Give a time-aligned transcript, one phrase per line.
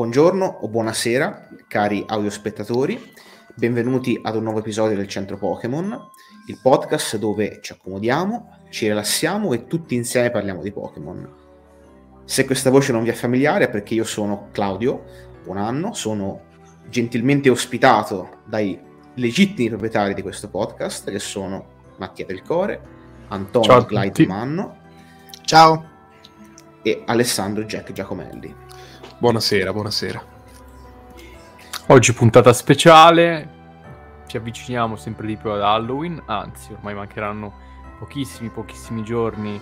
[0.00, 3.12] Buongiorno o buonasera, cari audiospettatori.
[3.54, 5.94] Benvenuti ad un nuovo episodio del Centro Pokémon,
[6.46, 11.28] il podcast dove ci accomodiamo, ci rilassiamo e tutti insieme parliamo di Pokémon.
[12.24, 15.04] Se questa voce non vi è familiare è perché io sono Claudio,
[15.44, 16.44] buon anno, sono
[16.88, 18.80] gentilmente ospitato dai
[19.16, 22.80] legittimi proprietari di questo podcast che sono Mattia Del Core,
[23.28, 24.78] Antonio Glidemanno
[25.44, 25.84] Ciao
[26.80, 28.68] e Alessandro Jack Giacomelli.
[29.20, 30.24] Buonasera, buonasera.
[31.88, 33.48] Oggi puntata speciale,
[34.26, 37.52] ci avviciniamo sempre di più ad Halloween, anzi ormai mancheranno
[37.98, 39.60] pochissimi, pochissimi giorni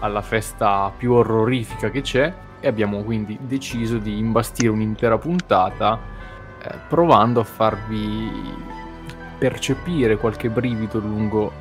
[0.00, 6.00] alla festa più orrorifica che c'è e abbiamo quindi deciso di imbastire un'intera puntata
[6.60, 8.28] eh, provando a farvi
[9.38, 11.52] percepire qualche brivido lungo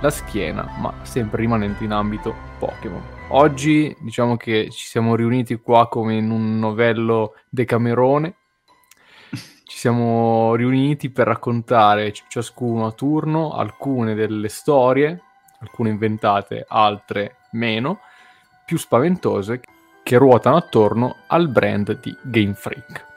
[0.00, 3.13] la schiena, ma sempre rimanendo in ambito Pokémon.
[3.28, 8.36] Oggi diciamo che ci siamo riuniti qua come in un novello Decamerone.
[9.30, 15.20] Ci siamo riuniti per raccontare ciascuno a turno alcune delle storie,
[15.60, 18.00] alcune inventate, altre meno,
[18.64, 19.60] più spaventose,
[20.02, 23.13] che ruotano attorno al brand di Game Freak.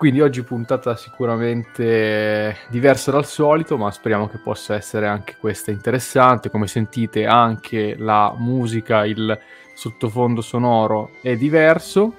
[0.00, 6.48] Quindi oggi puntata sicuramente diversa dal solito, ma speriamo che possa essere anche questa interessante.
[6.48, 9.38] Come sentite anche la musica, il
[9.74, 12.14] sottofondo sonoro è diverso.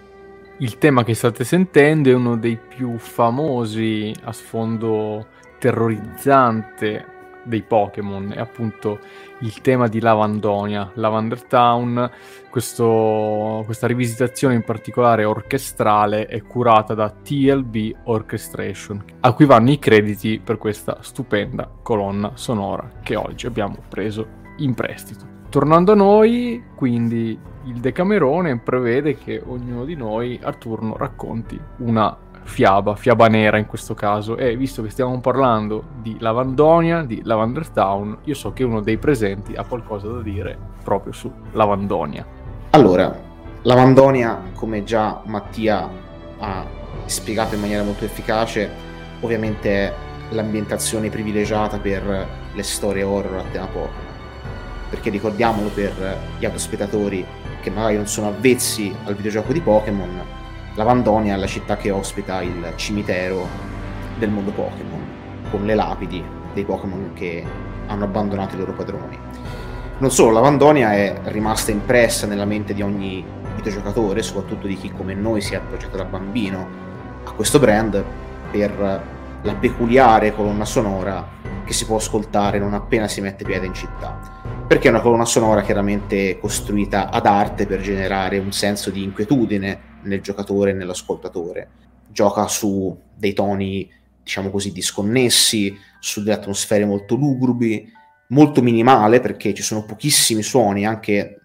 [0.59, 5.26] Il tema che state sentendo è uno dei più famosi a sfondo
[5.58, 7.11] terrorizzante
[7.44, 9.00] dei Pokémon, è appunto
[9.39, 12.09] il tema di Lavandonia, Lavender Town.
[12.50, 19.80] Questo, questa rivisitazione in particolare orchestrale è curata da TLB Orchestration, a cui vanno i
[19.80, 25.39] crediti per questa stupenda colonna sonora che oggi abbiamo preso in prestito.
[25.50, 32.17] Tornando a noi, quindi il Decamerone prevede che ognuno di noi a turno racconti una
[32.52, 34.36] fiaba, fiaba nera in questo caso.
[34.36, 38.98] E visto che stiamo parlando di Lavandonia, di Lavender Town, io so che uno dei
[38.98, 42.25] presenti ha qualcosa da dire proprio su Lavandonia.
[42.72, 43.18] Allora,
[43.64, 45.90] Lavandonia, come già Mattia
[46.40, 46.66] ha
[47.06, 48.70] spiegato in maniera molto efficace,
[49.22, 49.94] ovviamente è
[50.31, 54.09] l'ambientazione privilegiata per le storie horror a tema Pokémon.
[54.90, 57.25] Perché ricordiamolo per gli autospettatori
[57.62, 60.40] che magari non sono avvezzi al videogioco di Pokémon,
[60.76, 63.46] Lavandonia è la città che ospita il cimitero
[64.18, 65.06] del mondo Pokémon,
[65.50, 66.24] con le lapidi
[66.54, 67.44] dei Pokémon che
[67.88, 69.20] hanno abbandonato i loro padroni.
[69.98, 73.24] Non solo, Lavandonia è rimasta impressa nella mente di ogni
[73.56, 76.68] videogiocatore, soprattutto di chi come noi si è appoggiato da bambino
[77.26, 78.02] a questo brand,
[78.50, 79.04] per
[79.42, 81.28] la peculiare colonna sonora
[81.66, 84.40] che si può ascoltare non appena si mette piede in città.
[84.66, 89.90] Perché è una colonna sonora chiaramente costruita ad arte per generare un senso di inquietudine
[90.03, 91.69] nel giocatore e nell'ascoltatore.
[92.09, 93.89] Gioca su dei toni,
[94.23, 97.91] diciamo così, disconnessi, su delle atmosfere molto lugubri,
[98.28, 101.39] molto minimale perché ci sono pochissimi suoni, anche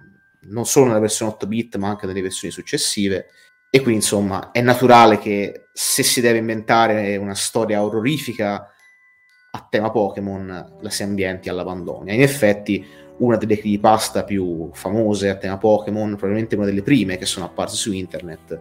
[0.48, 3.26] non solo nella versione 8 bit, ma anche nelle versioni successive.
[3.70, 8.70] E quindi, insomma, è naturale che se si deve inventare una storia orrorifica
[9.50, 12.14] a tema Pokémon, la si ambienti alla Vandonia.
[12.14, 12.86] In effetti,
[13.19, 17.77] una delle creepypasta più famose a tema Pokémon, probabilmente una delle prime che sono apparse
[17.77, 18.60] su internet,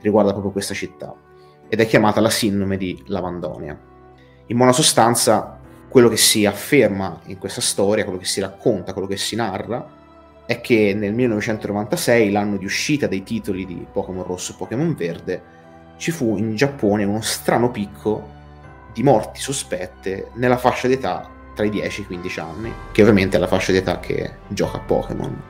[0.00, 1.14] riguarda proprio questa città
[1.68, 3.78] ed è chiamata la sindrome di Lavandonia.
[4.46, 9.06] In buona sostanza, quello che si afferma in questa storia, quello che si racconta, quello
[9.06, 9.98] che si narra,
[10.46, 15.42] è che nel 1996, l'anno di uscita dei titoli di Pokémon Rosso e Pokémon Verde,
[15.96, 18.38] ci fu in Giappone uno strano picco
[18.92, 23.36] di morti sospette nella fascia d'età tra i 10 e i 15 anni, che ovviamente
[23.36, 25.42] è la fascia d'età che gioca a Pokémon.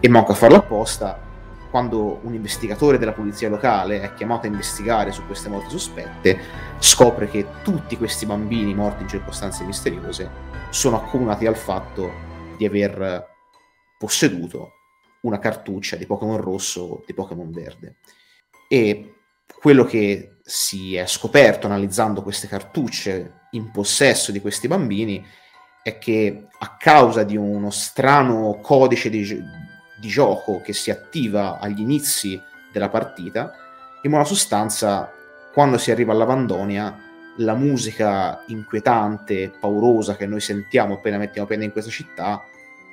[0.00, 1.18] E manco a farlo apposta,
[1.70, 6.38] quando un investigatore della polizia locale è chiamato a investigare su queste morti sospette,
[6.78, 10.28] scopre che tutti questi bambini morti in circostanze misteriose
[10.70, 12.10] sono accomunati al fatto
[12.56, 13.28] di aver
[13.98, 14.72] posseduto
[15.22, 17.96] una cartuccia di Pokémon rosso o di Pokémon verde.
[18.68, 19.14] E
[19.60, 25.24] quello che si è scoperto analizzando queste cartucce in possesso di questi bambini
[25.82, 29.24] è che a causa di uno strano codice di,
[30.00, 32.40] di gioco che si attiva agli inizi
[32.72, 33.52] della partita,
[34.02, 35.10] in buona sostanza,
[35.52, 41.64] quando si arriva alla Vandonia, la musica inquietante, paurosa che noi sentiamo appena mettiamo piede
[41.64, 42.42] in questa città,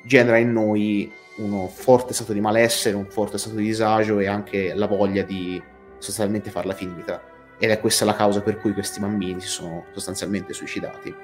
[0.06, 4.74] genera in noi uno forte stato di malessere, un forte stato di disagio e anche
[4.74, 5.62] la voglia di
[5.98, 7.22] sostanzialmente farla finita.
[7.60, 11.16] Ed è questa la causa per cui questi bambini si sono sostanzialmente suicidati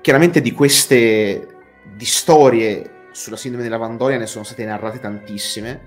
[0.00, 1.48] chiaramente di queste
[1.94, 5.80] di storie sulla sindrome della Vandoria ne sono state narrate tantissime,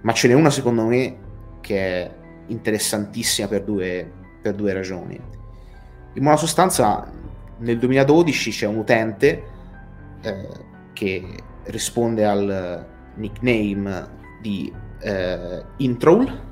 [0.00, 1.16] ma ce n'è una secondo me
[1.60, 2.14] che è
[2.46, 5.14] interessantissima per due, per due ragioni.
[5.14, 7.08] In buona sostanza,
[7.58, 9.42] nel 2012 c'è un utente
[10.22, 10.48] eh,
[10.92, 14.08] che risponde al nickname
[14.40, 16.48] di eh, Introll,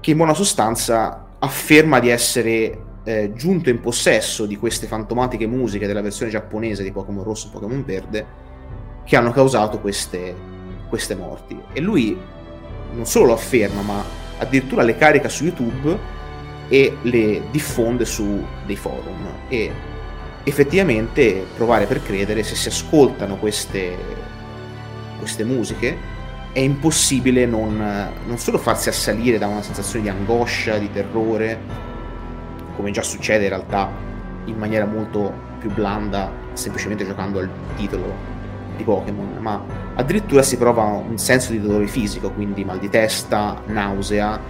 [0.00, 5.86] che in buona sostanza afferma di essere eh, giunto in possesso di queste fantomatiche musiche
[5.86, 8.26] della versione giapponese di Pokémon Rosso e Pokémon Verde
[9.04, 10.34] che hanno causato queste,
[10.88, 11.58] queste morti.
[11.72, 12.18] E lui
[12.92, 14.02] non solo lo afferma, ma
[14.38, 15.96] addirittura le carica su YouTube
[16.68, 19.28] e le diffonde su dei forum.
[19.48, 19.70] E
[20.42, 23.96] effettivamente provare per credere se si ascoltano queste,
[25.18, 26.14] queste musiche
[26.56, 27.76] è impossibile non,
[28.24, 31.60] non, solo farsi assalire da una sensazione di angoscia, di terrore,
[32.74, 33.90] come già succede in realtà
[34.46, 38.10] in maniera molto più blanda, semplicemente giocando al titolo
[38.74, 39.62] di Pokémon, ma
[39.96, 44.40] addirittura si prova un senso di dolore fisico, quindi mal di testa, nausea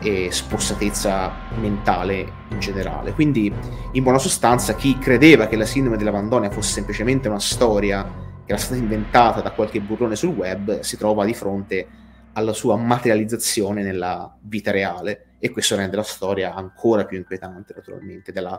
[0.00, 3.12] e spossatezza mentale in generale.
[3.12, 3.54] Quindi,
[3.92, 8.54] in buona sostanza, chi credeva che la sindrome della Vandonia fosse semplicemente una storia che
[8.54, 11.86] era stata inventata da qualche burrone sul web, si trova di fronte
[12.32, 18.32] alla sua materializzazione nella vita reale e questo rende la storia ancora più inquietante, naturalmente,
[18.32, 18.58] della,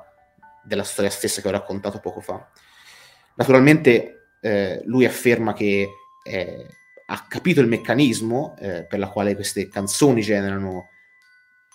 [0.64, 2.48] della storia stessa che ho raccontato poco fa.
[3.34, 5.88] Naturalmente eh, lui afferma che
[6.24, 6.66] eh,
[7.08, 10.90] ha capito il meccanismo eh, per la quale queste canzoni generano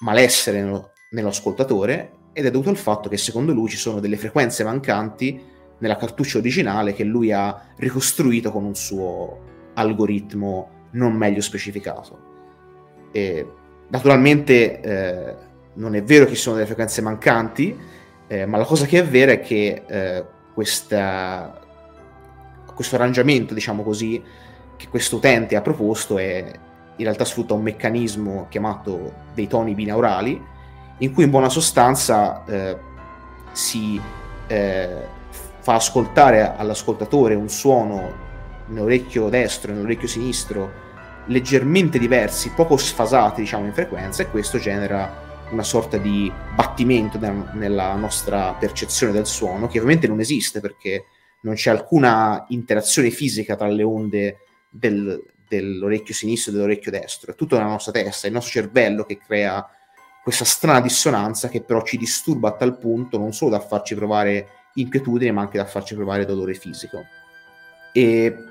[0.03, 4.17] malessere nello, nello ascoltatore ed è dovuto al fatto che secondo lui ci sono delle
[4.17, 5.51] frequenze mancanti
[5.85, 9.41] nella cartuccia originale che lui ha ricostruito con un suo
[9.75, 12.33] algoritmo non meglio specificato.
[13.13, 13.47] E,
[13.89, 15.35] naturalmente eh,
[15.75, 17.79] non è vero che ci sono delle frequenze mancanti,
[18.27, 21.61] eh, ma la cosa che è vera è che eh, questa,
[22.75, 24.23] questo arrangiamento, diciamo così,
[24.77, 26.51] che questo utente ha proposto è
[26.97, 30.43] in realtà sfrutta un meccanismo chiamato dei toni binaurali,
[30.99, 32.79] in cui in buona sostanza eh,
[33.53, 34.01] si
[34.47, 35.23] eh,
[35.65, 38.13] fa ascoltare all'ascoltatore un suono
[38.67, 40.83] nell'orecchio destro e nell'orecchio sinistro
[41.29, 47.19] leggermente diversi, poco sfasati diciamo in frequenza e questo genera una sorta di battimento
[47.55, 51.07] nella nostra percezione del suono che ovviamente non esiste perché
[51.41, 54.37] non c'è alcuna interazione fisica tra le onde
[54.69, 59.05] del, dell'orecchio sinistro e dell'orecchio destro, è tutto nella nostra testa, è il nostro cervello
[59.05, 59.67] che crea
[60.23, 64.64] questa strana dissonanza che però ci disturba a tal punto non solo da farci provare
[64.75, 67.07] inquietudine ma anche da farci provare dolore fisico.
[67.93, 68.45] E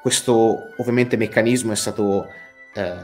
[0.00, 2.26] questo ovviamente meccanismo è stato
[2.74, 2.96] eh,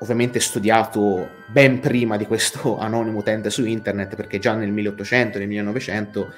[0.00, 5.48] ovviamente studiato ben prima di questo anonimo utente su internet perché già nel 1800 nel
[5.48, 6.32] 1900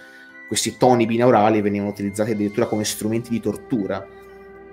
[0.46, 4.06] questi toni binaurali venivano utilizzati addirittura come strumenti di tortura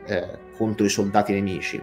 [0.06, 1.82] eh, contro i soldati nemici.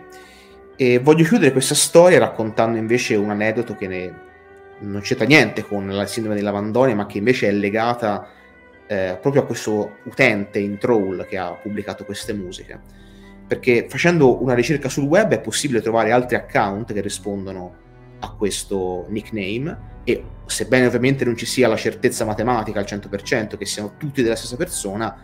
[0.76, 4.14] E voglio chiudere questa storia raccontando invece un aneddoto che ne,
[4.79, 8.29] non c'entra niente con la sindrome della Vandonia, ma che invece è legata
[8.90, 12.81] eh, proprio a questo utente in troll che ha pubblicato queste musiche.
[13.46, 17.72] Perché facendo una ricerca sul web è possibile trovare altri account che rispondono
[18.19, 23.64] a questo nickname e sebbene ovviamente non ci sia la certezza matematica al 100% che
[23.64, 25.16] siano tutti della stessa persona,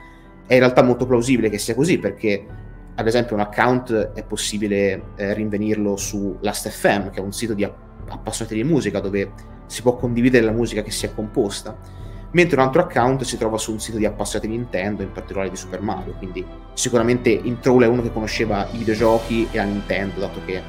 [0.46, 2.46] è in realtà molto plausibile che sia così perché
[2.94, 7.64] ad esempio un account è possibile eh, rinvenirlo su Last.fm che è un sito di
[7.64, 9.32] appassionati di musica dove
[9.66, 12.04] si può condividere la musica che si è composta
[12.36, 15.56] mentre un altro account si trova su un sito di appassionati Nintendo, in particolare di
[15.56, 20.40] Super Mario, quindi sicuramente Introll è uno che conosceva i videogiochi e la Nintendo, dato
[20.44, 20.62] che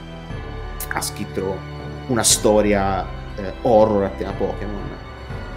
[0.88, 1.58] ha scritto
[2.08, 3.06] una storia
[3.36, 4.96] eh, horror a tema Pokémon.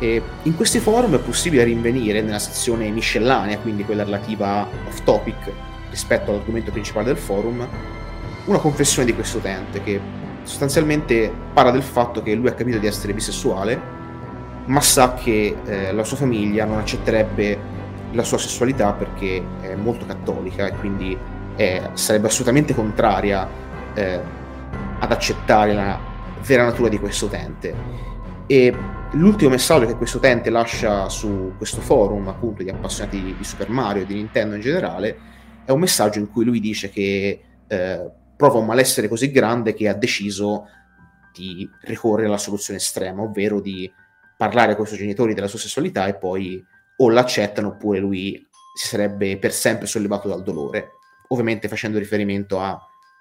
[0.01, 5.53] E in questi forum è possibile rinvenire nella sezione miscellanea, quindi quella relativa off topic
[5.91, 7.65] rispetto all'argomento principale del forum,
[8.47, 10.01] una confessione di questo utente che
[10.43, 13.99] sostanzialmente parla del fatto che lui ha capito di essere bisessuale
[14.71, 17.59] ma sa che eh, la sua famiglia non accetterebbe
[18.13, 21.17] la sua sessualità perché è molto cattolica e quindi
[21.57, 23.49] eh, sarebbe assolutamente contraria
[23.95, 24.21] eh,
[25.01, 25.99] ad accettare la
[26.45, 27.75] vera natura di questo utente.
[28.47, 28.75] E
[29.13, 33.71] l'ultimo messaggio che questo utente lascia su questo forum, appunto, di appassionati di, di Super
[33.71, 35.19] Mario e di Nintendo in generale,
[35.65, 39.89] è un messaggio in cui lui dice che eh, prova un malessere così grande che
[39.89, 40.67] ha deciso
[41.33, 43.91] di ricorrere alla soluzione estrema, ovvero di
[44.41, 46.65] parlare con i suoi genitori della sua sessualità e poi
[46.97, 48.43] o l'accettano oppure lui
[48.75, 50.93] si sarebbe per sempre sollevato dal dolore,
[51.29, 52.81] ovviamente facendo riferimento a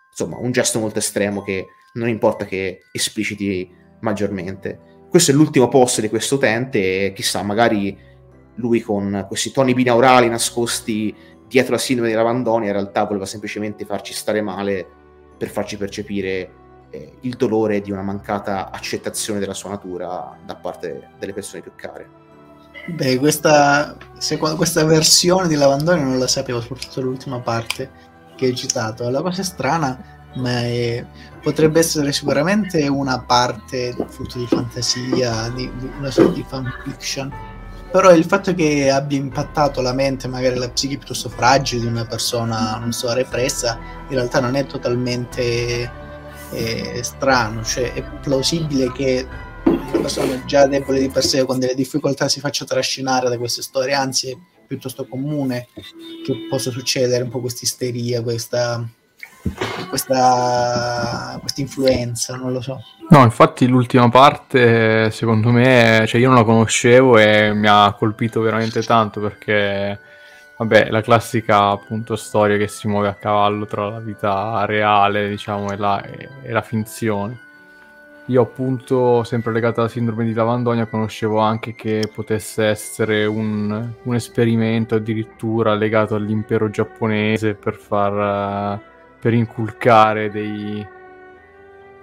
[0.09, 4.79] insomma un gesto molto estremo che non importa che espliciti maggiormente.
[5.09, 7.97] Questo è l'ultimo post di questo utente e chissà, magari
[8.55, 11.13] lui con questi toni binaurali nascosti
[11.45, 14.88] dietro la sindrome della Vandonia in realtà voleva semplicemente farci stare male
[15.38, 16.58] per farci percepire
[16.89, 21.72] eh, il dolore di una mancata accettazione della sua natura da parte delle persone più
[21.75, 22.27] care.
[22.88, 28.55] Beh, questa, secondo, questa versione di Lavandoni non la sapevo, soprattutto l'ultima parte che hai
[28.55, 29.10] citato.
[29.10, 30.01] La cosa strana,
[30.36, 31.05] ma è,
[31.41, 37.31] potrebbe essere sicuramente una parte frutto di fantasia, di, di una sorta di fan fiction.
[37.91, 42.05] Però il fatto che abbia impattato la mente, magari la psiche piuttosto fragile di una
[42.05, 46.08] persona, non so, repressa, in realtà non è totalmente
[46.51, 47.63] eh, strano.
[47.63, 49.27] Cioè, è plausibile che
[49.63, 53.62] una persona già debole di per sé con delle difficoltà si faccia trascinare da queste
[53.62, 54.38] storie, anzi è
[54.68, 55.68] piuttosto comune
[56.24, 58.88] che possa succedere un po' questa isteria, questa,
[59.89, 62.79] questa, questa influenza, non lo so.
[63.10, 68.41] No, infatti l'ultima parte secondo me, cioè io non la conoscevo e mi ha colpito
[68.41, 70.00] veramente tanto perché
[70.59, 75.71] vabbè, la classica appunto storia che si muove a cavallo tra la vita reale, diciamo,
[75.71, 77.47] e la, e la finzione.
[78.27, 84.15] Io appunto, sempre legato alla sindrome di Lavandonia, conoscevo anche che potesse essere un, un
[84.15, 88.77] esperimento addirittura legato all'impero giapponese per far...
[88.83, 88.87] Uh,
[89.19, 90.85] per inculcare dei,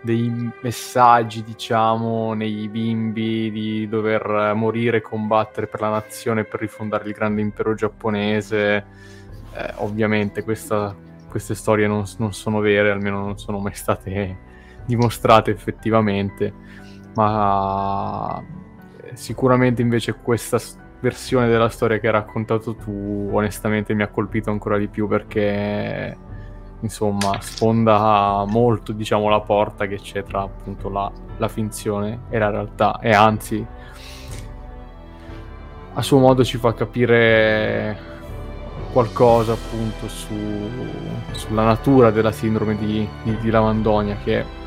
[0.06, 7.06] dei messaggi, diciamo, nei bimbi di dover morire e combattere per la nazione per rifondare
[7.08, 8.84] il grande impero giapponese.
[9.52, 10.94] Eh, ovviamente questa,
[11.28, 14.38] queste storie non, non, sono vere, almeno non sono mai state
[14.86, 16.54] dimostrate effettivamente,
[17.14, 18.40] ma
[19.02, 20.58] eh, sicuramente invece questa
[21.00, 26.16] versione della storia che hai raccontato tu onestamente mi ha colpito ancora di più perché
[26.80, 32.50] insomma sfonda molto diciamo la porta che c'è tra appunto la, la finzione e la
[32.50, 32.98] realtà.
[33.00, 33.66] E anzi
[35.94, 38.14] a suo modo ci fa capire
[38.92, 40.34] qualcosa appunto su,
[41.32, 44.64] sulla natura della sindrome di, di, di Lavandonia che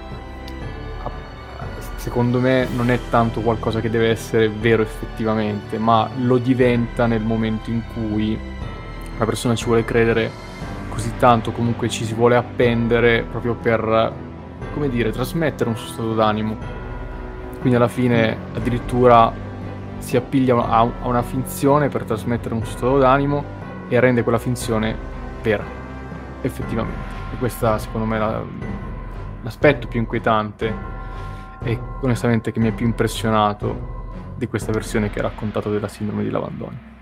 [1.99, 7.21] secondo me non è tanto qualcosa che deve essere vero effettivamente, ma lo diventa nel
[7.21, 8.39] momento in cui
[9.17, 10.31] la persona ci vuole credere
[10.99, 14.13] così tanto, comunque ci si vuole appendere proprio per,
[14.73, 16.57] come dire, trasmettere un suo stato d'animo.
[17.61, 19.31] Quindi alla fine addirittura
[19.99, 23.43] si appiglia a una finzione per trasmettere un suo stato d'animo
[23.87, 24.93] e rende quella finzione
[25.41, 25.63] vera,
[26.41, 27.17] effettivamente.
[27.33, 28.41] E questo secondo me è
[29.41, 30.73] l'aspetto più inquietante
[31.61, 33.97] e onestamente che mi è più impressionato
[34.35, 36.97] di questa versione che ha raccontato della sindrome di Lavandoni.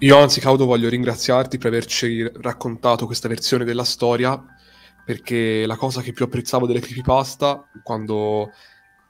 [0.00, 4.38] Io anzi, Caudo, voglio ringraziarti per averci raccontato questa versione della storia,
[5.02, 8.50] perché la cosa che più apprezzavo delle creepypasta, quando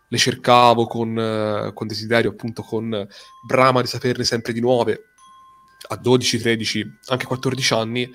[0.07, 3.05] le cercavo con, con desiderio, appunto con
[3.45, 5.07] brama di saperne sempre di nuove,
[5.89, 8.09] a 12, 13, anche 14 anni,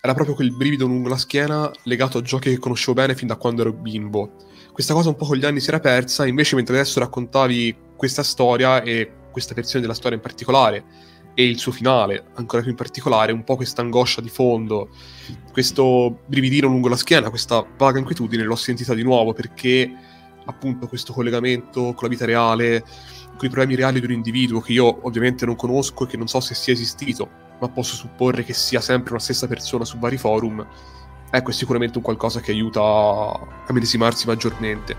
[0.00, 3.36] era proprio quel brivido lungo la schiena legato a giochi che conoscevo bene fin da
[3.36, 4.34] quando ero bimbo.
[4.72, 8.24] Questa cosa un po' con gli anni si era persa, invece mentre adesso raccontavi questa
[8.24, 10.84] storia e questa versione della storia in particolare
[11.38, 14.88] e il suo finale, ancora più in particolare, un po' questa angoscia di fondo,
[15.52, 19.88] questo brividino lungo la schiena, questa vaga inquietudine l'ho sentita di nuovo perché
[20.46, 22.82] appunto questo collegamento con la vita reale,
[23.36, 26.26] con i problemi reali di un individuo che io ovviamente non conosco e che non
[26.26, 27.30] so se sia esistito,
[27.60, 30.66] ma posso supporre che sia sempre una stessa persona su vari forum,
[31.30, 34.96] ecco, è sicuramente un qualcosa che aiuta a medesimarsi maggiormente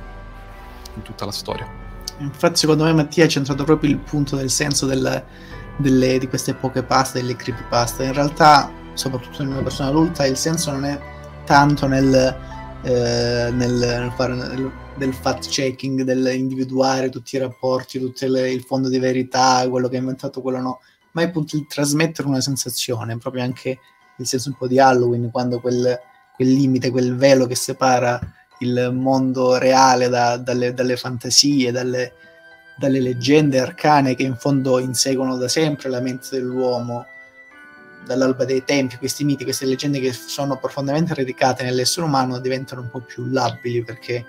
[0.95, 1.67] in tutta la storia.
[2.19, 5.25] Infatti, secondo me, Mattia ha centrato proprio il punto del senso del,
[5.79, 8.03] delle, di queste poche paste, delle creepypasta.
[8.03, 10.99] In realtà, soprattutto nella mia persona adulta, il senso non è
[11.45, 12.13] tanto nel,
[12.83, 18.89] eh, nel, nel fare nel, del fact checking, dell'individuare tutti i rapporti, tutto il fondo
[18.89, 20.79] di verità, quello che ha inventato, quello no,
[21.13, 23.79] ma è appunto il trasmettere una sensazione, proprio anche
[24.17, 25.99] il senso un po' di Halloween, quando quel
[26.39, 28.17] quel limite, quel velo che separa
[28.59, 32.13] il mondo reale da, dalle, dalle, fantasie, dalle,
[32.79, 37.05] dalle, leggende arcane che in fondo inseguono da sempre la mente dell'uomo,
[38.05, 42.89] dall'alba dei tempi, questi miti, queste leggende che sono profondamente radicate nell'essere umano diventano un
[42.89, 44.25] po' più labili perché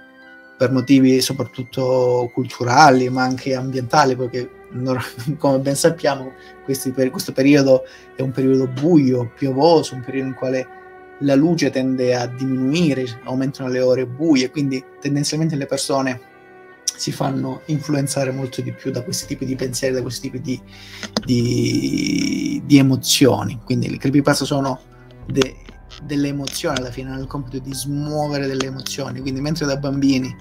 [0.59, 4.51] per motivi soprattutto culturali ma anche ambientali, perché
[5.39, 6.33] come ben sappiamo
[6.65, 10.67] questi, questo periodo è un periodo buio, piovoso, un periodo in quale
[11.21, 16.21] la luce tende a diminuire, aumentano le ore buie, quindi tendenzialmente le persone
[17.01, 20.61] si fanno influenzare molto di più da questi tipi di pensieri, da questi tipi di,
[21.25, 23.59] di, di emozioni.
[23.65, 24.79] Quindi le creepypasta sono
[25.25, 25.57] de,
[26.05, 29.21] delle emozioni alla fine, hanno il compito di smuovere delle emozioni.
[29.21, 30.37] Quindi mentre da bambini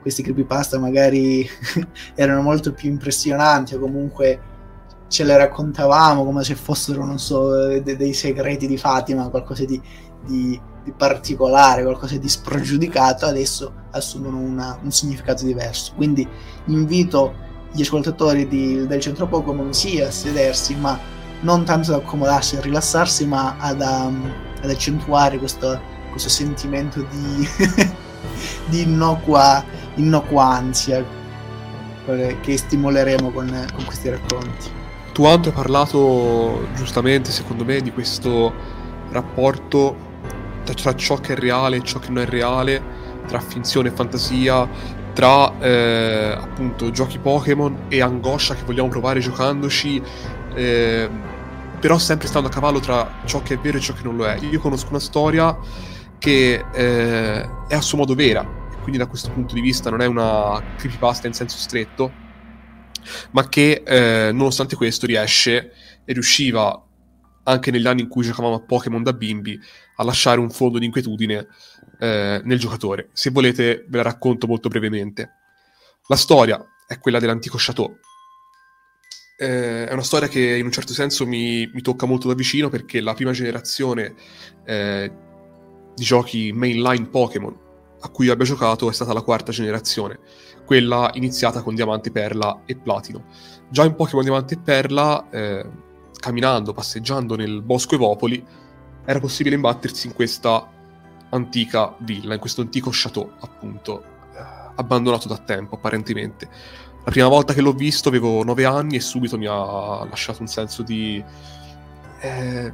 [0.00, 1.48] questi creepypasta magari
[2.16, 4.40] erano molto più impressionanti o comunque
[5.06, 9.80] ce le raccontavamo come se fossero, non so, de- dei segreti di Fatima, qualcosa di,
[10.26, 15.92] di, di particolare, qualcosa di spregiudicato, adesso assumono una, un significato diverso.
[15.94, 16.26] Quindi
[16.66, 17.34] invito
[17.72, 20.98] gli ascoltatori di, del centro Pokémon sia a sedersi, ma
[21.40, 27.48] non tanto ad accomodarsi e rilassarsi, ma ad, um, ad accentuare questo, questo, sentimento di,
[28.68, 29.64] di innocua,
[29.96, 31.04] innocua ansia
[32.40, 34.80] che stimoleremo con, con questi racconti.
[35.12, 38.52] Tu Anto hai parlato giustamente, secondo me, di questo
[39.10, 40.10] rapporto
[40.64, 42.82] tra ciò che è reale e ciò che non è reale,
[43.26, 44.68] tra finzione e fantasia,
[45.12, 50.02] tra eh, appunto giochi Pokémon e angoscia che vogliamo provare giocandoci,
[50.54, 51.10] eh,
[51.78, 54.26] però sempre stando a cavallo tra ciò che è vero e ciò che non lo
[54.26, 54.38] è.
[54.40, 55.56] Io conosco una storia
[56.18, 58.46] che eh, è a suo modo vera,
[58.80, 62.12] quindi da questo punto di vista non è una creepypasta in senso stretto,
[63.32, 65.72] ma che eh, nonostante questo riesce
[66.04, 66.80] e riusciva
[67.44, 69.58] anche negli anni in cui giocavamo a Pokémon da bimbi,
[70.02, 71.46] a lasciare un fondo di inquietudine
[71.98, 73.08] eh, nel giocatore.
[73.12, 75.30] Se volete ve la racconto molto brevemente.
[76.08, 77.96] La storia è quella dell'antico Chateau.
[79.38, 82.68] Eh, è una storia che in un certo senso mi, mi, tocca molto da vicino
[82.68, 84.14] perché la prima generazione
[84.64, 85.10] eh,
[85.94, 87.70] di giochi mainline Pokémon
[88.04, 90.18] a cui abbia giocato è stata la quarta generazione,
[90.64, 93.26] quella iniziata con Diamante, Perla e Platino.
[93.70, 95.70] Già in Pokémon Diamante e Perla eh,
[96.18, 98.44] camminando, passeggiando nel bosco Evopoli,
[99.04, 100.68] era possibile imbattersi in questa
[101.30, 104.04] antica villa, in questo antico chateau, appunto,
[104.74, 106.48] abbandonato da tempo, apparentemente.
[107.04, 110.48] La prima volta che l'ho visto avevo nove anni e subito mi ha lasciato un
[110.48, 111.22] senso di...
[112.20, 112.72] Eh,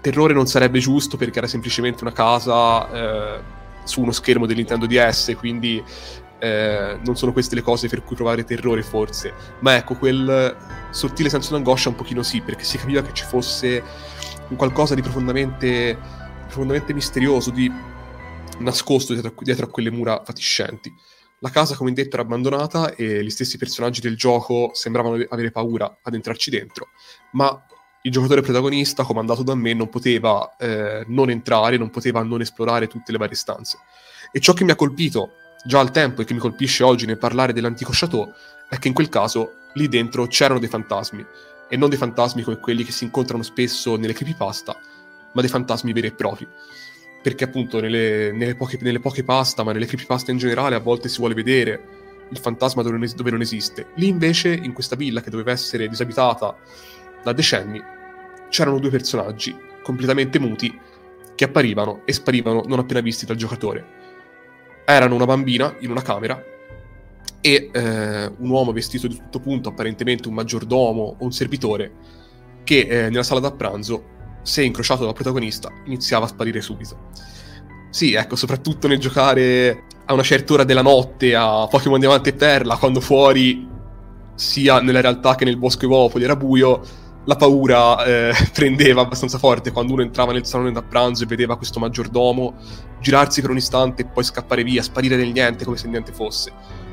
[0.00, 3.40] terrore non sarebbe giusto perché era semplicemente una casa eh,
[3.84, 5.82] su uno schermo del Nintendo DS, quindi
[6.38, 10.56] eh, non sono queste le cose per cui provare terrore forse, ma ecco quel
[10.90, 13.82] sottile senso d'angoscia un pochino sì, perché si capiva che ci fosse
[14.48, 15.98] un qualcosa di profondamente,
[16.46, 17.70] profondamente misterioso, di
[18.58, 20.92] nascosto dietro, dietro a quelle mura fatiscenti.
[21.40, 25.98] La casa, come detto, era abbandonata e gli stessi personaggi del gioco sembravano avere paura
[26.02, 26.88] ad entrarci dentro,
[27.32, 27.64] ma
[28.02, 32.86] il giocatore protagonista, comandato da me, non poteva eh, non entrare, non poteva non esplorare
[32.86, 33.78] tutte le varie stanze.
[34.32, 35.30] E ciò che mi ha colpito
[35.64, 38.32] già al tempo e che mi colpisce oggi nel parlare dell'antico chateau
[38.68, 41.24] è che in quel caso lì dentro c'erano dei fantasmi
[41.68, 44.76] e non dei fantasmi come quelli che si incontrano spesso nelle creepypasta
[45.32, 46.48] ma dei fantasmi veri e propri.
[47.22, 51.08] Perché appunto nelle, nelle, poche, nelle poche pasta ma nelle creepypasta in generale a volte
[51.08, 51.96] si vuole vedere
[52.30, 53.88] il fantasma dove non, es- dove non esiste.
[53.96, 56.56] Lì invece in questa villa che doveva essere disabitata
[57.22, 57.82] da decenni
[58.48, 60.78] c'erano due personaggi completamente muti
[61.34, 63.96] che apparivano e sparivano non appena visti dal giocatore.
[64.84, 66.42] Erano una bambina in una camera
[67.40, 71.92] e eh, un uomo vestito di tutto punto, apparentemente un maggiordomo o un servitore,
[72.64, 77.10] che eh, nella sala da pranzo, se incrociato dal protagonista, iniziava a sparire subito.
[77.90, 82.34] Sì, ecco, soprattutto nel giocare a una certa ora della notte a Pokémon Diamante e
[82.34, 83.66] Perla, quando fuori,
[84.34, 86.80] sia nella realtà che nel bosco Evopoli, era buio,
[87.24, 91.56] la paura eh, prendeva abbastanza forte quando uno entrava nel salone da pranzo e vedeva
[91.56, 92.54] questo maggiordomo
[93.00, 96.52] girarsi per un istante e poi scappare via, sparire nel niente come se niente fosse.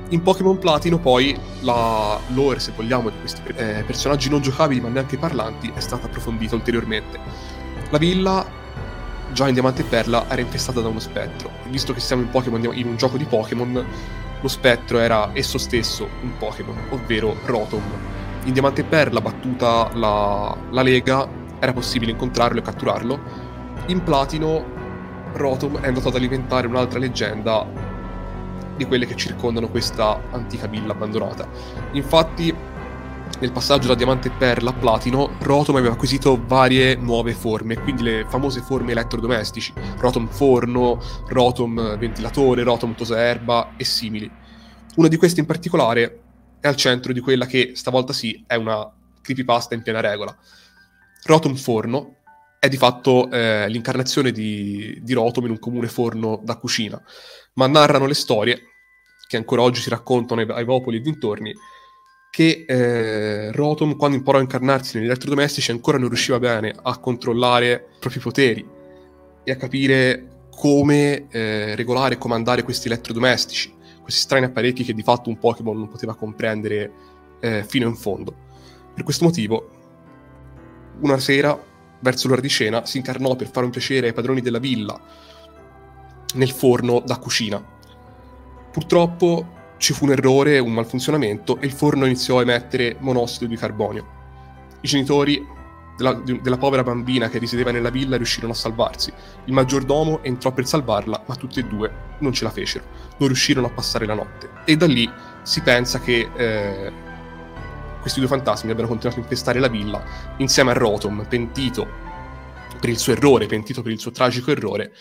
[0.09, 4.89] In Pokémon Platino poi la lore, se vogliamo, di questi eh, personaggi non giocabili ma
[4.89, 7.19] neanche parlanti è stata approfondita ulteriormente.
[7.89, 8.45] La villa,
[9.33, 11.49] già in Diamante e Perla, era infestata da uno spettro.
[11.69, 13.85] Visto che siamo in, Pokemon, in un gioco di Pokémon,
[14.41, 17.83] lo spettro era esso stesso un Pokémon, ovvero Rotom
[18.45, 21.27] in Diamante e Perla, battuta la, la Lega,
[21.59, 23.19] era possibile incontrarlo e catturarlo.
[23.87, 24.63] In Platino,
[25.33, 27.65] Rotom è andato ad alimentare un'altra leggenda
[28.75, 31.47] di quelle che circondano questa antica villa abbandonata.
[31.93, 32.53] Infatti,
[33.39, 38.03] nel passaggio da Diamante e Perla a Platino, Rotom aveva acquisito varie nuove forme, quindi
[38.03, 44.29] le famose forme elettrodomestici, Rotom forno, Rotom ventilatore, Rotom tosa erba e simili.
[44.95, 46.21] Una di queste in particolare
[46.61, 48.89] è al centro di quella che stavolta sì è una
[49.21, 50.35] creepypasta in piena regola.
[51.25, 52.15] Rotom Forno
[52.59, 57.01] è di fatto eh, l'incarnazione di, di Rotom in un comune forno da cucina,
[57.55, 58.61] ma narrano le storie
[59.27, 61.53] che ancora oggi si raccontano ai, ai popoli e dintorni
[62.29, 67.87] che eh, Rotom, quando imparò a incarnarsi negli elettrodomestici, ancora non riusciva bene a controllare
[67.95, 68.67] i propri poteri
[69.43, 75.01] e a capire come eh, regolare e comandare questi elettrodomestici questi strani apparecchi che di
[75.01, 76.91] fatto un Pokémon non poteva comprendere
[77.39, 78.35] eh, fino in fondo.
[78.93, 79.71] Per questo motivo,
[81.01, 81.59] una sera,
[81.99, 85.01] verso l'ora di cena, si incarnò per fare un piacere ai padroni della villa
[86.33, 87.63] nel forno da cucina.
[88.71, 93.55] Purtroppo ci fu un errore, un malfunzionamento e il forno iniziò a emettere monossido di
[93.55, 94.13] carbonio.
[94.81, 95.53] I genitori
[95.97, 99.11] della, della, povera bambina che risiedeva nella villa riuscirono a salvarsi.
[99.45, 102.85] Il maggiordomo entrò per salvarla, ma tutti e due non ce la fecero,
[103.17, 104.49] non riuscirono a passare la notte.
[104.65, 105.09] E da lì
[105.43, 106.91] si pensa che eh,
[108.01, 110.03] questi due fantasmi abbiano continuato a infestare la villa
[110.37, 112.03] insieme a Rotom, pentito
[112.79, 114.93] per il suo errore, pentito per il suo tragico errore,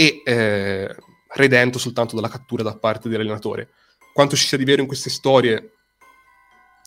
[0.00, 0.96] e eh,
[1.34, 3.68] redento soltanto dalla cattura da parte dell'allenatore.
[4.14, 5.72] Quanto ci sia di vero in queste storie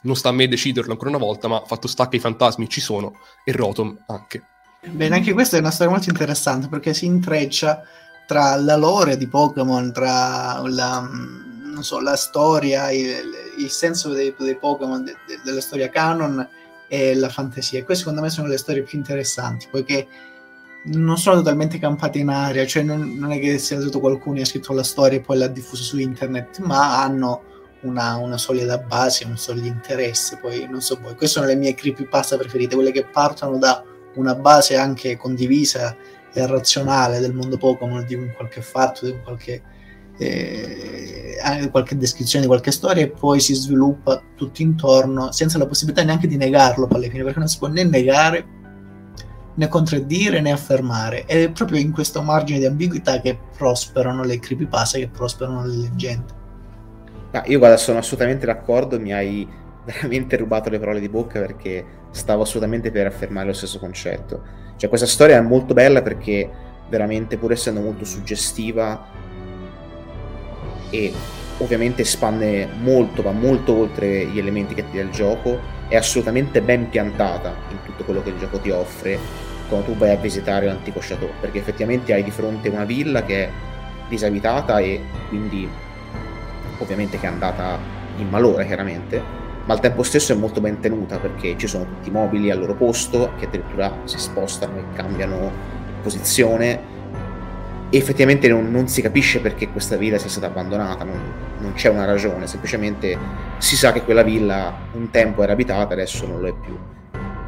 [0.02, 2.82] non sta a me deciderlo ancora una volta, ma fatto sta che i fantasmi ci
[2.82, 4.42] sono e Rotom anche.
[4.88, 7.84] Bene, anche questa è una storia molto interessante perché si intreccia
[8.26, 11.08] tra la lore di Pokémon, tra la,
[11.82, 16.46] so, la storia, il, il, senso dei, dei Pokémon, de, de, della storia canon
[16.88, 17.84] e la fantasia.
[17.84, 20.08] Queste secondo me sono le storie più interessanti, poiché
[20.86, 24.42] non sono totalmente campate in aria, cioè non, non è che sia stato qualcuno che
[24.42, 27.44] ha scritto la storia e poi l'ha diffusa su internet, ma hanno
[27.82, 30.38] una, una solida base, un solido interesse.
[30.42, 33.84] Poi non so voi, queste sono le mie creepypasta preferite, quelle che partono da
[34.16, 35.96] una base anche condivisa
[36.34, 39.62] e razionale del mondo Pokémon, di un qualche fatto, di qualche,
[40.18, 46.04] eh, qualche descrizione di qualche storia, e poi si sviluppa tutto intorno senza la possibilità
[46.04, 48.62] neanche di negarlo alla fine, perché non si può né negare
[49.56, 51.26] né contraddire né affermare.
[51.26, 56.42] È proprio in questo margine di ambiguità che prosperano le creepypasta, che prosperano le leggende.
[57.32, 59.48] Ah, io guarda, sono assolutamente d'accordo, mi hai
[59.86, 64.62] veramente rubato le parole di bocca perché stavo assolutamente per affermare lo stesso concetto.
[64.78, 66.50] Cioè questa storia è molto bella perché
[66.90, 69.08] veramente pur essendo molto suggestiva
[70.90, 71.12] e
[71.58, 76.62] ovviamente espande molto, va molto oltre gli elementi che ti dà il gioco, è assolutamente
[76.62, 79.18] ben piantata in tutto quello che il gioco ti offre
[79.74, 83.46] quando tu vai a visitare l'antico chateau, perché effettivamente hai di fronte una villa che
[83.46, 83.50] è
[84.08, 85.68] disabitata e quindi
[86.78, 87.80] ovviamente che è andata
[88.18, 89.22] in malore chiaramente,
[89.66, 92.60] ma al tempo stesso è molto ben tenuta perché ci sono tutti i mobili al
[92.60, 95.52] loro posto, che addirittura si spostano e cambiano
[96.04, 96.92] posizione
[97.90, 101.20] e effettivamente non, non si capisce perché questa villa sia stata abbandonata, non,
[101.60, 103.18] non, c'è una ragione, semplicemente
[103.58, 106.78] si sa che quella villa un tempo era abitata, adesso non lo è più.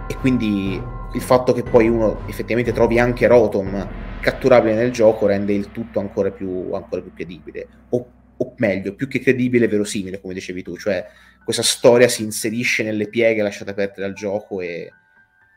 [0.07, 0.81] E quindi
[1.13, 3.87] il fatto che poi uno effettivamente trovi anche Rotom
[4.21, 7.67] catturabile nel gioco rende il tutto ancora più, ancora più credibile.
[7.89, 11.05] O o meglio, più che credibile, verosimile, come dicevi tu, cioè
[11.43, 14.91] questa storia si inserisce nelle pieghe lasciate aperte dal gioco e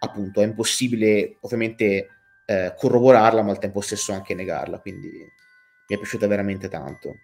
[0.00, 2.08] appunto è impossibile ovviamente
[2.44, 7.16] eh, corroborarla, ma al tempo stesso anche negarla, quindi mi è piaciuta veramente tanto.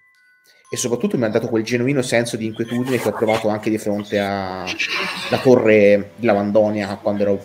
[0.70, 3.78] E soprattutto mi ha dato quel genuino senso di inquietudine che ho provato anche di
[3.78, 4.66] fronte alla
[5.40, 7.44] torre di Lavandonia quando ero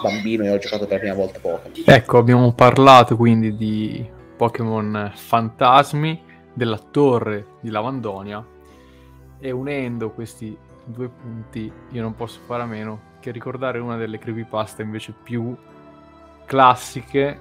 [0.00, 1.82] bambino e ho giocato per la prima volta Pokémon.
[1.84, 6.22] Ecco, abbiamo parlato quindi di Pokémon fantasmi
[6.54, 8.46] della torre di Lavandonia
[9.40, 14.18] e unendo questi due punti io non posso fare a meno che ricordare una delle
[14.18, 15.56] creepypasta invece più
[16.46, 17.38] classiche,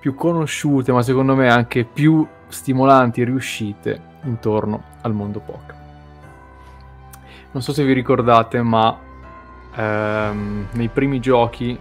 [0.00, 5.80] più conosciute, ma secondo me anche più stimolanti e riuscite intorno al mondo Pokémon.
[7.52, 8.96] Non so se vi ricordate, ma
[9.74, 11.78] ehm, nei primi giochi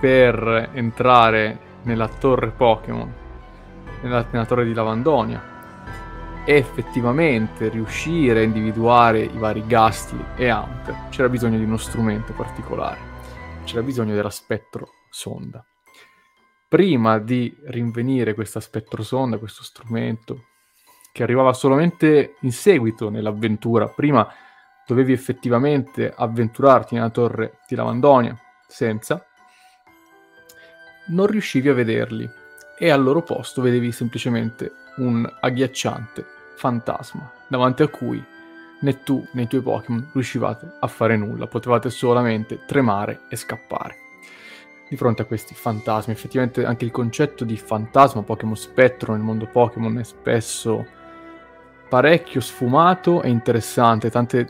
[0.00, 3.12] per entrare nella torre Pokémon,
[4.02, 5.54] nella, nella torre di Lavandonia,
[6.44, 12.98] effettivamente riuscire a individuare i vari Gastly e Amp, c'era bisogno di uno strumento particolare,
[13.64, 15.64] c'era bisogno della spettro sonda.
[16.68, 20.46] Prima di rinvenire questa spettro sonda, questo strumento,
[21.12, 24.28] che arrivava solamente in seguito nell'avventura, prima
[24.84, 29.24] dovevi effettivamente avventurarti nella torre di Lavandonia senza,
[31.08, 32.28] non riuscivi a vederli
[32.76, 36.24] e al loro posto vedevi semplicemente un agghiacciante
[36.56, 38.22] fantasma davanti a cui
[38.80, 44.05] né tu né i tuoi Pokémon riuscivate a fare nulla, potevate solamente tremare e scappare.
[44.88, 49.46] Di fronte a questi fantasmi, effettivamente anche il concetto di fantasma, Pokémon spettro nel mondo
[49.46, 50.86] Pokémon è spesso
[51.88, 54.48] parecchio sfumato e interessante, tante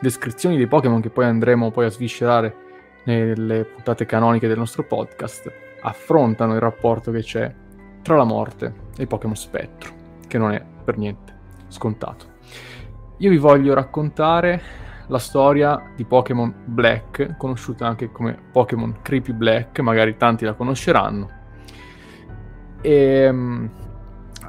[0.00, 2.66] descrizioni dei Pokémon che poi andremo poi a sviscerare
[3.04, 7.54] nelle puntate canoniche del nostro podcast affrontano il rapporto che c'è
[8.02, 9.92] tra la morte e i Pokémon spettro,
[10.26, 11.36] che non è per niente
[11.68, 12.26] scontato.
[13.18, 19.80] Io vi voglio raccontare la storia di Pokémon Black, conosciuta anche come Pokémon Creepy Black,
[19.80, 21.30] magari tanti la conosceranno.
[22.80, 23.70] E, um,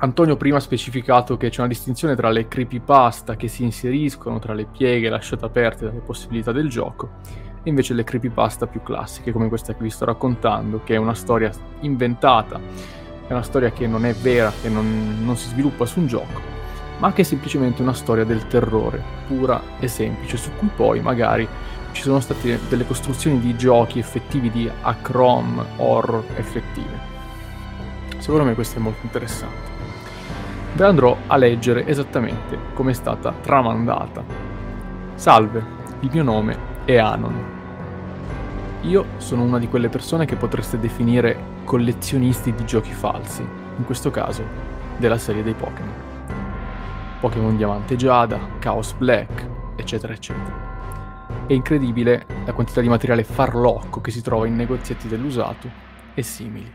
[0.01, 4.53] Antonio prima ha specificato che c'è una distinzione tra le creepypasta che si inseriscono tra
[4.53, 7.17] le pieghe lasciate aperte dalle possibilità del gioco
[7.63, 11.13] e invece le creepypasta più classiche come questa che vi sto raccontando, che è una
[11.13, 12.59] storia inventata,
[13.27, 16.58] è una storia che non è vera, che non, non si sviluppa su un gioco,
[16.99, 21.47] ma che è semplicemente una storia del terrore, pura e semplice, su cui poi magari
[21.91, 27.17] ci sono state delle costruzioni di giochi effettivi di Acrom horror effettive.
[28.19, 29.67] Secondo me questo è molto interessante.
[30.73, 34.23] Ve andrò a leggere esattamente come è stata tramandata.
[35.15, 35.63] Salve,
[36.01, 37.57] il mio nome è Anon.
[38.81, 44.11] Io sono una di quelle persone che potreste definire collezionisti di giochi falsi, in questo
[44.11, 44.43] caso
[44.97, 46.08] della serie dei Pokémon.
[47.19, 51.47] Pokémon Diamante Giada, Chaos Black, eccetera eccetera.
[51.47, 55.69] È incredibile la quantità di materiale farlocco che si trova in negozietti dell'usato
[56.13, 56.71] e simili.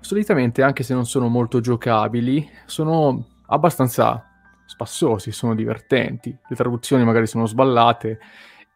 [0.00, 4.22] Solitamente, anche se non sono molto giocabili, sono abbastanza
[4.66, 6.36] spassosi, sono divertenti.
[6.46, 8.18] Le traduzioni magari sono sballate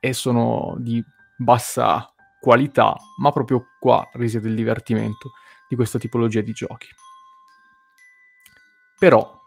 [0.01, 1.05] e sono di
[1.37, 5.33] bassa qualità, ma proprio qua risiede il divertimento
[5.69, 6.89] di questa tipologia di giochi.
[8.99, 9.38] Però,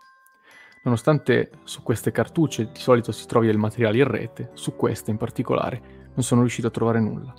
[0.84, 5.18] nonostante su queste cartucce di solito si trovi del materiale in rete, su queste in
[5.18, 7.34] particolare non sono riuscito a trovare nulla.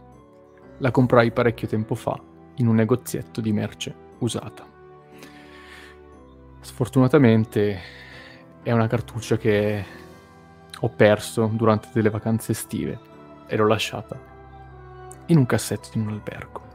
[0.78, 2.18] La comprai parecchio tempo fa
[2.57, 4.64] in un negozietto di merce usata.
[6.61, 7.78] Sfortunatamente
[8.62, 9.85] è una cartuccia che
[10.78, 12.98] ho perso durante delle vacanze estive
[13.46, 14.18] e l'ho lasciata
[15.26, 16.71] in un cassetto di un albergo.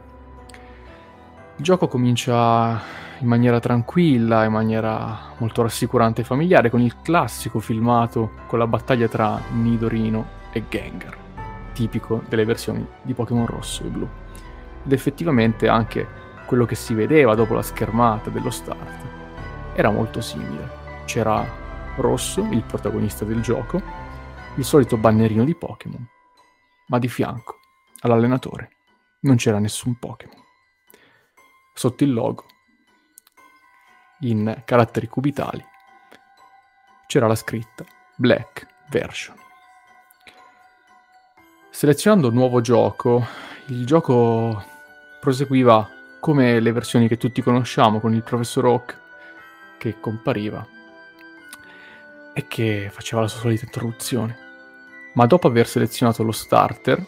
[1.58, 2.80] Il gioco comincia
[3.17, 8.67] in maniera tranquilla, in maniera molto rassicurante e familiare, con il classico filmato con la
[8.67, 11.17] battaglia tra Nidorino e Gengar,
[11.74, 14.08] tipico delle versioni di Pokémon Rosso e Blu.
[14.86, 16.08] Ed effettivamente anche
[16.46, 19.06] quello che si vedeva dopo la schermata dello start
[19.74, 20.70] era molto simile.
[21.06, 21.43] C'era
[21.96, 23.82] Rosso, il protagonista del gioco,
[24.58, 26.08] il solito bannerino di Pokémon,
[26.89, 27.56] ma di fianco
[28.02, 28.70] all'allenatore
[29.22, 30.46] non c'era nessun Pokémon.
[31.78, 32.44] Sotto il logo,
[34.22, 35.63] in caratteri cubitali,
[37.06, 37.86] c'era la scritta
[38.16, 39.36] Black Version.
[41.70, 43.24] Selezionando nuovo gioco,
[43.68, 44.63] il gioco
[45.20, 45.88] proseguiva
[46.20, 49.00] come le versioni che tutti conosciamo, con il professor Oak
[49.78, 50.68] che compariva
[52.34, 54.36] e che faceva la sua solita introduzione.
[55.13, 57.06] Ma dopo aver selezionato lo starter,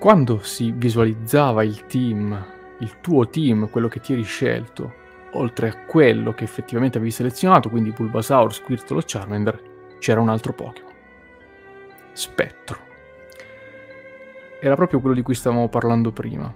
[0.00, 4.92] quando si visualizzava il team, il tuo team, quello che ti eri scelto,
[5.32, 9.62] oltre a quello che effettivamente avevi selezionato, quindi Bulbasaur, Squirtle o Charmander,
[9.98, 10.92] c'era un altro Pokémon.
[12.12, 12.78] Spettro.
[14.60, 16.52] Era proprio quello di cui stavamo parlando prima.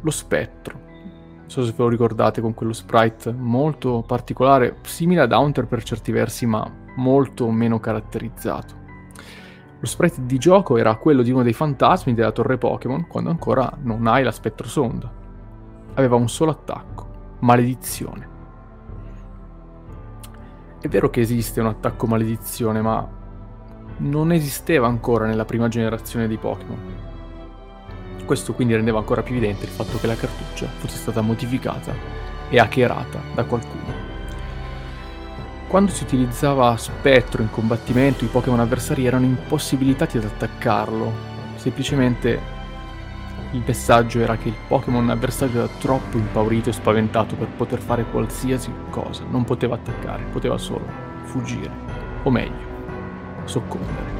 [0.00, 0.86] Lo spettro.
[0.86, 5.82] Non so se ve lo ricordate con quello sprite molto particolare, simile ad Haunter per
[5.82, 8.76] certi versi, ma molto meno caratterizzato.
[9.80, 13.72] Lo sprite di gioco era quello di uno dei fantasmi della torre Pokémon quando ancora
[13.82, 15.17] non hai la spettrosonda.
[15.98, 18.28] Aveva un solo attacco, maledizione.
[20.80, 23.04] È vero che esiste un attacco maledizione, ma
[23.96, 26.94] non esisteva ancora nella prima generazione di Pokémon.
[28.24, 31.92] Questo quindi rendeva ancora più evidente il fatto che la cartuccia fosse stata modificata
[32.48, 33.92] e hackerata da qualcuno.
[35.66, 41.12] Quando si utilizzava spettro in combattimento, i Pokémon avversari erano impossibilitati ad attaccarlo.
[41.56, 42.57] Semplicemente
[43.52, 48.04] il messaggio era che il Pokémon avversario era troppo impaurito e spaventato per poter fare
[48.04, 49.24] qualsiasi cosa.
[49.28, 50.84] Non poteva attaccare, poteva solo
[51.22, 51.70] fuggire.
[52.24, 52.66] O meglio,
[53.44, 54.16] soccombere.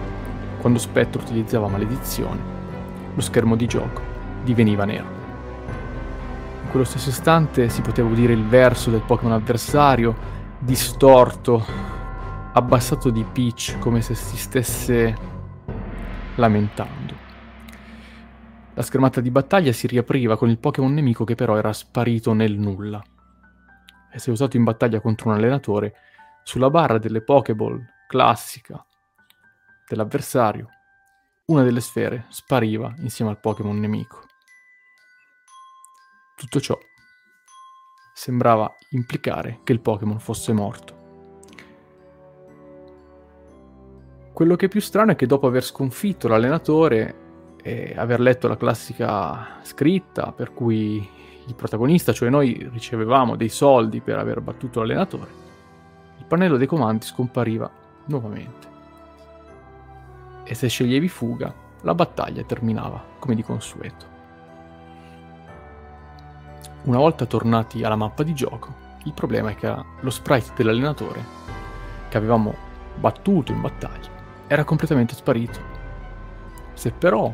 [0.61, 2.41] Quando Spettro utilizzava maledizione,
[3.15, 4.01] lo schermo di gioco
[4.43, 5.17] diveniva nero.
[6.63, 11.65] In quello stesso istante si poteva udire il verso del Pokémon avversario distorto,
[12.53, 15.15] abbassato di pitch, come se si stesse
[16.35, 16.98] lamentando.
[18.79, 22.57] La schermata di battaglia si riapriva con il Pokémon nemico che però era sparito nel
[22.61, 23.03] nulla.
[24.13, 25.95] E se usato in battaglia contro un allenatore,
[26.45, 28.87] sulla barra delle Pokéball classica
[29.85, 30.69] dell'avversario,
[31.47, 34.21] una delle sfere spariva insieme al Pokémon nemico.
[36.37, 36.79] Tutto ciò
[38.15, 40.97] sembrava implicare che il Pokémon fosse morto.
[44.33, 47.27] Quello che è più strano è che dopo aver sconfitto l'allenatore
[47.69, 51.07] e aver letto la classica scritta per cui
[51.47, 55.31] il protagonista, cioè noi, ricevevamo dei soldi per aver battuto l'allenatore,
[56.17, 57.71] il pannello dei comandi scompariva
[58.07, 58.67] nuovamente.
[60.45, 61.53] E se sceglievi fuga,
[61.83, 64.17] la battaglia terminava come di consueto.
[66.85, 71.23] Una volta tornati alla mappa di gioco, il problema è che lo sprite dell'allenatore,
[72.09, 72.55] che avevamo
[72.97, 74.09] battuto in battaglia,
[74.47, 75.77] era completamente sparito.
[76.73, 77.33] Se però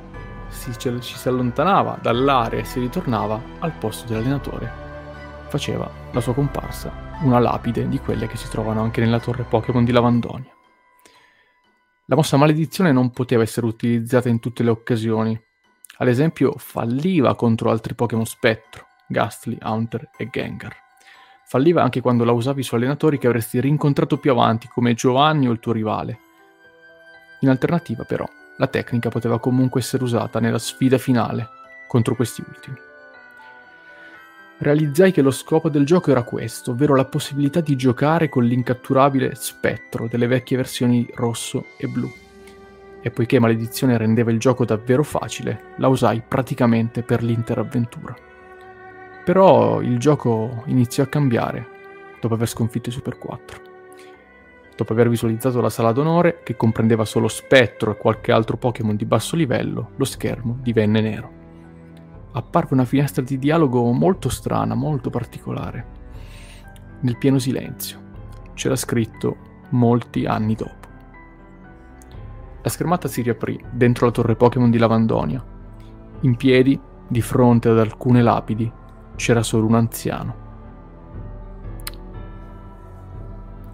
[0.55, 4.73] si, ci si allontanava dall'area e si ritornava al posto dell'allenatore,
[5.49, 9.85] faceva la sua comparsa una lapide di quelle che si trovano anche nella torre Pokémon
[9.85, 10.53] di Lavandonia.
[12.07, 15.41] La mossa maledizione non poteva essere utilizzata in tutte le occasioni.
[15.99, 20.77] Ad esempio, falliva contro altri Pokémon spettro, Gastly, Haunter e Gengar.
[21.47, 25.53] Falliva anche quando la usavi su allenatori che avresti rincontrato più avanti, come Giovanni o
[25.53, 26.19] il tuo rivale.
[27.41, 31.49] In alternativa, però, la tecnica poteva comunque essere usata nella sfida finale
[31.87, 32.77] contro questi ultimi.
[34.57, 39.35] Realizzai che lo scopo del gioco era questo, ovvero la possibilità di giocare con l'incatturabile
[39.35, 42.11] spettro delle vecchie versioni rosso e blu.
[43.03, 48.15] E poiché maledizione rendeva il gioco davvero facile, la usai praticamente per l'intera avventura.
[49.25, 51.69] Però il gioco iniziò a cambiare
[52.21, 53.64] dopo aver sconfitto i Super 4.
[54.77, 59.05] Dopo aver visualizzato la sala d'onore, che comprendeva solo spettro e qualche altro Pokémon di
[59.05, 61.43] basso livello, lo schermo divenne nero
[62.37, 66.03] apparve una finestra di dialogo molto strana, molto particolare.
[67.01, 68.03] Nel pieno silenzio.
[68.55, 69.37] C'era scritto
[69.71, 70.89] molti anni dopo.
[72.63, 75.45] La schermata si riaprì dentro la torre Pokémon di Lavandonia.
[76.21, 78.71] In piedi, di fronte ad alcune lapidi,
[79.17, 80.44] c'era solo un anziano.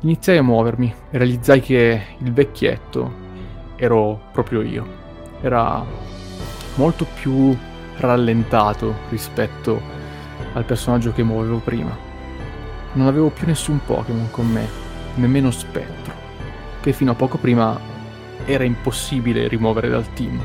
[0.03, 3.13] Iniziai a muovermi e realizzai che il vecchietto
[3.77, 4.87] ero proprio io.
[5.43, 5.85] Era
[6.77, 7.55] molto più
[7.99, 9.79] rallentato rispetto
[10.55, 11.95] al personaggio che muovevo prima.
[12.95, 14.67] Non avevo più nessun Pokémon con me,
[15.17, 16.15] nemmeno Spettro,
[16.81, 17.79] che fino a poco prima
[18.47, 20.41] era impossibile rimuovere dal team.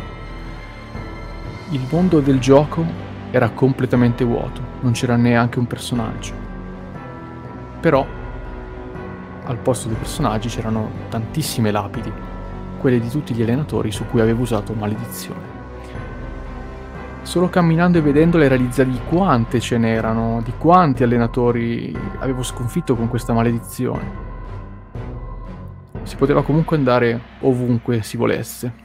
[1.70, 2.84] Il mondo del gioco
[3.32, 6.34] era completamente vuoto, non c'era neanche un personaggio.
[7.80, 8.06] Però
[9.46, 12.12] al posto dei personaggi c'erano tantissime lapidi,
[12.80, 15.54] quelle di tutti gli allenatori su cui avevo usato maledizione.
[17.22, 23.10] Solo camminando e vedendole realizzavi di quante ce n'erano, di quanti allenatori avevo sconfitto con
[23.10, 24.24] questa maledizione.
[26.04, 28.84] Si poteva comunque andare ovunque si volesse.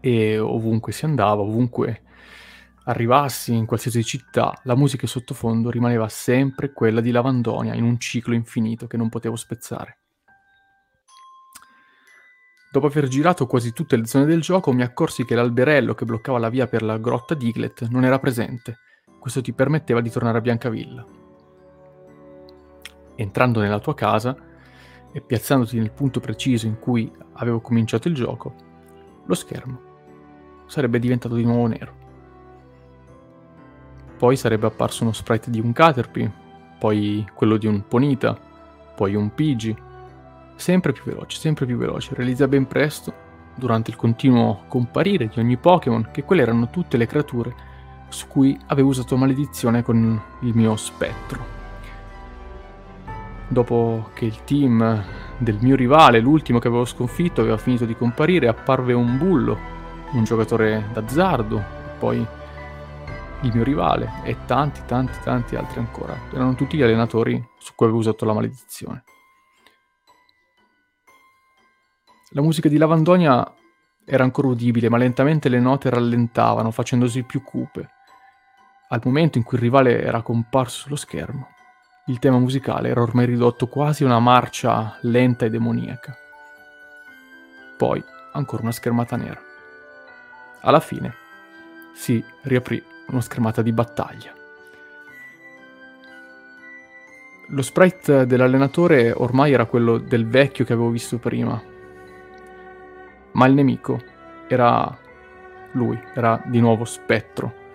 [0.00, 2.00] E ovunque si andava, ovunque
[2.88, 7.98] arrivassi in qualsiasi città, la musica in sottofondo rimaneva sempre quella di Lavandonia in un
[7.98, 9.98] ciclo infinito che non potevo spezzare.
[12.70, 16.38] Dopo aver girato quasi tutte le zone del gioco, mi accorsi che l'alberello che bloccava
[16.38, 18.78] la via per la grotta Diglett non era presente.
[19.18, 21.06] Questo ti permetteva di tornare a Biancavilla.
[23.16, 24.36] Entrando nella tua casa
[25.12, 28.54] e piazzandoti nel punto preciso in cui avevo cominciato il gioco,
[29.24, 29.86] lo schermo
[30.66, 31.97] sarebbe diventato di nuovo nero.
[34.18, 36.30] Poi sarebbe apparso uno sprite di un Caterpie,
[36.76, 38.36] poi quello di un Ponita,
[38.96, 39.76] poi un Pidgey,
[40.56, 42.14] sempre più veloce, sempre più veloce.
[42.14, 43.14] Realizza ben presto,
[43.54, 47.54] durante il continuo comparire di ogni Pokémon, che quelle erano tutte le creature
[48.08, 51.56] su cui avevo usato maledizione con il mio spettro.
[53.46, 55.04] Dopo che il team
[55.38, 59.56] del mio rivale, l'ultimo che avevo sconfitto, aveva finito di comparire, apparve un bullo,
[60.12, 61.62] un giocatore d'azzardo,
[61.98, 62.26] poi
[63.42, 66.16] il mio rivale e tanti, tanti, tanti altri ancora.
[66.32, 69.04] Erano tutti gli allenatori su cui avevo usato la maledizione.
[72.30, 73.54] La musica di Lavandonia
[74.04, 77.90] era ancora udibile, ma lentamente le note rallentavano, facendosi più cupe.
[78.88, 81.48] Al momento in cui il rivale era comparso sullo schermo,
[82.06, 86.16] il tema musicale era ormai ridotto quasi a una marcia lenta e demoniaca.
[87.76, 89.40] Poi ancora una schermata nera.
[90.62, 91.14] Alla fine
[91.94, 94.32] si riaprì una schermata di battaglia.
[97.50, 101.60] Lo sprite dell'allenatore ormai era quello del vecchio che avevo visto prima,
[103.32, 103.98] ma il nemico
[104.48, 104.96] era
[105.72, 107.66] lui, era di nuovo Spettro.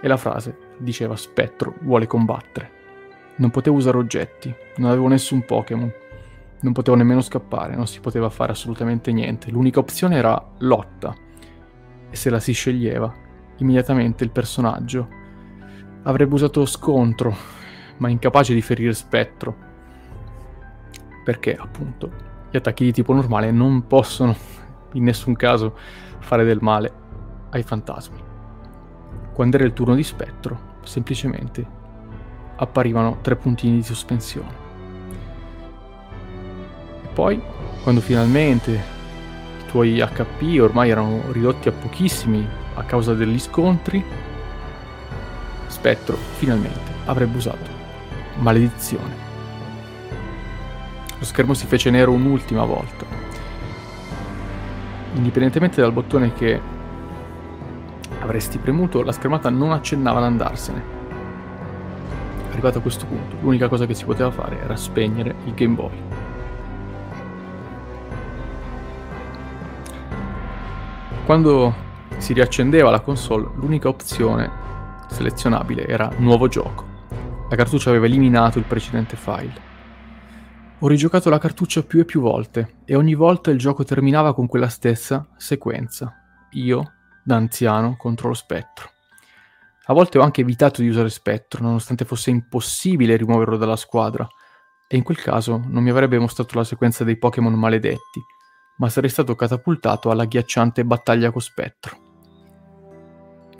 [0.00, 2.80] E la frase diceva Spettro vuole combattere.
[3.36, 5.90] Non potevo usare oggetti, non avevo nessun Pokémon,
[6.60, 9.50] non potevo nemmeno scappare, non si poteva fare assolutamente niente.
[9.50, 11.14] L'unica opzione era lotta.
[12.10, 13.12] E se la si sceglieva,
[13.62, 15.08] immediatamente il personaggio
[16.02, 17.34] avrebbe usato scontro,
[17.98, 19.70] ma incapace di ferire Spettro.
[21.24, 22.10] Perché, appunto,
[22.50, 24.36] gli attacchi di tipo normale non possono
[24.92, 25.76] in nessun caso
[26.18, 26.92] fare del male
[27.50, 28.20] ai fantasmi.
[29.32, 31.80] Quando era il turno di spettro, semplicemente
[32.56, 34.60] apparivano tre puntini di sospensione.
[37.04, 37.40] E poi,
[37.82, 44.04] quando finalmente i tuoi HP ormai erano ridotti a pochissimi a causa degli scontri,
[45.66, 47.70] Spettro finalmente avrebbe usato
[48.36, 49.30] maledizione.
[51.18, 53.04] Lo schermo si fece nero un'ultima volta.
[55.14, 56.60] Indipendentemente dal bottone che
[58.20, 61.00] avresti premuto, la schermata non accennava ad andarsene.
[62.50, 65.90] Arrivato a questo punto, l'unica cosa che si poteva fare era spegnere il Game Boy.
[71.24, 71.90] Quando
[72.22, 74.48] si riaccendeva la console, l'unica opzione
[75.08, 76.86] selezionabile era nuovo gioco.
[77.50, 79.70] La cartuccia aveva eliminato il precedente file.
[80.78, 84.46] Ho rigiocato la cartuccia più e più volte e ogni volta il gioco terminava con
[84.46, 86.14] quella stessa sequenza.
[86.52, 86.92] Io,
[87.24, 88.90] da anziano, contro lo spettro.
[89.86, 94.24] A volte ho anche evitato di usare spettro, nonostante fosse impossibile rimuoverlo dalla squadra,
[94.86, 98.20] e in quel caso non mi avrebbe mostrato la sequenza dei Pokémon maledetti,
[98.76, 102.01] ma sarei stato catapultato alla ghiacciante battaglia con spettro.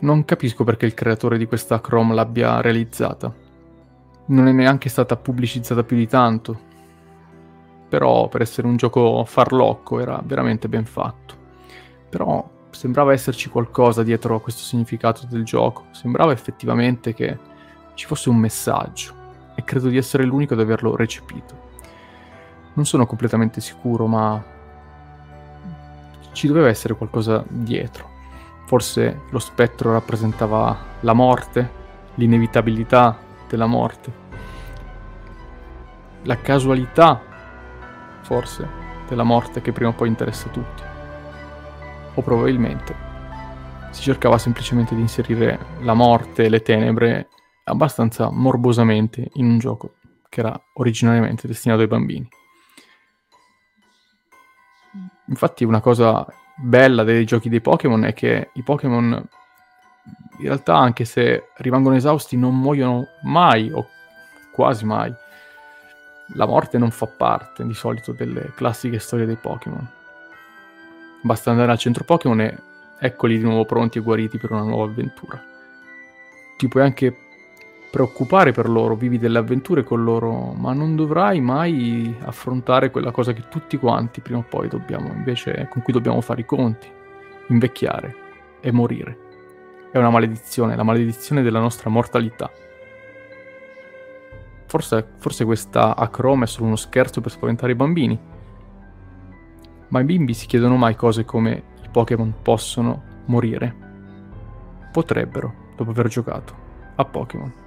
[0.03, 3.33] Non capisco perché il creatore di questa Chrome l'abbia realizzata.
[4.25, 6.59] Non è neanche stata pubblicizzata più di tanto.
[7.87, 11.35] Però per essere un gioco farlocco era veramente ben fatto.
[12.09, 15.85] Però sembrava esserci qualcosa dietro a questo significato del gioco.
[15.91, 17.37] Sembrava effettivamente che
[17.93, 19.13] ci fosse un messaggio.
[19.55, 21.71] E credo di essere l'unico ad averlo recepito.
[22.73, 24.43] Non sono completamente sicuro, ma
[26.33, 28.12] ci doveva essere qualcosa dietro.
[28.73, 31.69] Forse lo spettro rappresentava la morte,
[32.15, 33.15] l'inevitabilità
[33.47, 34.11] della morte,
[36.23, 37.21] la casualità,
[38.21, 38.67] forse,
[39.07, 40.81] della morte che prima o poi interessa tutti.
[42.15, 42.95] O probabilmente
[43.91, 47.27] si cercava semplicemente di inserire la morte e le tenebre
[47.65, 49.97] abbastanza morbosamente in un gioco
[50.27, 52.27] che era originariamente destinato ai bambini.
[55.27, 59.27] Infatti una cosa bella dei giochi dei Pokémon è che i Pokémon
[60.39, 63.87] in realtà anche se rimangono esausti non muoiono mai o
[64.51, 65.13] quasi mai.
[66.35, 69.87] La morte non fa parte di solito delle classiche storie dei Pokémon.
[71.21, 72.57] Basta andare al centro Pokémon e
[72.99, 75.41] eccoli di nuovo pronti e guariti per una nuova avventura.
[76.57, 77.22] Ti puoi anche
[77.93, 83.33] preoccupare per loro, vivi delle avventure con loro, ma non dovrai mai affrontare quella cosa
[83.33, 86.87] che tutti quanti prima o poi dobbiamo, invece, con cui dobbiamo fare i conti,
[87.49, 88.15] invecchiare
[88.61, 89.17] e morire.
[89.91, 92.49] È una maledizione, la maledizione della nostra mortalità.
[94.65, 98.19] Forse, forse questa acroma è solo uno scherzo per spaventare i bambini,
[99.89, 103.75] ma i bimbi si chiedono mai cose come i Pokémon possono morire.
[104.91, 106.55] Potrebbero, dopo aver giocato
[106.95, 107.61] a Pokémon.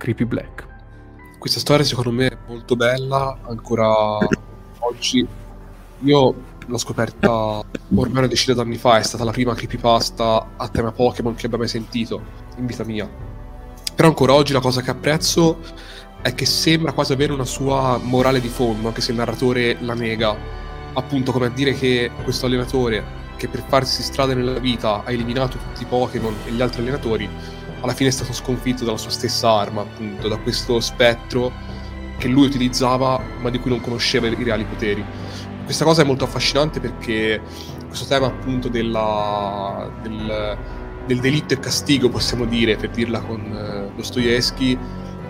[0.00, 0.66] Creepy Black.
[1.38, 4.16] Questa storia secondo me è molto bella, ancora
[4.78, 5.26] oggi.
[6.00, 6.34] Io
[6.66, 7.30] l'ho scoperta
[7.94, 11.58] ormai una decina d'anni fa, è stata la prima creepypasta a tema Pokémon che abbia
[11.58, 12.22] mai sentito
[12.56, 13.06] in vita mia.
[13.94, 15.58] Però ancora oggi la cosa che apprezzo
[16.22, 19.92] è che sembra quasi avere una sua morale di fondo, anche se il narratore la
[19.92, 20.34] nega.
[20.94, 23.04] Appunto come a dire che questo allenatore,
[23.36, 27.28] che per farsi strada nella vita ha eliminato tutti i Pokémon e gli altri allenatori,
[27.80, 31.52] alla fine è stato sconfitto dalla sua stessa arma, appunto, da questo spettro
[32.18, 35.04] che lui utilizzava ma di cui non conosceva i reali poteri.
[35.64, 37.40] Questa cosa è molto affascinante perché
[37.86, 40.58] questo tema appunto della, del,
[41.06, 44.78] del, delitto e castigo, possiamo dire, per dirla con uh, Dostoevsky,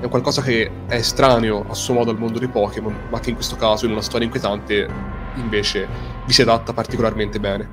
[0.01, 3.36] è qualcosa che è estraneo a suo modo al mondo dei Pokémon, ma che in
[3.36, 4.88] questo caso, in una storia inquietante,
[5.36, 5.86] invece
[6.26, 7.68] vi si adatta particolarmente bene.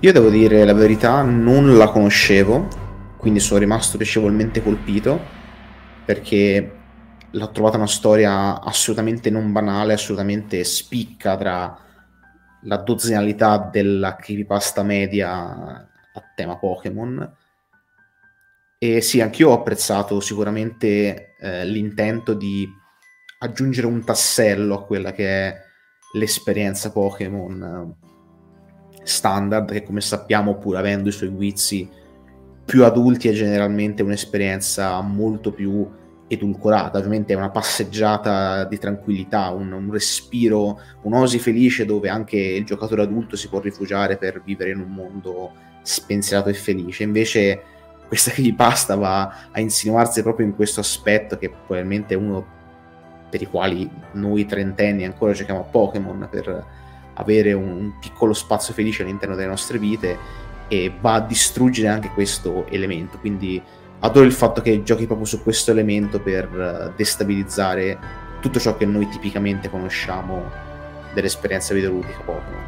[0.00, 2.68] Io devo dire la verità, non la conoscevo,
[3.24, 5.18] quindi sono rimasto piacevolmente colpito
[6.04, 6.76] perché
[7.30, 11.74] l'ho trovata una storia assolutamente non banale, assolutamente spicca tra
[12.64, 17.34] la dozzinalità della creepypasta media a tema Pokémon.
[18.76, 22.68] E sì, anch'io ho apprezzato sicuramente eh, l'intento di
[23.38, 25.60] aggiungere un tassello a quella che è
[26.12, 27.96] l'esperienza Pokémon
[28.92, 32.02] eh, standard, che come sappiamo, pur avendo i suoi guizzi,
[32.64, 35.88] più adulti è generalmente un'esperienza molto più
[36.26, 42.64] edulcorata, ovviamente è una passeggiata di tranquillità, un, un respiro, un'osi felice dove anche il
[42.64, 45.52] giocatore adulto si può rifugiare per vivere in un mondo
[45.82, 47.02] spensierato e felice.
[47.02, 47.62] Invece
[48.08, 52.62] questa creepypasta va a insinuarsi proprio in questo aspetto che probabilmente è uno
[53.28, 56.64] per i quali noi trentenni ancora giochiamo a Pokémon per
[57.14, 60.16] avere un, un piccolo spazio felice all'interno delle nostre vite
[60.68, 63.18] e va a distruggere anche questo elemento.
[63.18, 63.62] Quindi
[64.00, 67.98] adoro il fatto che giochi proprio su questo elemento per eh, destabilizzare
[68.40, 70.50] tutto ciò che noi tipicamente conosciamo
[71.14, 72.62] dell'esperienza videoludica Pokémon.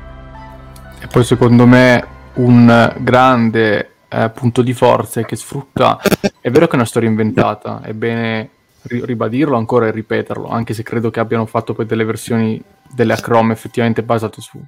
[1.00, 5.98] E poi secondo me un grande eh, punto di forza che sfrutta
[6.40, 8.50] è vero che è una storia inventata, è bene
[8.88, 13.50] ribadirlo ancora e ripeterlo, anche se credo che abbiano fatto poi delle versioni delle Acrom
[13.50, 14.62] effettivamente basate su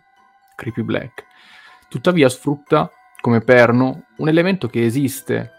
[0.57, 1.25] Creepy Black.
[1.89, 5.53] Tuttavia sfrutta come perno un elemento che esiste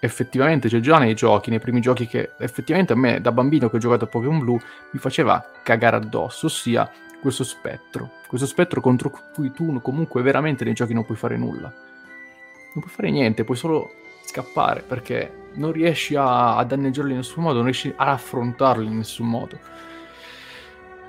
[0.00, 3.76] effettivamente, c'è già nei giochi, nei primi giochi che effettivamente a me da bambino che
[3.76, 6.90] ho giocato a Pokémon Blue mi faceva cagare addosso, ossia
[7.20, 11.72] questo spettro, questo spettro contro cui tu comunque veramente nei giochi non puoi fare nulla.
[12.74, 13.90] non puoi fare niente, puoi solo
[14.24, 18.98] scappare perché non riesci a, a danneggiarli in nessun modo, non riesci ad affrontarli in
[18.98, 19.58] nessun modo.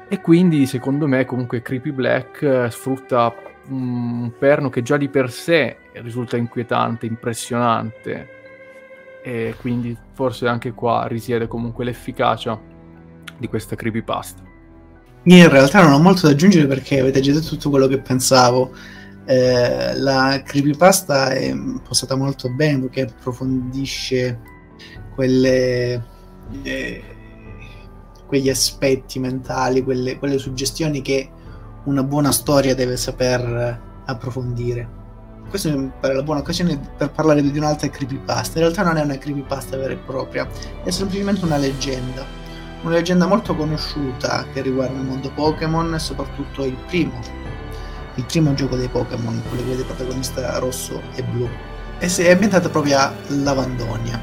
[0.07, 3.35] E quindi, secondo me, comunque Creepy Black eh, sfrutta
[3.69, 8.35] un perno che già di per sé risulta inquietante, impressionante.
[9.23, 12.59] E quindi forse anche qua risiede comunque l'efficacia
[13.37, 14.41] di questa creepypasta.
[15.23, 17.99] Io in realtà non ho molto da aggiungere perché avete già detto tutto quello che
[17.99, 18.73] pensavo.
[19.25, 24.39] Eh, la creepypasta è impostata molto bene perché approfondisce
[25.13, 26.01] quelle,
[26.63, 27.03] eh,
[28.25, 31.29] quegli aspetti mentali, quelle, quelle suggestioni che
[31.87, 34.95] una buona storia deve saper approfondire.
[35.49, 38.59] Questa mi pare la buona occasione per parlare di un'altra creepypasta.
[38.59, 40.47] In realtà non è una creepypasta vera e propria,
[40.83, 42.25] è semplicemente una leggenda.
[42.83, 47.45] Una leggenda molto conosciuta che riguarda il mondo Pokémon e soprattutto il primo
[48.17, 51.47] il primo gioco dei Pokémon, quello che vede protagonista rosso e blu,
[51.99, 54.19] e si è ambientata proprio a Lavandonia.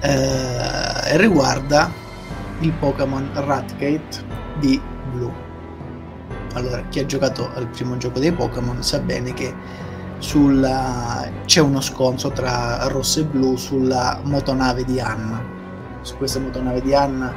[0.00, 1.90] Eh, e riguarda
[2.60, 4.24] il Pokémon Ratgate
[4.60, 5.51] di Blu.
[6.54, 9.54] Allora, chi ha giocato al primo gioco dei Pokémon sa bene che
[10.18, 11.30] sulla...
[11.46, 15.42] c'è uno scontro tra rosso e blu sulla motonave di Anna.
[16.02, 17.32] Su questa motonave di Anna,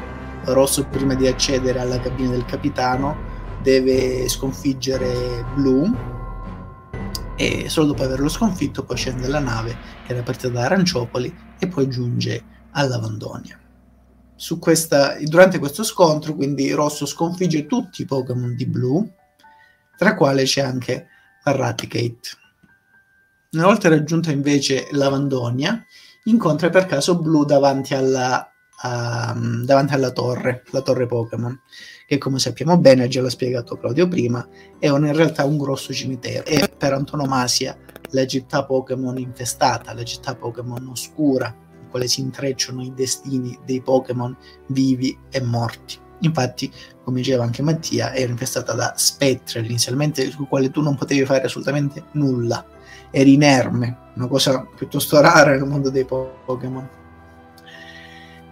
[0.45, 5.91] rosso prima di accedere alla cabina del capitano deve sconfiggere Blue
[7.35, 11.67] e solo dopo averlo sconfitto poi scende la nave che era partita da Aranciopoli e
[11.67, 13.59] poi giunge a Lavandonia.
[14.59, 19.09] Questa, durante questo scontro quindi Rosso sconfigge tutti i Pokémon di Blue,
[19.97, 21.07] tra quali c'è anche
[21.43, 22.19] Raticate.
[23.53, 25.83] Una volta raggiunta invece Lavandonia,
[26.25, 29.33] incontra per caso Blue davanti alla, a,
[29.63, 31.61] davanti alla torre, la torre Pokémon
[32.07, 34.47] che come sappiamo bene, già l'ha spiegato Claudio prima,
[34.79, 36.45] è un, in realtà un grosso cimitero.
[36.45, 37.77] È per antonomasia
[38.11, 41.53] la città Pokémon infestata, la città Pokémon oscura,
[41.95, 44.35] quale si intrecciano i destini dei Pokémon
[44.67, 45.97] vivi e morti.
[46.19, 46.69] Infatti,
[47.05, 51.43] come diceva anche Mattia, era infestata da spettri inizialmente su quale tu non potevi fare
[51.43, 52.65] assolutamente nulla.
[53.11, 56.89] Eri inerme, una cosa piuttosto rara nel mondo dei Pokémon.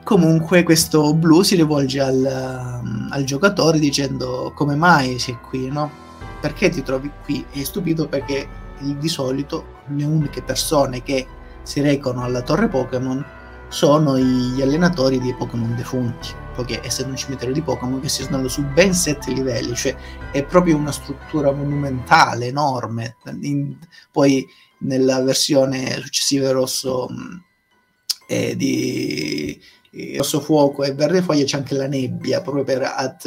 [0.06, 5.92] Comunque questo blu si rivolge al, um, al, giocatore dicendo come mai sei qui, no?
[6.40, 7.46] Perché ti trovi qui?
[7.52, 8.48] È stupito perché
[8.80, 11.28] di solito le uniche persone che
[11.64, 13.26] si recano alla torre Pokémon
[13.74, 18.48] sono gli allenatori dei Pokémon defunti, poiché essendo un cimitero di Pokémon che si snella
[18.48, 19.96] su ben sette livelli, cioè
[20.32, 23.16] è proprio una struttura monumentale, enorme.
[23.42, 23.76] In,
[24.12, 24.46] poi
[24.80, 27.08] nella versione successiva rosso
[28.28, 29.60] eh, di
[30.18, 33.22] rosso fuoco e verde foglia c'è anche la nebbia proprio per, ad,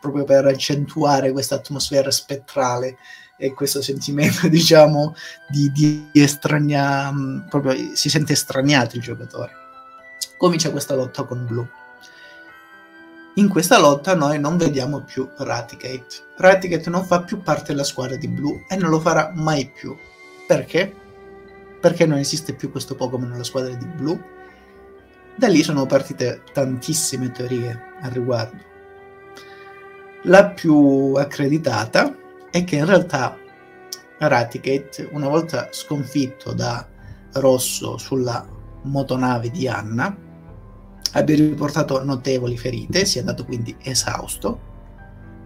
[0.00, 2.96] proprio per accentuare questa atmosfera spettrale
[3.40, 5.14] e questo sentimento diciamo
[5.48, 7.12] di, di estrania
[7.48, 9.52] proprio si sente estraniato il giocatore.
[10.36, 11.66] Comincia questa lotta con blu
[13.34, 16.06] in questa lotta noi non vediamo più Raticate.
[16.36, 19.96] Raticate non fa più parte della squadra di blu e non lo farà mai più.
[20.46, 21.00] Perché?
[21.80, 24.20] perché non esiste più questo Pokémon nella squadra di blu
[25.34, 28.62] da lì sono partite tantissime teorie al riguardo.
[30.24, 32.14] La più accreditata
[32.50, 33.36] è che in realtà
[34.18, 36.86] Raticate, una volta sconfitto da
[37.34, 38.46] Rosso sulla
[38.82, 40.14] motonave di Anna,
[41.12, 44.68] abbia riportato notevoli ferite, sia andato quindi esausto,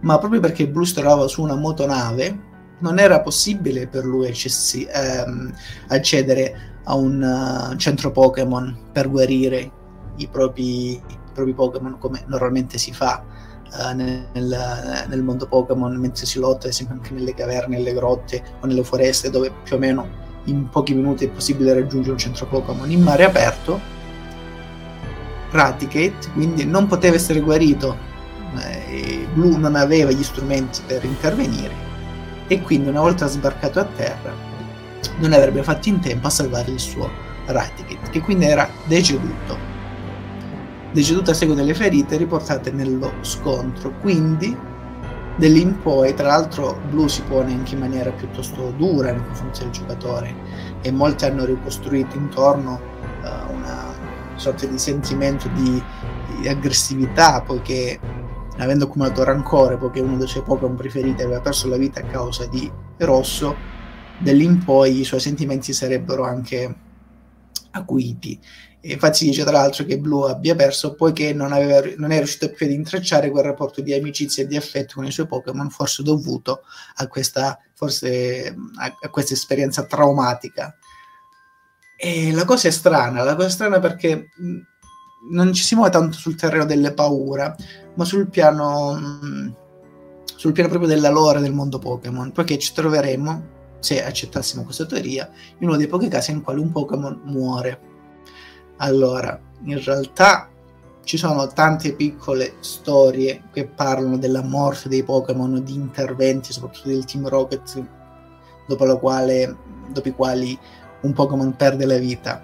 [0.01, 4.87] ma proprio perché Blue si trovava su una motonave, non era possibile per lui accessi-
[4.91, 5.53] ehm,
[5.87, 9.71] accedere a un uh, centro Pokémon per guarire
[10.17, 13.23] i propri, i propri Pokémon come normalmente si fa
[13.77, 14.27] uh, nel,
[15.07, 18.83] nel, mondo Pokémon mentre si lotta, ad esempio anche nelle caverne, nelle grotte o nelle
[18.83, 23.01] foreste dove più o meno in pochi minuti è possibile raggiungere un centro Pokémon in
[23.01, 23.93] mare aperto.
[25.51, 27.97] Raticate quindi non poteva essere guarito,
[28.59, 31.83] eh, Blue non aveva gli strumenti per intervenire
[32.47, 34.33] e quindi una volta sbarcato a terra
[35.19, 37.09] non avrebbe fatto in tempo a salvare il suo
[37.45, 39.74] Raticate che quindi era deceduto
[40.95, 43.91] deceduta a seguito delle ferite riportate nello scontro.
[43.99, 44.57] Quindi,
[45.35, 49.21] da lì in poi, tra l'altro, Blue si pone anche in maniera piuttosto dura nei
[49.25, 50.33] confronti del giocatore
[50.81, 52.79] e molti hanno ricostruito intorno
[53.21, 53.93] uh, una
[54.35, 55.83] sorta di sentimento di,
[56.39, 57.99] di aggressività, poiché
[58.57, 62.45] avendo accumulato rancore, poiché uno dei suoi Pokémon preferiti aveva perso la vita a causa
[62.45, 63.53] di Rosso,
[64.17, 66.73] da lì in poi i suoi sentimenti sarebbero anche
[67.71, 68.39] acuiti
[68.93, 72.51] infatti si dice tra l'altro che Blue abbia perso poiché non, aveva, non è riuscito
[72.51, 76.03] più ad intrecciare quel rapporto di amicizia e di affetto con i suoi Pokémon, forse
[76.03, 76.61] dovuto
[76.95, 80.75] a questa, forse, a, a questa esperienza traumatica
[81.97, 84.29] E la cosa è strana, la cosa è strana perché
[85.29, 87.55] non ci si muove tanto sul terreno delle paure,
[87.95, 88.99] ma sul piano,
[90.35, 95.29] sul piano proprio della lore del mondo Pokémon, perché ci troveremo, se accettassimo questa teoria,
[95.59, 97.93] in uno dei pochi casi in cui un Pokémon muore.
[98.77, 100.49] Allora, in realtà
[101.03, 107.05] ci sono tante piccole storie che parlano della morte dei Pokémon, di interventi, soprattutto del
[107.05, 107.83] Team Rocket,
[108.67, 109.55] dopo, quale,
[109.87, 110.57] dopo i quali
[111.01, 112.43] un Pokémon perde la vita.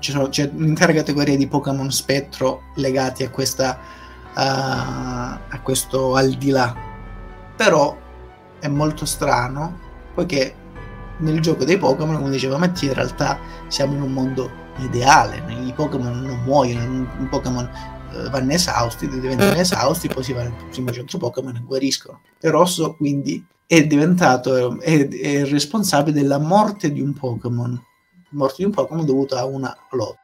[0.00, 3.78] Sono, c'è un'intera categoria di Pokémon spettro legati a, questa,
[4.34, 6.74] uh, a questo al di là.
[7.56, 7.96] Però
[8.58, 9.78] è molto strano,
[10.14, 10.54] poiché
[11.18, 13.38] nel gioco dei Pokémon, come diceva Mattia, in realtà
[13.68, 15.42] siamo in un mondo ideale.
[15.48, 17.68] I Pokémon non muoiono, i Pokémon
[18.12, 22.20] uh, vanno esausti, diventano esausti, poi si va nel primo centro Pokémon e guariscono.
[22.40, 27.82] E Rosso quindi è diventato è, è responsabile della morte di un Pokémon.
[28.30, 30.20] Morte di un Pokémon dovuta a una lotta.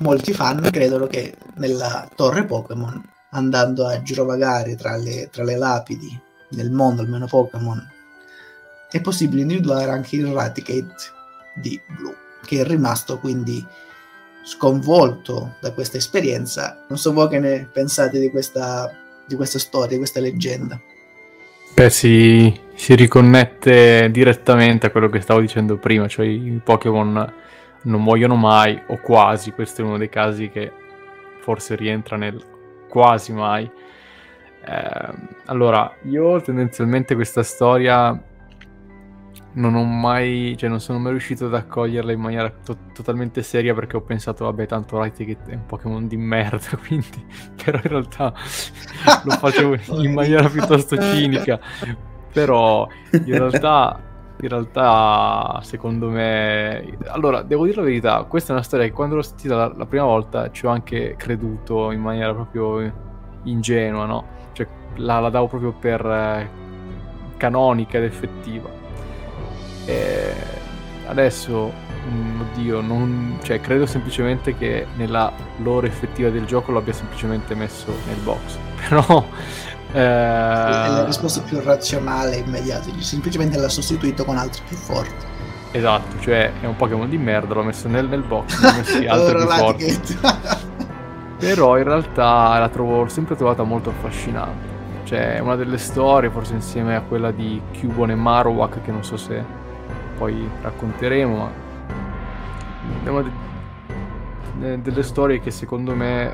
[0.00, 6.18] Molti fan credono che nella torre Pokémon, andando a girovagare tra le, tra le lapidi
[6.50, 7.80] nel mondo, almeno Pokémon,
[8.98, 10.94] è possibile individuare anche il Raticate
[11.54, 12.14] di blu
[12.44, 13.64] che è rimasto quindi
[14.44, 16.84] sconvolto da questa esperienza.
[16.88, 18.90] Non so voi che ne pensate di questa,
[19.26, 20.80] di questa storia, di questa leggenda.
[21.74, 27.32] Beh, si, si riconnette direttamente a quello che stavo dicendo prima, cioè i Pokémon
[27.84, 30.70] non muoiono mai, o quasi, questo è uno dei casi che
[31.40, 32.44] forse rientra nel
[32.88, 33.68] quasi mai.
[34.64, 35.14] Eh,
[35.46, 38.20] allora, io tendenzialmente questa storia
[39.54, 43.74] non ho mai, cioè non sono mai riuscito ad accoglierla in maniera to- totalmente seria
[43.74, 47.24] perché ho pensato, vabbè, tanto Light è un Pokémon di merda, quindi,
[47.62, 48.32] però in realtà
[49.24, 51.60] lo facevo in maniera piuttosto cinica.
[52.32, 54.00] Però in realtà,
[54.40, 59.16] in realtà, secondo me, allora, devo dire la verità, questa è una storia che quando
[59.16, 62.90] l'ho sentita la, la prima volta ci ho anche creduto in maniera proprio
[63.42, 64.24] ingenua, no?
[64.52, 66.50] Cioè, la, la davo proprio per eh,
[67.36, 68.80] canonica ed effettiva
[69.84, 70.34] e
[71.06, 71.72] adesso,
[72.08, 77.54] mm, oddio, non, cioè, credo semplicemente che nella lore effettiva del gioco lo abbia semplicemente
[77.54, 78.56] messo nel box.
[78.88, 79.24] Però...
[79.92, 79.98] Eh...
[79.98, 85.30] È la risposta più razionale e immediata, semplicemente l'ha sostituito con altri più forti.
[85.72, 89.36] Esatto, cioè è un Pokémon di merda, l'ho messo nel, nel box, l'ho messo altri
[89.36, 90.18] più forti.
[91.38, 94.70] Però in realtà la trovo sempre trovata molto affascinante.
[95.04, 99.02] Cioè, è una delle storie, forse insieme a quella di Cubone e Marowak, che non
[99.02, 99.42] so se
[100.22, 101.52] poi racconteremo, ma
[102.98, 106.32] abbiamo de- delle storie che secondo me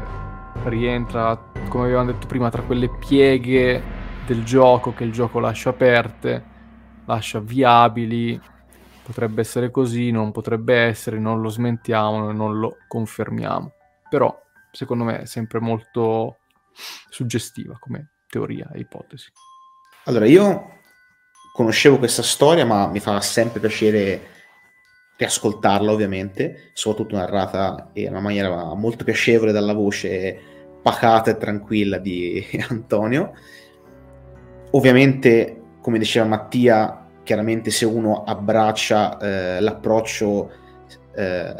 [0.64, 1.34] rientra,
[1.70, 3.82] come avevamo detto prima, tra quelle pieghe
[4.26, 6.44] del gioco che il gioco lascia aperte,
[7.06, 8.38] lascia viabili,
[9.02, 13.72] potrebbe essere così, non potrebbe essere, non lo smentiamo, non lo confermiamo.
[14.10, 14.38] Però
[14.70, 16.40] secondo me è sempre molto
[17.08, 19.32] suggestiva come teoria e ipotesi.
[20.04, 20.77] Allora, io
[21.58, 24.20] conoscevo questa storia, ma mi fa sempre piacere
[25.16, 30.38] riascoltarla, ovviamente, soprattutto narrata in una maniera molto piacevole dalla voce
[30.80, 33.32] pacata e tranquilla di Antonio.
[34.70, 40.52] Ovviamente, come diceva Mattia, chiaramente se uno abbraccia eh, l'approccio
[41.16, 41.54] eh,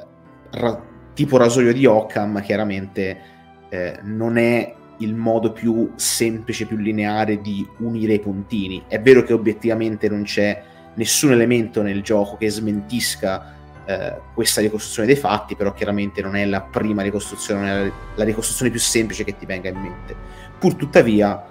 [0.51, 0.83] ra-
[1.13, 3.21] tipo rasoio di Occam, chiaramente
[3.69, 8.85] eh, non è il modo più semplice, più lineare di unire i puntini.
[8.87, 10.63] È vero che obiettivamente non c'è
[10.95, 13.55] nessun elemento nel gioco che smentisca
[13.87, 18.25] eh, questa ricostruzione dei fatti, però chiaramente non è la prima ricostruzione, non è la
[18.25, 20.15] ricostruzione più semplice che ti venga in mente.
[20.59, 21.47] Pur tuttavia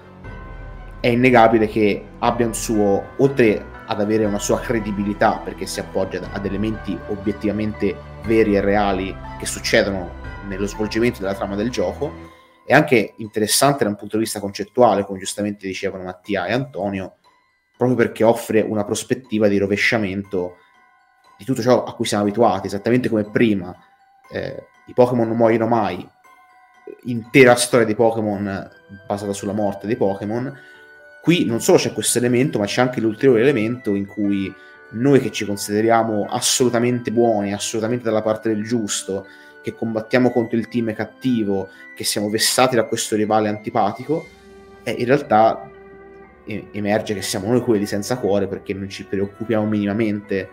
[1.00, 6.30] è innegabile che abbia un suo, oltre ad avere una sua credibilità, perché si appoggia
[6.32, 7.96] ad elementi obiettivamente
[8.26, 10.12] veri e reali che succedono
[10.48, 12.27] nello svolgimento della trama del gioco,
[12.68, 17.16] è anche interessante da un punto di vista concettuale, come giustamente dicevano Mattia e Antonio,
[17.78, 20.58] proprio perché offre una prospettiva di rovesciamento
[21.38, 23.74] di tutto ciò a cui siamo abituati, esattamente come prima.
[24.30, 26.06] Eh, I Pokémon non muoiono mai,
[27.04, 28.70] intera storia dei Pokémon
[29.08, 30.54] basata sulla morte dei Pokémon.
[31.22, 34.54] Qui non solo c'è questo elemento, ma c'è anche l'ulteriore elemento in cui
[34.92, 39.26] noi che ci consideriamo assolutamente buoni, assolutamente dalla parte del giusto,
[39.68, 44.26] che combattiamo contro il team cattivo, che siamo vessati da questo rivale antipatico,
[44.84, 45.70] e in realtà
[46.46, 50.48] emerge che siamo noi quelli senza cuore perché non ci preoccupiamo minimamente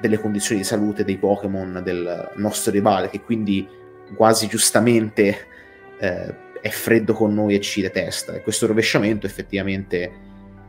[0.00, 3.68] delle condizioni di salute dei Pokémon del nostro rivale, che quindi
[4.16, 5.36] quasi giustamente
[6.00, 8.32] eh, è freddo con noi e ci detesta.
[8.32, 10.12] E questo rovesciamento effettivamente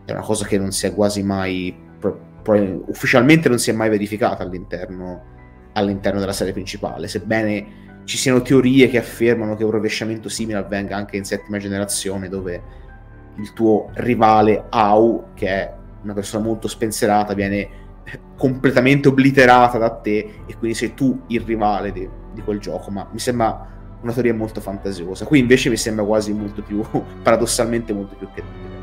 [0.05, 3.73] è una cosa che non si è quasi mai, pro, pro, ufficialmente non si è
[3.73, 5.39] mai verificata all'interno
[5.73, 10.95] all'interno della serie principale, sebbene ci siano teorie che affermano che un rovesciamento simile avvenga
[10.95, 12.61] anche in settima generazione, dove
[13.37, 17.79] il tuo rivale Au, che è una persona molto spensierata, viene
[18.35, 23.07] completamente obliterata da te e quindi sei tu il rivale di, di quel gioco, ma
[23.11, 23.69] mi sembra
[24.01, 25.25] una teoria molto fantasiosa.
[25.25, 26.83] Qui invece mi sembra quasi molto più,
[27.21, 28.79] paradossalmente molto più credibile.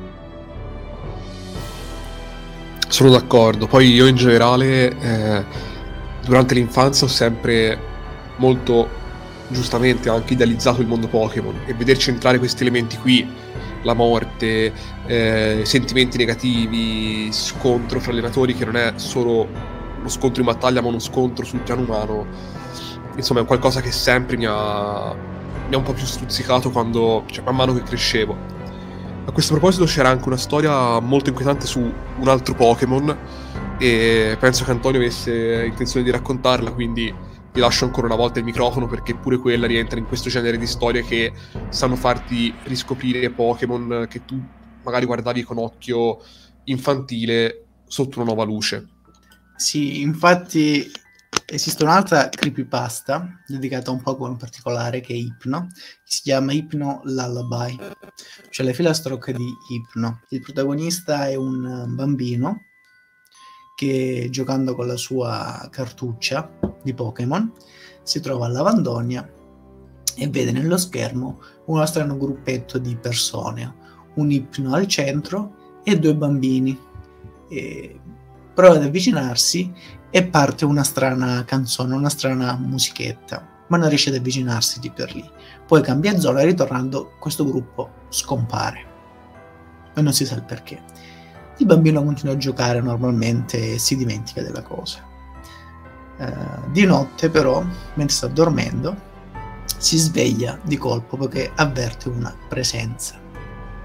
[2.88, 5.44] Sono d'accordo, poi io in generale eh,
[6.28, 7.78] durante l'infanzia ho sempre
[8.36, 8.86] molto
[9.48, 13.26] giustamente anche idealizzato il mondo Pokémon e vederci entrare questi elementi qui,
[13.82, 14.70] la morte,
[15.06, 19.48] eh, sentimenti negativi, scontro fra allenatori che non è solo
[19.98, 22.26] uno scontro in battaglia ma uno scontro sul piano umano,
[23.16, 25.14] insomma è qualcosa che sempre mi ha,
[25.66, 28.36] mi ha un po' più stuzzicato quando, cioè, man mano che crescevo.
[29.24, 33.16] A questo proposito c'era anche una storia molto inquietante su un altro Pokémon
[33.78, 37.14] e penso che Antonio avesse intenzione di raccontarla, quindi
[37.52, 40.66] ti lascio ancora una volta il microfono perché pure quella rientra in questo genere di
[40.66, 41.32] storie che
[41.70, 44.40] sanno farti riscoprire Pokémon che tu
[44.82, 46.18] magari guardavi con occhio
[46.64, 48.86] infantile sotto una nuova luce.
[49.56, 50.90] Sì, infatti
[51.46, 57.00] esiste un'altra creepypasta dedicata a un Pokémon particolare che è Hypno, che si chiama Hypno
[57.04, 57.78] Lullaby,
[58.50, 60.22] cioè le filastrocche di Hypno.
[60.28, 62.64] Il protagonista è un bambino
[63.78, 66.50] che giocando con la sua cartuccia
[66.82, 67.52] di Pokémon
[68.02, 69.32] si trova a Lavandonia
[70.16, 73.72] e vede nello schermo uno strano gruppetto di persone,
[74.14, 76.76] un ipno al centro e due bambini.
[77.48, 78.00] E
[78.52, 79.72] prova ad avvicinarsi
[80.10, 85.14] e parte una strana canzone, una strana musichetta, ma non riesce ad avvicinarsi di per
[85.14, 85.24] lì.
[85.64, 88.86] Poi cambia zona e ritornando questo gruppo scompare.
[89.94, 90.82] E non si sa il perché.
[91.58, 95.04] Il bambino continua a giocare normalmente e si dimentica della cosa.
[96.16, 97.62] Uh, di notte però,
[97.94, 98.96] mentre sta dormendo,
[99.76, 103.16] si sveglia di colpo perché avverte una presenza.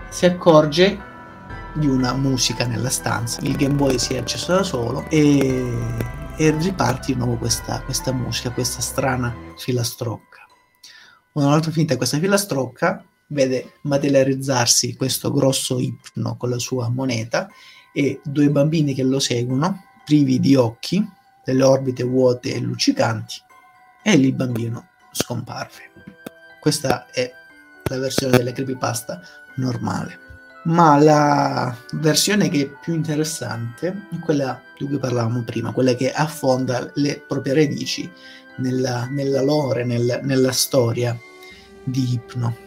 [0.10, 1.12] Si accorge
[1.74, 3.40] di una musica nella stanza.
[3.42, 5.72] Il Game Boy si è acceso da solo e,
[6.38, 10.46] e riparte di nuovo questa, questa musica, questa strana filastrocca.
[11.34, 13.04] Una volta finita questa filastrocca,
[13.34, 17.50] vede materializzarsi questo grosso ipno con la sua moneta
[17.94, 21.06] e due bambini che lo seguono, privi di occhi,
[21.44, 23.36] delle orbite vuote e luccicanti,
[24.02, 25.92] e lì il bambino scomparve.
[26.62, 27.32] Questa è
[27.90, 29.22] la versione delle creepypasta
[29.58, 30.24] normale
[30.64, 36.12] ma la versione che è più interessante è quella di cui parlavamo prima, quella che
[36.12, 38.10] affonda le proprie radici
[38.58, 41.18] nella, nella lore, nel, nella storia
[41.84, 42.63] di Ipno.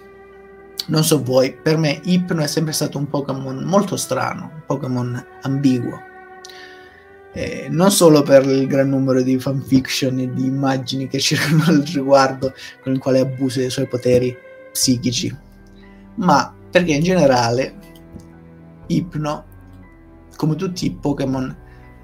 [0.89, 5.27] Non so voi, per me Ipno è sempre stato un Pokémon molto strano, un Pokémon
[5.43, 6.01] ambiguo.
[7.33, 11.83] Eh, non solo per il gran numero di fanfiction e di immagini che circolano al
[11.83, 14.35] riguardo con il quale abusa dei suoi poteri
[14.73, 15.37] psichici,
[16.15, 17.75] ma perché in generale
[18.87, 19.45] Ipno,
[20.37, 21.55] come tutti i Pokémon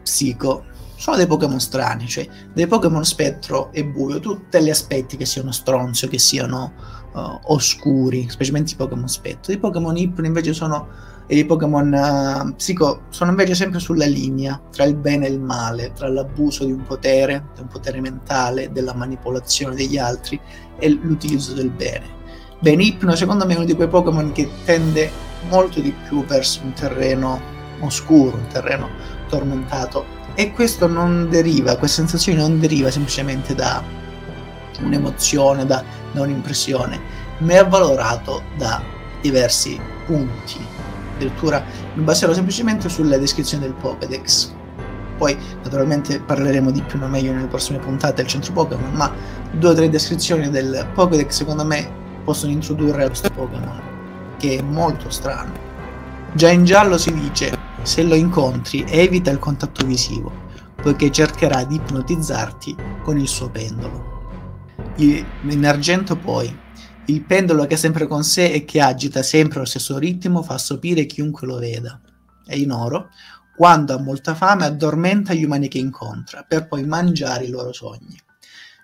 [0.02, 0.64] psico,
[1.02, 5.50] sono dei Pokémon strani, cioè dei Pokémon spettro e buio, tutti gli aspetti che siano
[5.50, 6.74] stronzio, che siano
[7.12, 9.52] uh, oscuri, specialmente i Pokémon spettro.
[9.52, 10.86] I Pokémon Ipno invece sono
[11.26, 15.40] e i Pokémon uh, psico sono invece sempre sulla linea tra il bene e il
[15.40, 20.40] male, tra l'abuso di un potere, di un potere mentale, della manipolazione degli altri
[20.78, 22.06] e l'utilizzo del bene.
[22.60, 25.10] Bene, Ipno secondo me è uno di quei Pokémon che tende
[25.48, 27.40] molto di più verso un terreno
[27.80, 28.88] oscuro, un terreno
[29.28, 30.20] tormentato.
[30.34, 33.82] E questo non deriva, questa sensazione non deriva semplicemente da
[34.80, 37.00] un'emozione, da, da un'impressione,
[37.38, 38.82] ma è avvalorato da
[39.20, 40.58] diversi punti.
[41.14, 41.62] Addirittura
[41.94, 44.52] mi baserò semplicemente sulla descrizione del Pokédex.
[45.18, 49.12] Poi naturalmente parleremo di più o meglio nelle prossime puntate del centro Pokémon, ma
[49.52, 51.88] due o tre descrizioni del Pokédex secondo me
[52.24, 53.80] possono introdurre questo Pokémon
[54.38, 55.52] che è molto strano.
[56.32, 60.30] Già in giallo si dice se lo incontri evita il contatto visivo,
[60.76, 64.10] poiché cercherà di ipnotizzarti con il suo pendolo.
[64.96, 66.56] In argento poi,
[67.06, 70.58] il pendolo che è sempre con sé e che agita sempre lo stesso ritmo fa
[70.58, 72.00] sopire chiunque lo veda.
[72.46, 73.08] E in oro,
[73.56, 78.16] quando ha molta fame addormenta gli umani che incontra, per poi mangiare i loro sogni.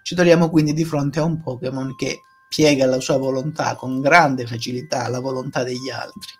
[0.03, 4.47] Ci troviamo quindi di fronte a un Pokémon che piega la sua volontà con grande
[4.47, 6.33] facilità alla volontà degli altri.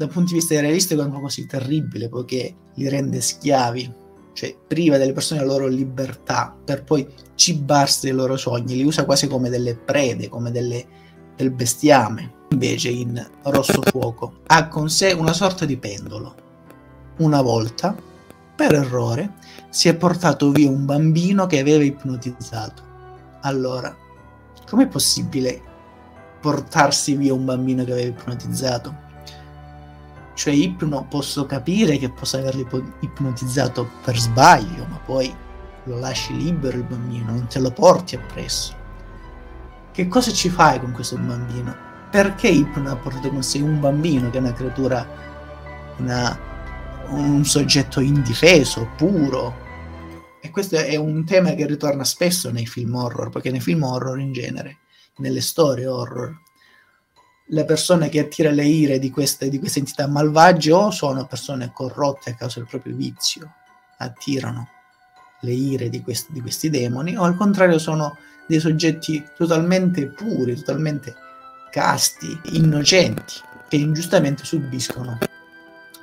[0.00, 3.92] Dal punto di vista realistico è un po' così terribile poiché li rende schiavi,
[4.32, 9.04] cioè priva delle persone la loro libertà per poi cibarsi dei loro sogni, li usa
[9.04, 10.86] quasi come delle prede, come delle,
[11.36, 12.46] del bestiame.
[12.48, 16.34] Invece in Rosso Fuoco ha con sé una sorta di pendolo.
[17.18, 17.94] Una volta
[18.56, 19.34] per errore
[19.68, 22.82] si è portato via un bambino che aveva ipnotizzato.
[23.42, 23.94] Allora,
[24.66, 25.60] com'è possibile
[26.40, 29.08] portarsi via un bambino che aveva ipnotizzato?
[30.40, 32.66] Cioè, ipno posso capire che possa averlo
[33.00, 35.30] ipnotizzato per sbaglio, ma poi
[35.84, 38.74] lo lasci libero il bambino, non te lo porti appresso.
[39.92, 41.76] Che cosa ci fai con questo bambino?
[42.10, 45.06] Perché Ipno ha portato con sé un bambino che è una creatura,
[45.98, 46.38] una,
[47.08, 49.54] un soggetto indifeso, puro?
[50.40, 54.18] E questo è un tema che ritorna spesso nei film horror, perché nei film horror
[54.18, 54.78] in genere,
[55.18, 56.34] nelle storie horror,
[57.52, 61.72] le persone che attira le ire di queste, di queste entità malvagie o sono persone
[61.72, 63.54] corrotte a causa del proprio vizio,
[63.98, 64.68] attirano
[65.40, 70.54] le ire di questi, di questi demoni, o al contrario sono dei soggetti totalmente puri,
[70.54, 71.14] totalmente
[71.70, 73.34] casti, innocenti,
[73.68, 75.18] che ingiustamente subiscono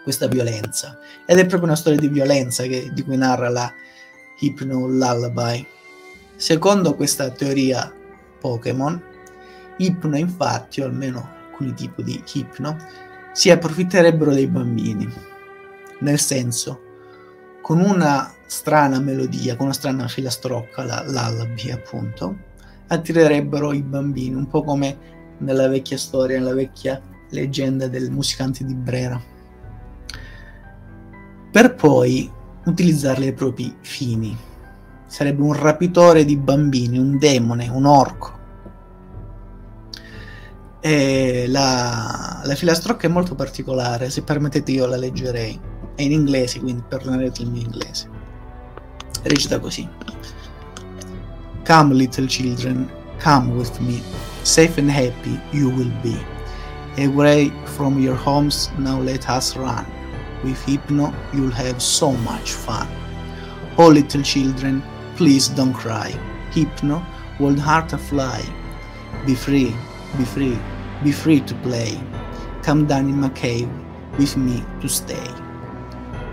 [0.04, 0.98] questa violenza.
[1.26, 3.72] Ed è proprio una storia di violenza che, di cui narra la
[4.40, 5.66] Hypno Lullaby.
[6.36, 7.94] Secondo questa teoria
[8.40, 9.02] Pokémon,
[9.78, 12.78] Hypno infatti, o almeno alcuni tipi di ipno,
[13.32, 15.12] si approfitterebbero dei bambini.
[16.00, 16.82] Nel senso,
[17.62, 22.38] con una strana melodia, con una strana filastrocca, la lullaby appunto,
[22.88, 24.98] attirerebbero i bambini, un po' come
[25.40, 27.02] nella vecchia storia, nella vecchia
[27.32, 29.20] leggenda del musicante di Brera.
[31.52, 32.32] Per poi
[32.66, 34.38] utilizzarli ai propri fini.
[35.08, 38.37] Sarebbe un rapitore di bambini, un demone, un orco
[40.90, 45.60] e la, la filastrocca è molto particolare, se permettete io la leggerei.
[45.94, 48.10] È in inglese, quindi perdonerete il mio inglese.
[49.24, 49.86] Recita così.
[51.66, 52.90] Come little children,
[53.22, 54.02] come with me.
[54.44, 56.18] Safe and happy you will be.
[57.04, 59.86] Away from your homes, now let us run.
[60.44, 62.88] With Hypno, you'll have so much fun.
[63.78, 64.82] Oh, little children,
[65.18, 66.14] please don't cry.
[66.52, 67.04] Hypno,
[67.40, 68.42] will heart a fly.
[69.26, 69.76] Be free,
[70.18, 70.58] be free.
[71.04, 72.00] Be free to play.
[72.64, 73.70] Come down in my cave
[74.18, 75.28] with me to stay.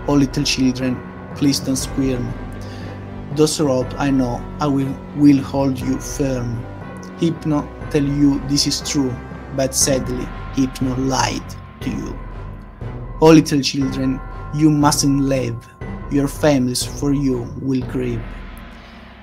[0.07, 0.97] Oh, little children,
[1.35, 2.33] please don't squirm.
[3.35, 6.65] Those rope I know I will, will hold you firm.
[7.19, 9.13] Hypno tell you this is true,
[9.55, 11.43] but sadly, Hypno lied
[11.81, 12.19] to you.
[13.21, 14.19] Oh, little children,
[14.55, 15.67] you mustn't live.
[16.11, 18.21] Your families for you will grieve.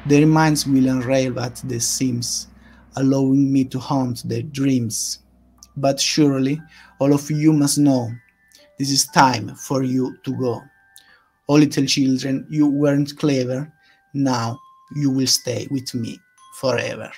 [0.06, 2.48] Their minds will unravel at the seams,
[2.96, 5.18] allowing me to haunt their dreams.
[5.76, 6.60] But surely
[6.98, 8.10] all of you must know
[8.78, 10.62] this is time for you to go.
[11.48, 13.70] Oh, little children, you weren't clever,
[14.14, 14.58] now
[14.94, 16.18] you will stay with me
[16.54, 17.10] forever.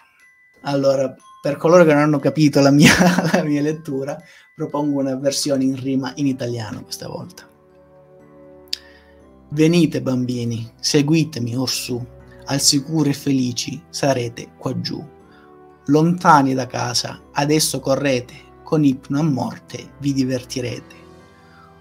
[0.63, 2.93] Allora, per coloro che non hanno capito la mia,
[3.33, 4.19] la mia lettura,
[4.55, 7.47] propongo una versione in rima in italiano questa volta.
[9.51, 12.05] Venite bambini, seguitemi orsù,
[12.47, 15.14] al sicuro e felici sarete qua giù.
[15.87, 20.95] Lontani da casa, adesso correte, con ipno a morte vi divertirete.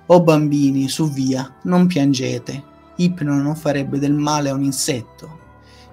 [0.07, 2.63] O bambini, su via, non piangete,
[2.97, 5.39] ipno non farebbe del male a un insetto.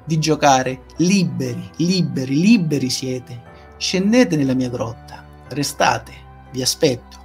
[0.04, 3.42] Di giocare, liberi, liberi, liberi siete.
[3.76, 6.12] Scendete nella mia grotta, restate,
[6.50, 7.18] vi aspetto.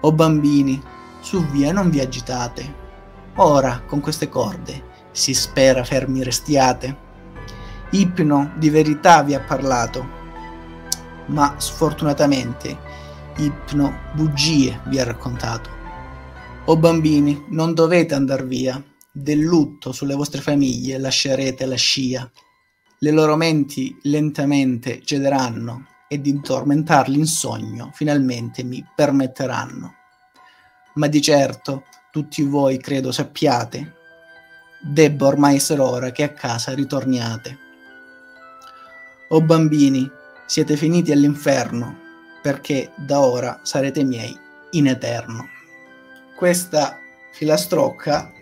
[0.00, 0.80] O bambini,
[1.20, 2.74] su via non vi agitate.
[3.36, 4.82] Ora, con queste corde,
[5.12, 7.08] si spera fermi restiate.
[7.92, 10.18] Ipno di verità vi ha parlato,
[11.26, 12.78] ma sfortunatamente
[13.36, 15.70] Ipno bugie vi ha raccontato.
[16.66, 18.80] O bambini, non dovete andar via,
[19.10, 22.30] del lutto sulle vostre famiglie lascerete la scia.
[22.98, 29.94] Le loro menti lentamente cederanno e di tormentarli in sogno finalmente mi permetteranno.
[30.94, 33.94] Ma di certo tutti voi credo sappiate,
[34.80, 37.69] debba ormai essere ora che a casa ritorniate.
[39.32, 40.10] O bambini,
[40.44, 41.96] siete finiti all'inferno,
[42.42, 44.36] perché da ora sarete miei
[44.70, 45.48] in eterno.
[46.34, 46.98] Questa
[47.30, 48.32] filastrocca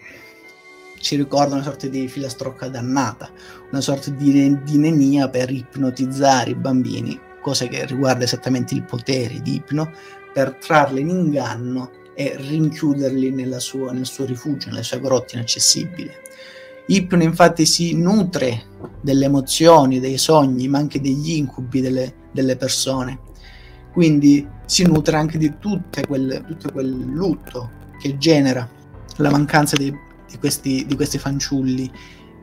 [0.98, 3.30] ci ricorda una sorta di filastrocca dannata,
[3.70, 9.42] una sorta di, di nenia per ipnotizzare i bambini, cosa che riguarda esattamente il potere
[9.42, 9.92] di ipno,
[10.32, 16.10] per trarli in inganno e rinchiuderli sua, nel suo rifugio, nelle sue grotte inaccessibili.
[16.90, 18.64] Ipno infatti si nutre
[19.02, 23.20] delle emozioni, dei sogni, ma anche degli incubi delle, delle persone.
[23.92, 25.52] Quindi si nutre anche di
[26.06, 27.70] quelle, tutto quel lutto
[28.00, 28.66] che genera
[29.16, 29.92] la mancanza di,
[30.30, 31.90] di, questi, di questi fanciulli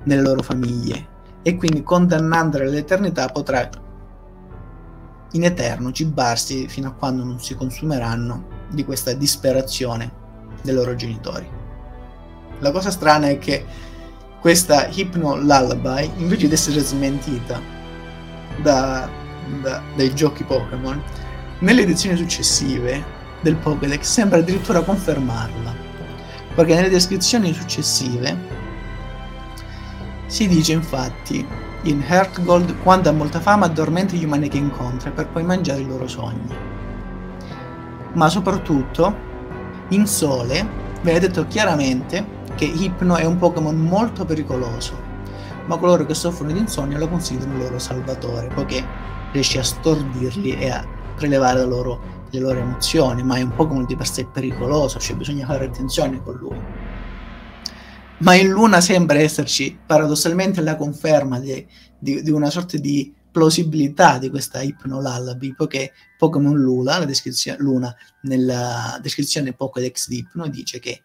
[0.03, 1.13] nelle loro famiglie.
[1.41, 3.67] E quindi condannandoli all'eternità potrà
[5.31, 10.11] in eterno cibarsi fino a quando non si consumeranno di questa disperazione
[10.61, 11.47] dei loro genitori.
[12.59, 13.65] La cosa strana è che
[14.45, 17.59] questa Hypno Lullaby, invece di essere smentita
[18.61, 19.09] da,
[19.59, 21.01] da, dai giochi Pokémon,
[21.61, 23.03] nelle edizioni successive
[23.41, 25.73] del Pokédex sembra addirittura confermarla.
[26.53, 28.37] Perché nelle descrizioni successive
[30.27, 31.43] si dice infatti
[31.81, 35.87] in Heartgold quando ha molta fama addormenta gli umani che incontra per poi mangiare i
[35.87, 36.55] loro sogni.
[38.13, 39.11] Ma soprattutto
[39.87, 40.63] in Sole
[41.01, 44.93] viene detto chiaramente che Hypno è un Pokémon molto pericoloso,
[45.65, 48.83] ma coloro che soffrono di insonnia lo considerano il loro salvatore, poiché
[49.31, 53.95] riesce a stordirli e a prelevare loro le loro emozioni, ma è un Pokémon di
[53.95, 56.61] per sé pericoloso, cioè bisogna fare attenzione con lui.
[58.19, 61.65] Ma in Luna sembra esserci paradossalmente la conferma di,
[61.97, 67.57] di, di una sorta di plausibilità di questa Hypno Lullaby, poiché Pokémon Luna, la descrizione,
[67.59, 71.01] Luna, nella descrizione Pokédex di Hypno, dice che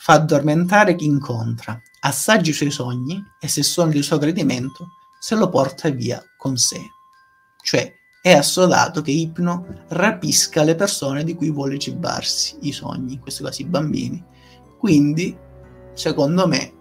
[0.00, 5.34] fa addormentare chi incontra, assaggia i suoi sogni e se sono di suo gradimento, se
[5.34, 6.80] lo porta via con sé.
[7.60, 7.92] Cioè,
[8.22, 13.44] è assodato che Ipno rapisca le persone di cui vuole cibarsi, i sogni, in questo
[13.44, 14.24] caso i bambini.
[14.78, 15.36] Quindi,
[15.94, 16.72] secondo me,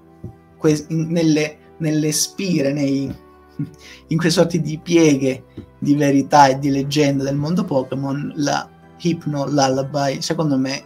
[0.58, 3.14] que- nelle, nelle spire, nei,
[4.08, 5.46] in quei sorti di pieghe
[5.80, 10.84] di verità e di leggenda del mondo Pokémon, la Hypno Lullaby, secondo me,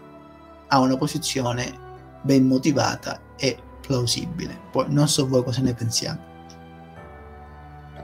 [0.68, 1.81] ha una posizione
[2.22, 4.58] ben motivata e plausibile.
[4.72, 6.30] Poi non so voi cosa ne pensiate.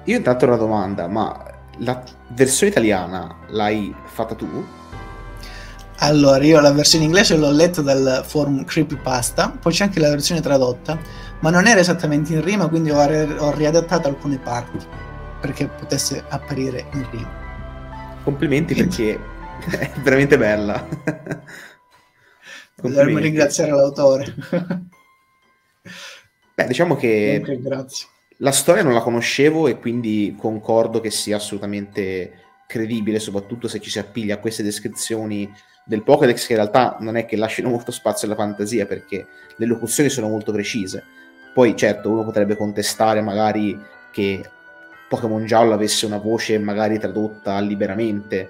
[0.05, 1.43] Io intanto ho una domanda, ma
[1.79, 4.65] la versione italiana l'hai fatta tu?
[5.99, 10.41] Allora, io la versione inglese l'ho letta dal forum Creepypasta, poi c'è anche la versione
[10.41, 10.97] tradotta,
[11.39, 14.77] ma non era esattamente in rima, quindi ho, re- ho riadattato alcune parti
[15.41, 17.31] perché potesse apparire in rima.
[18.23, 19.19] Complimenti perché
[19.69, 20.87] è veramente bella.
[22.81, 24.33] Dovremmo ringraziare l'autore.
[26.53, 28.07] Beh, diciamo che grazie.
[28.37, 33.89] la storia non la conoscevo e quindi concordo che sia assolutamente credibile, soprattutto se ci
[33.89, 35.51] si appiglia a queste descrizioni
[35.85, 39.25] del Pokédex che in realtà non è che lasciano molto spazio alla fantasia perché
[39.55, 41.03] le locuzioni sono molto precise.
[41.53, 43.79] Poi certo uno potrebbe contestare magari
[44.11, 44.43] che
[45.07, 48.49] Pokémon Giallo avesse una voce magari tradotta liberamente,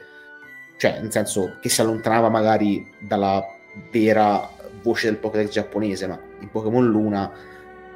[0.77, 3.56] cioè nel senso che si allontanava magari dalla
[3.91, 4.49] vera
[4.81, 7.31] voce del Pokédex giapponese, ma in Pokémon Luna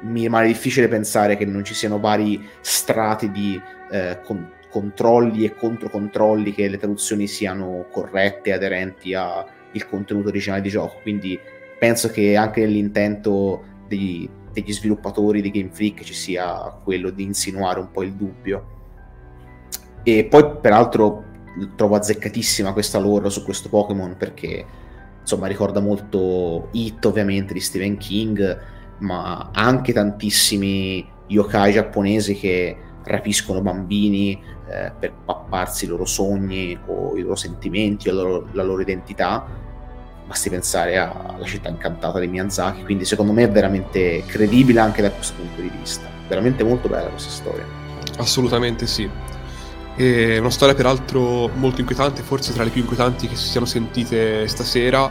[0.02, 3.60] mi rimane difficile pensare che non ci siano vari strati di
[3.90, 9.46] eh, con- controlli e controcontrolli che le traduzioni siano corrette aderenti al
[9.88, 10.98] contenuto originale di gioco.
[11.02, 11.38] Quindi
[11.78, 17.80] penso che anche nell'intento degli, degli sviluppatori di Game Freak ci sia quello di insinuare
[17.80, 18.70] un po' il dubbio.
[20.02, 21.24] E poi, peraltro,
[21.76, 24.64] trovo azzeccatissima questa lore su questo Pokémon perché
[25.22, 28.60] insomma ricorda molto Hit ovviamente di Stephen King,
[28.98, 37.16] ma anche tantissimi yokai giapponesi che rapiscono bambini eh, per papparsi i loro sogni o
[37.16, 39.46] i loro sentimenti o la loro, la loro identità.
[40.26, 45.10] Basti pensare alla città incantata di Miyazaki, quindi secondo me è veramente credibile anche da
[45.10, 46.06] questo punto di vista.
[46.28, 47.66] Veramente molto bella questa storia.
[48.18, 49.08] Assolutamente sì.
[49.94, 54.48] È una storia peraltro molto inquietante, forse tra le più inquietanti che si siano sentite
[54.48, 55.10] stasera,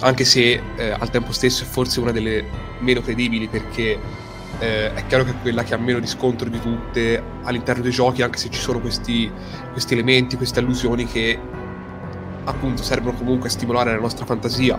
[0.00, 2.44] anche se eh, al tempo stesso è forse una delle
[2.78, 3.98] meno credibili perché
[4.60, 8.22] eh, è chiaro che è quella che ha meno riscontro di tutte all'interno dei giochi,
[8.22, 9.30] anche se ci sono questi,
[9.72, 11.38] questi elementi, queste allusioni che
[12.44, 14.78] appunto servono comunque a stimolare la nostra fantasia,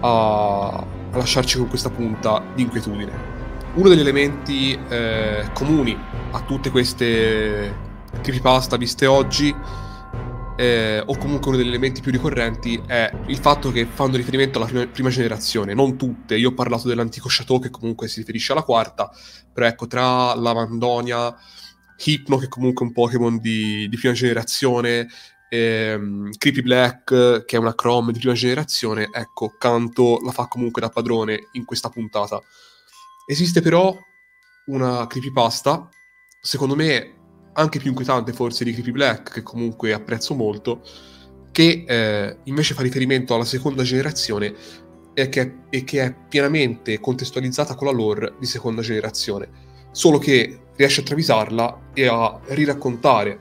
[0.00, 3.36] a, a lasciarci con questa punta di inquietudine.
[3.74, 5.96] Uno degli elementi eh, comuni
[6.32, 7.86] a tutte queste
[8.20, 9.54] creepypasta viste oggi,
[10.56, 14.66] eh, o comunque uno degli elementi più ricorrenti, è il fatto che fanno riferimento alla
[14.66, 16.36] prima, prima generazione, non tutte.
[16.36, 19.08] Io ho parlato dell'antico Chateau che comunque si riferisce alla quarta,
[19.52, 21.32] però ecco, tra Lavandonia,
[22.04, 25.08] Hypno che comunque è un Pokémon di, di prima generazione,
[25.48, 30.80] ehm, Creepy Black che è una Chrome di prima generazione, ecco, Canto la fa comunque
[30.80, 32.40] da padrone in questa puntata.
[33.26, 33.96] Esiste però
[34.66, 35.88] una creepypasta,
[36.40, 37.17] secondo me
[37.58, 40.80] anche più inquietante forse di Creepy Black, che comunque apprezzo molto,
[41.50, 44.54] che eh, invece fa riferimento alla seconda generazione
[45.12, 49.48] e che, è, e che è pienamente contestualizzata con la lore di seconda generazione,
[49.90, 53.40] solo che riesce a travisarla e a riraccontare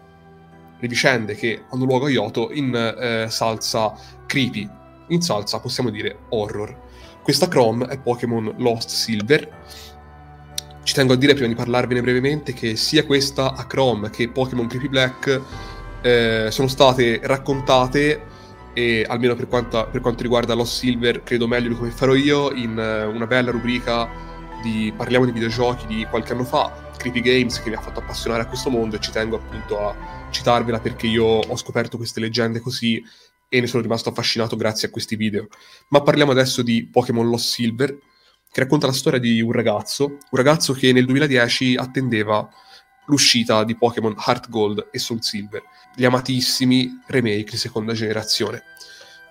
[0.80, 3.93] le vicende che hanno luogo a Yoto in eh, salsa
[4.26, 4.68] creepy,
[5.09, 6.86] in salsa possiamo dire horror.
[7.22, 9.97] Questa Chrome è Pokémon Lost Silver
[10.88, 14.68] ci tengo a dire prima di parlarvene brevemente che sia questa a Chrome che Pokémon
[14.68, 15.42] Creepy Black
[16.02, 18.24] eh, sono state raccontate
[18.72, 22.54] e almeno per, quanta, per quanto riguarda Lost Silver credo meglio di come farò io
[22.54, 24.08] in eh, una bella rubrica
[24.64, 28.44] di parliamo di videogiochi di qualche anno fa Creepy Games che mi ha fatto appassionare
[28.44, 32.62] a questo mondo e ci tengo appunto a citarvela perché io ho scoperto queste leggende
[32.62, 33.04] così
[33.50, 35.50] e ne sono rimasto affascinato grazie a questi video.
[35.90, 37.98] Ma parliamo adesso di Pokémon Lost Silver,
[38.52, 42.48] che racconta la storia di un ragazzo, un ragazzo che nel 2010 attendeva
[43.08, 45.64] l'uscita di Pokémon Heart Gold e Soul Silver,
[45.95, 48.64] gli amatissimi remake di seconda generazione,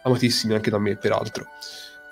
[0.03, 1.47] amatissimi anche da me peraltro.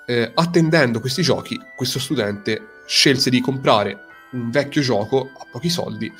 [0.07, 6.11] Eh, attendendo questi giochi, questo studente scelse di comprare un vecchio gioco a pochi soldi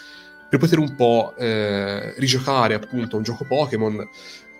[0.50, 4.08] per poter un po' eh, rigiocare appunto un gioco Pokémon,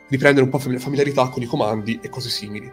[0.10, 2.72] riprendere un po' familiarità con i comandi e cose simili.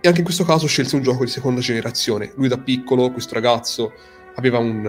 [0.00, 2.32] E anche in questo caso scelse un gioco di seconda generazione.
[2.36, 3.92] Lui da piccolo, questo ragazzo,
[4.36, 4.84] aveva un,